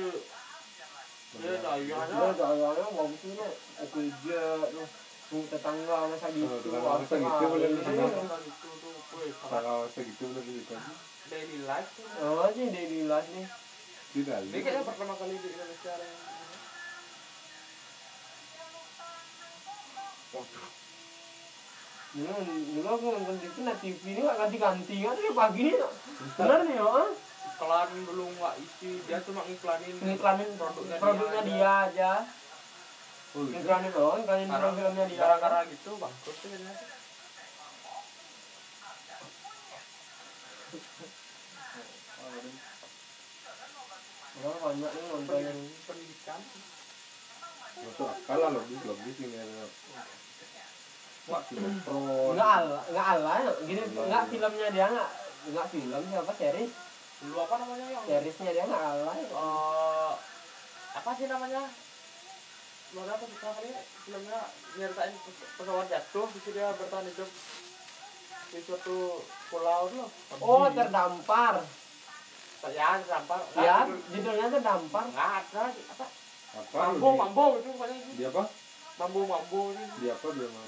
[1.32, 3.36] dia Ya, dayanya gaya-gaya bagus ini.
[3.80, 4.88] Oke aja, tuh.
[5.32, 6.44] Tetangga masa gitu.
[6.44, 8.06] Oh, tetangga masa gitu, boleh tetangga.
[9.32, 10.94] itu segitu lebih gitu aja.
[11.32, 11.92] daily life.
[12.20, 13.48] Oh sih daily life nih.
[14.12, 14.40] Tidak.
[14.52, 16.20] Ini kayaknya pertama kali di Indonesia yang
[22.12, 22.34] Dulu,
[22.76, 25.76] dulu aku nonton TV, nah TV ini nggak ganti-ganti kan dari pagi nih.
[26.36, 26.84] Bener nih ya.
[26.84, 27.10] ah.
[27.56, 32.12] iklan dulu nggak isi, dia cuma ngiklanin Ngiklanin produknya, produknya dia aja.
[33.32, 33.64] Oh, gitu.
[33.64, 35.20] Ngiklanin doang, ngiklanin filmnya dia.
[35.24, 36.74] gara-gara gitu bangkrut sih kayaknya.
[44.42, 45.58] Oh, banyak nih nonton
[45.88, 46.40] pendidikan
[47.82, 49.66] Masuk akal lah lebih sini ada.
[51.32, 52.36] Wah, sinetron.
[52.36, 53.34] nggak ala nggak ala
[53.64, 55.10] gini nggak filmnya dia nggak
[55.48, 56.72] nggak film siapa series?
[57.22, 60.12] Dulu apa namanya yang seriesnya dia nggak ala eh
[60.92, 61.64] apa sih namanya?
[62.92, 63.72] Mana apa sih kali
[64.02, 64.40] filmnya
[64.74, 67.30] nyeritain pes- pesawat jatuh di situ dia bertahan hidup
[68.52, 68.98] di suatu
[69.48, 71.56] pulau dulu oh terdampar.
[72.68, 73.40] Ya terdampar.
[73.48, 75.04] Nggak, ya judul- judulnya terdampar.
[75.08, 76.06] Nggak ada apa?
[76.52, 76.76] Apa?
[76.92, 78.44] mambo mambo itu pokoknya itu Dia apa?
[79.00, 79.86] mambo mambo ini.
[79.98, 80.64] Dia apa dia mah?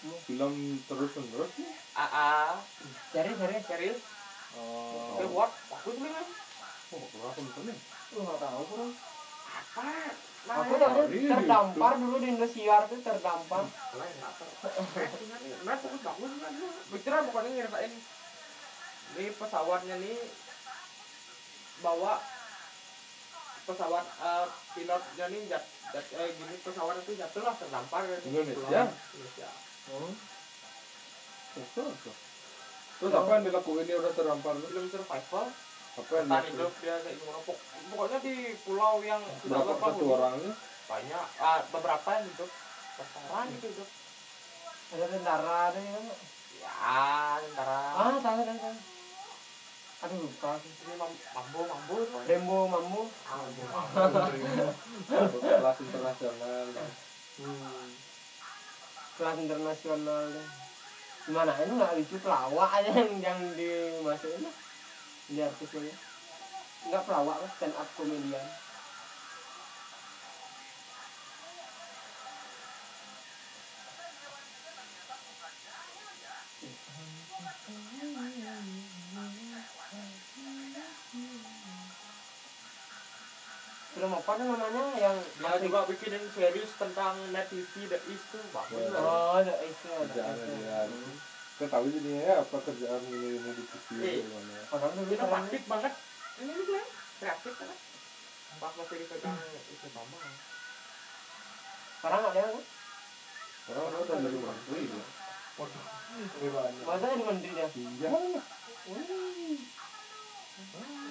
[0.00, 0.54] Film
[0.88, 1.52] terus menerus.
[1.92, 2.56] aa
[3.12, 4.00] series series serius
[4.50, 5.22] Oh.
[5.30, 5.52] what?
[5.70, 6.26] Bagus nih kan
[6.90, 7.78] Oh, kenapa nonton nih?
[8.10, 8.84] Lu nggak tahu bro.
[9.46, 9.86] Apa?
[10.50, 13.62] Aku Nah, tahu Ini terdampar dulu di Indosiar tuh terdampar.
[13.94, 14.42] Lain apa
[15.62, 16.52] nah bagus bagus kan
[16.90, 17.92] bicara pokoknya nyeritain.
[19.14, 20.18] Ini pesawatnya nih
[21.78, 22.18] bawa
[23.68, 25.64] pesawat eh, pilotnya nih jat,
[25.94, 28.02] jat eh, gini pesawat itu jatuh lah terdampar.
[28.02, 28.34] Gitu.
[28.34, 28.82] Indonesia?
[29.82, 30.28] Pulau Indonesia
[31.50, 32.18] Terus, terus.
[33.00, 34.66] Terus apa yang dilakuin dia udah terdampar lu?
[34.66, 35.46] film survival
[35.96, 36.52] Apa yang dilakuin?
[36.52, 40.52] hidup dia kayak gimana Pok- pokoknya di pulau yang sudah Berapa satu berpenghuni orangnya?
[40.86, 42.50] banyak ah, beberapa yang hidup
[42.96, 43.88] restoran gitu hidup
[44.90, 46.04] ada tentara ada yang
[46.58, 46.74] ya
[47.40, 48.74] tentara ah tahu tahu
[50.00, 51.94] aduh lupa ini mam- mambo mambo
[52.26, 53.62] Dembo Mambo Ah, mambo.
[55.38, 56.66] Kelas internasional.
[57.38, 57.88] hmm.
[59.20, 60.24] Kelas internasional.
[61.28, 61.52] Gimana?
[61.52, 64.48] Ini nggak lucu pelawak aja yang yang dimasukin
[65.30, 65.94] di artisnya
[66.90, 68.46] nggak pelawak lah stand up komedian
[84.00, 88.40] film apa tuh namanya yang Dia juga bikinin series tentang net TV The East tuh
[88.48, 88.88] bagus Ya.
[88.90, 89.02] lah.
[89.04, 90.80] oh ada itu ada Kerjaan itu dia.
[91.52, 94.24] Kita tahu jadi ya apa kerjaan ini ini di TV Eh.
[94.24, 94.56] gimana.
[94.72, 95.92] orang dulu Ini kan praktik banget.
[96.40, 96.86] Ini nih kan
[97.20, 97.68] kreatif kan.
[98.56, 99.36] Pas masih dipegang
[99.68, 100.18] itu mama.
[102.00, 102.56] sekarang ada kan
[103.68, 105.04] Orang orang udah jadi menteri dia.
[106.80, 108.08] masa di menteri dia Iya.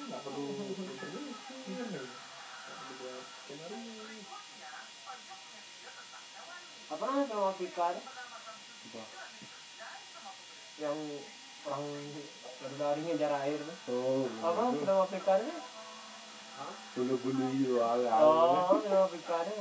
[0.09, 0.41] nggak perlu
[6.89, 7.83] apa namanya film Afrika?
[7.93, 9.03] Apa?
[10.79, 10.95] yang
[11.67, 11.83] orang
[12.79, 15.55] lari ngejar air tuh Oh, apa film Afrika ada?
[16.95, 17.99] bulu-bulu jual.
[18.03, 19.55] oh film Afrika ada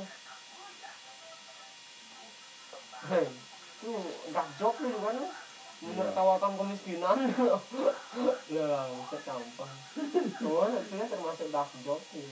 [3.79, 3.91] itu
[4.35, 5.17] dark joke lu kan
[5.79, 7.19] menertawakan kemiskinan
[8.51, 8.67] ya
[9.23, 9.75] gampang
[10.51, 12.27] oh itu termasuk dark joke ya.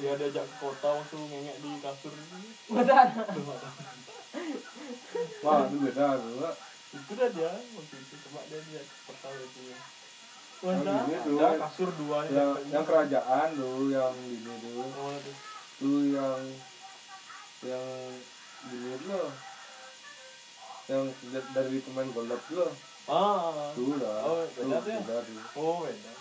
[0.00, 2.12] Dia diajak ke kota waktu ngengek di kasur.
[2.68, 2.94] Masa
[5.46, 6.54] wah itu beda tuh Pak.
[6.94, 7.50] itu dah dia.
[7.54, 9.60] Waktu itu coba dia ke kota itu.
[10.60, 11.38] Tuh.
[11.40, 14.84] ada kasur dua yang yang kerajaan tuh yang ini tuh.
[14.84, 15.16] Oh,
[15.80, 16.02] tuh.
[16.12, 16.40] yang
[17.64, 17.86] yang
[19.08, 19.30] loh.
[20.84, 22.72] Yang da- dari pemain golf loh
[23.06, 23.70] ah.
[23.72, 24.18] Tuh lah.
[24.22, 25.00] Oh, tuh beda tuh ya?
[25.02, 26.12] beda tuh oh beda.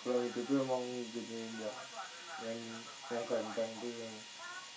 [0.00, 1.70] Kalau itu tuh emang gini ya
[2.44, 2.58] yang
[3.08, 4.14] yang kenteng tuh yang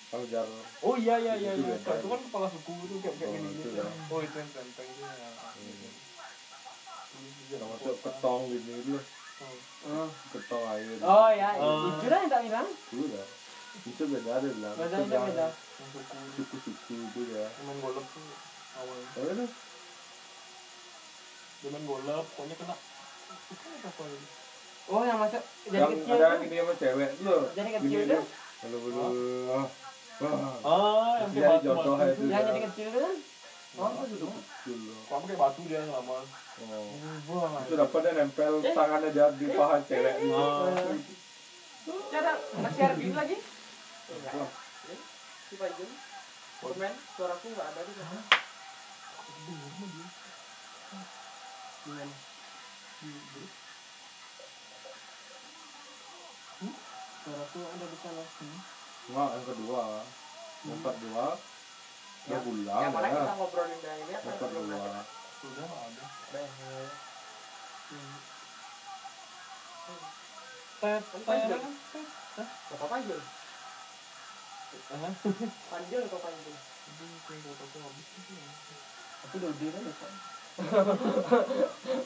[0.09, 0.41] Kangjar
[0.81, 1.77] oh iya iya iya Itu iya.
[1.77, 2.01] beda.
[2.01, 4.87] itu kan kepala suku itu kayak kayak Oh, gini itu gitu oh itu yang tenteng
[4.89, 5.29] itu ya.
[7.49, 9.03] Termasuk ketong gini loh
[10.29, 10.97] ketong air.
[10.99, 11.93] Oh ya Oh.
[11.93, 13.27] itu lah yang tak bilang tuh lah.
[13.85, 15.47] Itu beda bilang Itu itu yang beda.
[15.77, 15.99] Suku
[16.57, 17.45] suku-suku itu ya.
[17.63, 18.25] Main golep tuh
[18.81, 19.45] awal tapi
[21.61, 22.75] main golep pokoknya kena
[24.89, 28.09] oh yang masuk jadi yang kecil ada gini sama cewek tuh loh Jadi kecil tuh.
[28.09, 28.23] tuh?
[28.59, 29.03] Halo, halo.
[29.49, 29.67] Ah,
[30.19, 30.55] ah.
[30.65, 32.23] ah yang Dia kayak batu jodoh batu itu.
[32.25, 32.47] yang ya.
[32.47, 33.15] jadi kecil kan
[33.77, 34.33] Oh, itu loh.
[35.05, 36.17] kamu kayak batu dia lama
[36.59, 37.47] Oh.
[37.63, 40.35] Itu dapat dia nempel tangannya dia di paha cewek gitu.
[40.35, 40.67] ah
[42.09, 43.37] cara masih ada video lagi
[45.47, 45.89] si Pajun
[46.59, 48.19] komen suaraku nggak ada di sana
[51.85, 52.15] gimana?
[57.23, 58.23] Suaraku ada di sana.
[59.09, 59.83] Enggak, yang kedua.
[60.67, 61.25] Yang kedua.
[62.27, 63.15] Dia pulang yang mana ya.
[63.15, 64.75] kita ngobrolin dari ini apa Yang kedua.
[64.75, 65.01] ada
[65.39, 66.03] sudah ada.
[66.29, 66.43] Ya.
[70.83, 71.61] tet Panjul.
[72.35, 72.85] tet apa
[75.71, 76.55] Panjul atau Panjul
[79.19, 80.13] aku udah udah kan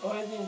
[0.04, 0.42] oh ini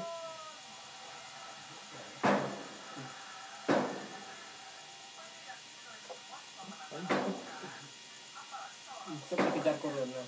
[9.05, 10.21] Bisa dikejar corona.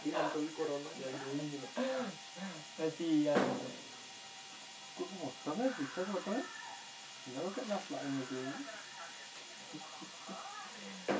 [0.00, 0.90] Dihantui corona.
[2.76, 3.40] Kasihan.
[4.94, 6.44] Kok motornya bisa motornya?
[7.24, 8.36] Enggak kayak naplain itu.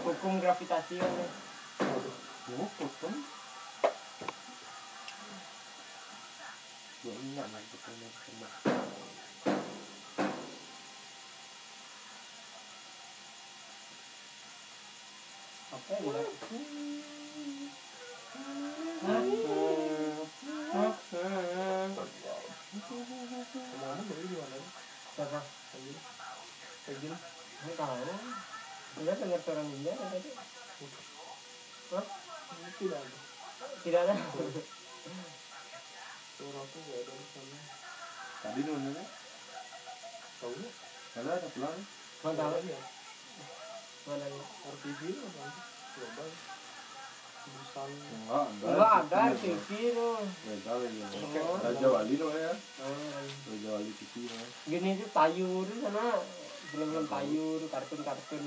[0.04, 1.12] Hukum gravitasi kan.
[1.16, 1.28] ya.
[2.60, 3.18] Oh, potong.
[7.04, 8.48] Gua enggak ke sana kena.
[15.74, 16.22] Apa ya?
[31.94, 32.06] Hah?
[32.78, 33.18] tidak ada
[33.82, 34.14] Tidak ada.
[38.54, 39.02] Di mana
[40.38, 40.74] tahu nggak
[41.14, 41.78] Ada ada pulang.
[42.22, 42.58] Mana tahu?
[42.64, 42.80] ya
[44.04, 44.42] Mana ya?
[44.64, 45.44] RTV apa
[45.94, 46.28] global
[47.44, 48.66] jurusan Enggak, ada.
[48.72, 49.52] Enggak ada TV.
[49.68, 50.16] TV tuh.
[50.48, 50.98] Beda lagi.
[51.04, 51.56] Oh.
[51.60, 52.52] Raja Wali namanya.
[52.80, 52.94] Oh,
[53.52, 54.48] Raja Wali TV namanya.
[54.64, 56.06] Gini tuh tayur di sana.
[56.72, 58.44] Belum-belum tayur, kartun-kartun.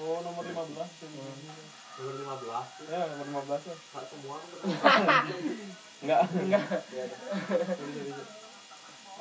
[0.00, 1.34] oh nomor 15 Nomor
[1.98, 4.36] 15 ya nomor 15 ya Nggak semua
[6.00, 6.64] enggak Enggak.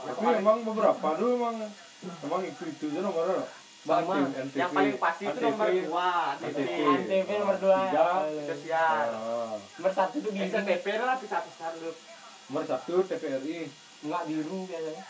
[0.09, 1.55] Tapi emang beberapa tuh emang
[2.25, 3.45] emang itu itu aja nomornya.
[3.79, 4.15] Sama.
[4.27, 4.59] NTV.
[4.59, 5.67] Yang paling pasti itu nomor.
[5.69, 6.69] 2 ATV.
[6.83, 7.79] Antv nomor dua.
[7.87, 8.07] Tiga.
[8.49, 9.55] Kesian Ah.
[9.55, 10.59] Nomor satu tuh Bisa.
[10.65, 11.91] TP lah pisah-pisah dulu
[12.49, 13.71] Nomor satu TVRI.
[14.03, 15.03] Enggak biru biasanya.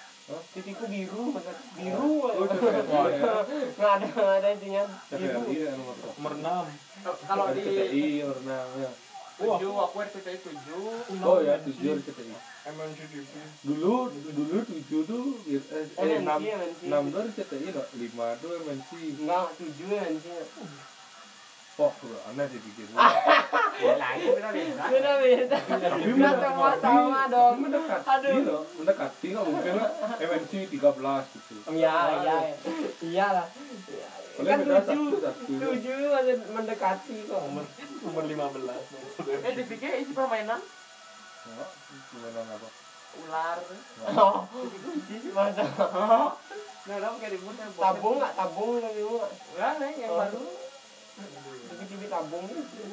[0.53, 1.33] TV-ku biru,
[1.73, 2.13] biru.
[2.21, 2.45] Oh.
[2.45, 5.41] Enggak ada enggak ada intinya biru.
[5.49, 8.91] Ya nomor nomor 6 Kalau di RCTI warna ya.
[9.39, 12.35] 7 aku RCTI 7 Oh ya tujuh RCTI.
[12.69, 13.23] MNC TV
[13.63, 16.79] Dulu dulu tujuh tuh eh, eh, MNC, enam MNC.
[16.91, 17.67] enam tuh RCTI
[17.97, 18.89] lima tuh MNC.
[19.23, 20.03] Enggak, tujuh ya
[21.79, 21.95] Oh
[26.35, 27.55] sama sama dong.
[28.03, 28.35] Aduh.
[28.43, 29.89] loh, mendekati nggak mungkin lah
[30.19, 30.75] MNC 13
[31.31, 31.53] gitu.
[31.71, 32.37] Iya, iya.
[32.99, 33.27] Iya
[34.39, 35.23] Kan tujuh.
[35.47, 37.39] Tujuh masih mendekati kok.
[37.39, 37.63] nomor
[38.03, 40.59] nomor 15 Eh dipikir permainan
[41.49, 41.67] Oh,
[42.51, 42.67] apa?
[43.19, 43.57] Ular
[44.13, 44.37] Oh,
[45.31, 45.63] masa
[46.79, 49.31] Nggak ada kayak ribut ya tabung nggak tabung lagi nggak?
[49.55, 50.19] Enggak nih yang Oh.
[50.19, 50.43] baru
[51.89, 52.83] TV tabung gitu.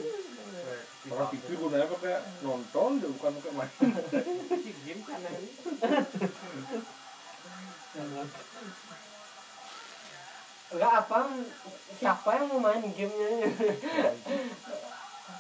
[1.12, 3.70] Orang TV gunanya pakai nonton, dia bukan pakai main.
[4.62, 5.51] Si game kan ini
[10.66, 11.31] enggak apa
[12.03, 13.48] siapa yang mau main gamenya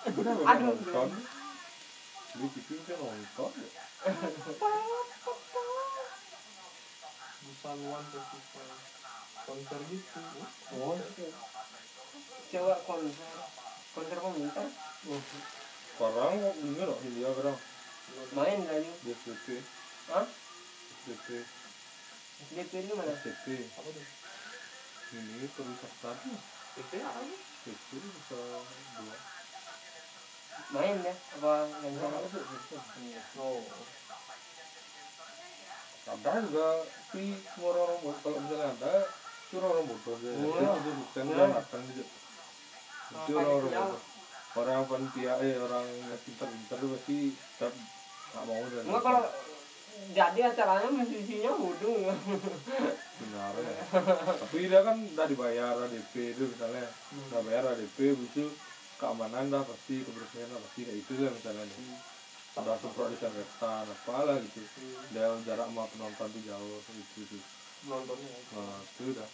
[0.06, 0.70] Aduh.
[0.70, 1.08] Nonton
[2.36, 3.50] di TV kan nonton.
[7.46, 8.70] Busaluan festival
[9.46, 10.20] konser gitu
[10.82, 10.98] oh
[12.84, 13.30] konser
[13.94, 14.70] konser komunitas
[15.96, 17.58] sekarang kok ini loh India sekarang
[18.36, 19.46] main tadi di SPP
[20.12, 20.26] Hah?
[21.04, 21.28] SPP
[22.52, 24.06] DP itu mana apa tuh
[25.16, 26.10] ini perwisata
[26.76, 27.20] itu apa
[27.64, 28.40] SPP bisa
[29.00, 29.16] dua
[30.74, 31.94] main ya apa yang
[33.40, 33.64] oh
[36.06, 38.94] ada juga tapi semua orang kalau misalnya ada
[39.46, 40.76] itu orang bodoh aja Oh.
[40.78, 42.04] itu bukan datang gitu
[43.12, 43.92] itu orang
[44.56, 45.86] orang panitia eh orang
[46.24, 47.72] pintar-pintar itu pasti tetap
[48.32, 49.24] nggak mau dan enggak kalau
[50.12, 52.14] jadi acaranya musisinya bodoh ya
[53.16, 53.80] benar ya.
[54.44, 56.84] Tapi dia kan udah dibayar DP itu misalnya.
[57.32, 58.52] Udah bayar DP butuh
[59.00, 61.64] keamanan dah pasti kebersihan dah pasti kayak itu lah misalnya.
[62.60, 64.60] Udah semprot disinfektan apalah gitu.
[65.16, 67.42] Dia jarak sama penonton tuh jauh itu tuh
[67.88, 68.28] nontonnya.
[68.52, 69.28] Nah itu dah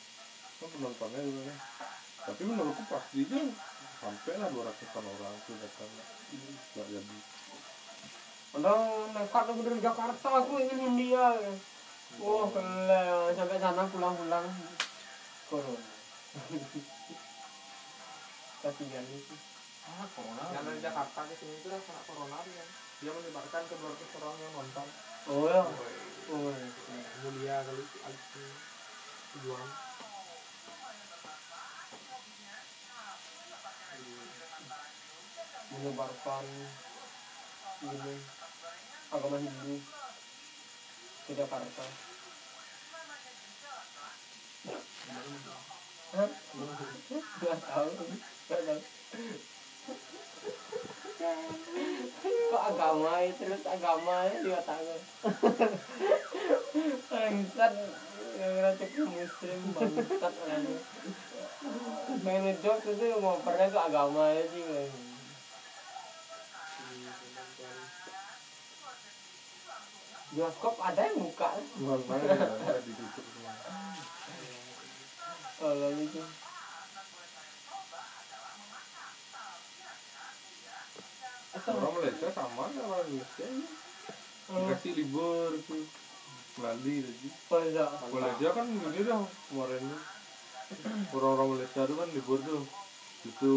[0.63, 1.59] kan penontonnya kan
[2.23, 3.39] tapi menurutku pasti itu
[3.99, 4.67] sampai lah 200
[4.99, 5.91] orang tuh datang.
[6.75, 7.19] Nggak jadi.
[8.53, 8.79] Udah
[9.17, 11.33] nekat aku dari Jakarta aku ingin India
[12.21, 13.33] Wah gila.
[13.33, 14.45] Sampai sana pulang-pulang.
[15.49, 15.81] Corona.
[18.63, 19.35] Kasihan itu
[19.83, 20.45] ah corona.
[20.53, 22.65] Yang dari Jakarta ke sini itu lah kena corona dia.
[23.01, 24.87] Dia menyebarkan ke 200 orang yang nonton.
[25.33, 25.63] Oh ya.
[26.31, 26.53] Oh
[27.23, 28.45] mulia kali itu
[29.33, 29.69] tujuan
[35.73, 36.45] menyebarkan
[37.83, 38.15] ini
[39.13, 39.77] agama Hindu
[41.29, 41.85] ke Jakarta.
[46.13, 46.29] Tahu,
[47.65, 47.91] tahu.
[52.23, 54.97] Kok agama terus agama di otaknya.
[57.09, 57.73] Bangsat,
[58.37, 60.35] ngerasa ke muslim bangsat.
[62.23, 65.12] Main ngejokes itu ngopernya ke agama aja sih.
[67.63, 67.87] Kayaknya.
[70.33, 71.49] bioskop ada yang buka?
[71.85, 73.55] Mana ya ditutup semua.
[75.61, 76.23] Kalau itu.
[81.53, 83.69] Orang Malaysia sama lah orang Indonesia ya.
[84.53, 85.85] dikasih libur tuh
[86.61, 89.85] Bali tadi pada Malaysia kan gini dah kemarin
[91.13, 92.65] orang-orang Malaysia tuh kan libur tuh.
[93.29, 93.53] Itu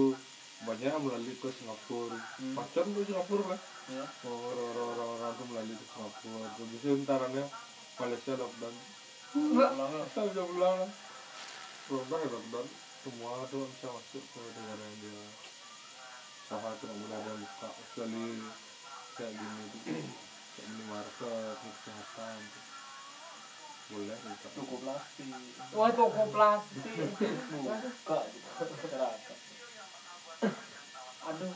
[0.63, 2.15] banyak melalui ke Singapura.
[2.55, 4.01] Pacar tuh Singapura kan Ya.
[4.25, 6.47] orang-orang tuh melalui ke Singapura.
[6.55, 7.45] Terus bisa bentarannya
[7.99, 8.75] Malaysia lockdown.
[9.35, 10.79] Kita bisa pulang.
[10.79, 10.89] Lah
[11.85, 12.67] Pemerintah ya lockdown.
[13.03, 15.21] Semua tuh bisa masuk ke negara yang dia
[16.45, 18.25] usaha tuh nggak boleh ada yang buka kecuali
[19.17, 19.81] kayak gini tuh.
[20.55, 22.65] Kayak minimarket kesehatan tuh.
[23.85, 25.27] Boleh buka cukup plastik.
[25.77, 26.81] Wah toko plastik.
[27.53, 28.17] Buka
[31.25, 31.49] aduh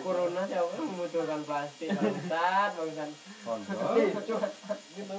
[0.00, 3.08] corona siapa yang membutuhkan plastik bangsat bangsat.
[4.96, 5.18] Gitu.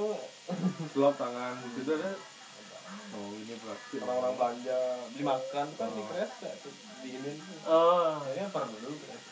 [0.90, 2.18] Selop tangan gitu ada.
[3.14, 4.02] Oh ini plastik.
[4.02, 4.80] Orang-orang belanja
[5.14, 6.74] beli makan kan di kres ya tuh
[7.06, 7.38] diinin
[7.70, 8.26] oh.
[8.26, 9.24] Kayaknya perlu kres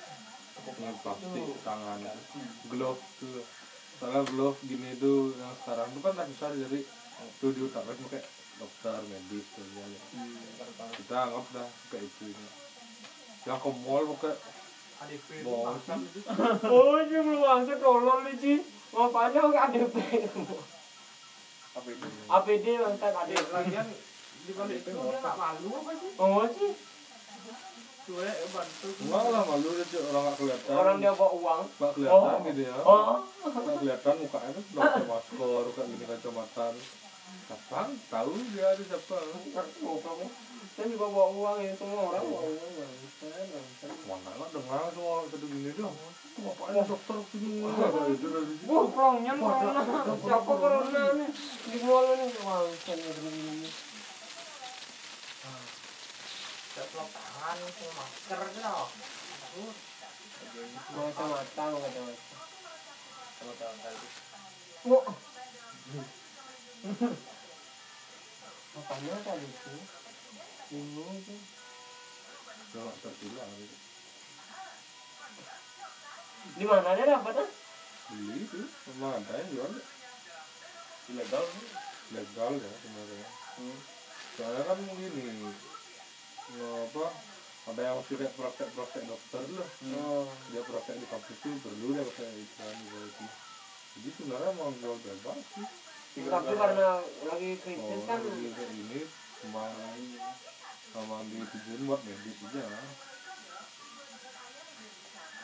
[0.75, 1.97] ini plastik tangan.
[2.69, 3.41] glove tuh.
[3.97, 6.79] Soalnya glove gini tuh yang sekarang tuh kan tak bisa jadi
[7.41, 8.21] tuh diutakkan pakai
[8.61, 9.99] dokter medis tuh ya.
[10.93, 12.29] Kita anggap dah kayak itu
[13.45, 14.33] yang ke mall pakai
[14.95, 15.49] ADP itu
[16.73, 18.53] oh ini belum langsung tolong nih Ci
[18.91, 19.95] ngapain aku ADP
[21.75, 23.87] apa itu APD bangsat ADP lagian
[24.45, 26.11] di balik itu dia nggak malu apa sih?
[26.21, 26.73] Oh sih
[28.05, 28.87] gue bantu.
[29.01, 30.73] Enggak lah malu dia tuh orang nggak kelihatan.
[30.77, 31.61] Orang dia bawa uang.
[31.73, 32.45] Kelihatan Oh.
[32.45, 32.75] gitu ya.
[32.85, 33.17] Oh.
[33.41, 36.67] Nggak kelihatan mukanya kan udah pakai masker kayak gini kacamata.
[37.49, 37.81] Siapa
[38.13, 39.17] tahu dia ada siapa.
[39.81, 40.29] Goblok ya
[40.75, 45.23] saya juga bawa uang ya semua orang bawa uang bangsat bangsat mana lah dengar semua
[45.31, 45.95] satu gini dong
[46.35, 49.31] bapaknya dokter sini itu dari situ Wah, corona.
[50.19, 51.29] Siapa corona nih?
[51.63, 52.27] Di mall nih.
[52.27, 53.69] Ini begini.
[56.75, 57.57] Ceplok tangan
[57.95, 58.89] masker dong
[60.91, 62.35] Mau kacamata, mau kacamata.
[63.39, 64.07] sama tangan itu
[64.91, 65.07] Wah.
[68.75, 69.73] Makanya tadi itu.
[70.69, 71.35] Bingung itu.
[72.75, 73.77] udah nggak tertular gitu.
[76.59, 77.49] Di mana dapat ah?
[78.05, 78.61] beli itu
[79.01, 79.71] ada yang jual
[81.09, 81.45] ilegal
[82.13, 83.27] legal ya sebenarnya
[84.37, 85.49] soalnya kan gini
[86.85, 87.05] apa
[87.65, 89.69] ada yang masih kayak praktek-praktek dokter lah
[90.05, 93.25] oh dia praktek di kampus itu perlu dia pakai iklan gitu
[93.95, 95.67] jadi sebenarnya mau jual bebas sih
[96.29, 96.89] tapi karena
[97.25, 98.99] lagi oh kritis kan lagi kayak gini
[100.95, 102.63] sama ditujuin buat medis aja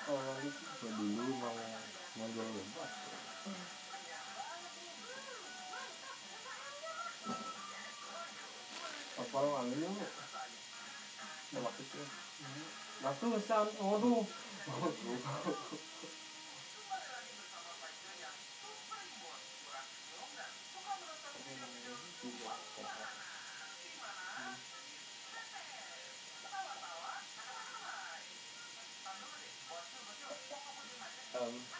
[0.08, 0.40] oh.
[0.80, 1.60] Kayak dulu mau
[2.16, 2.92] mau jual bebas
[9.22, 9.92] apa ambil lu
[11.52, 12.08] udah waktu sih
[13.02, 14.22] Waktu besar, waduh.
[31.42, 31.71] um,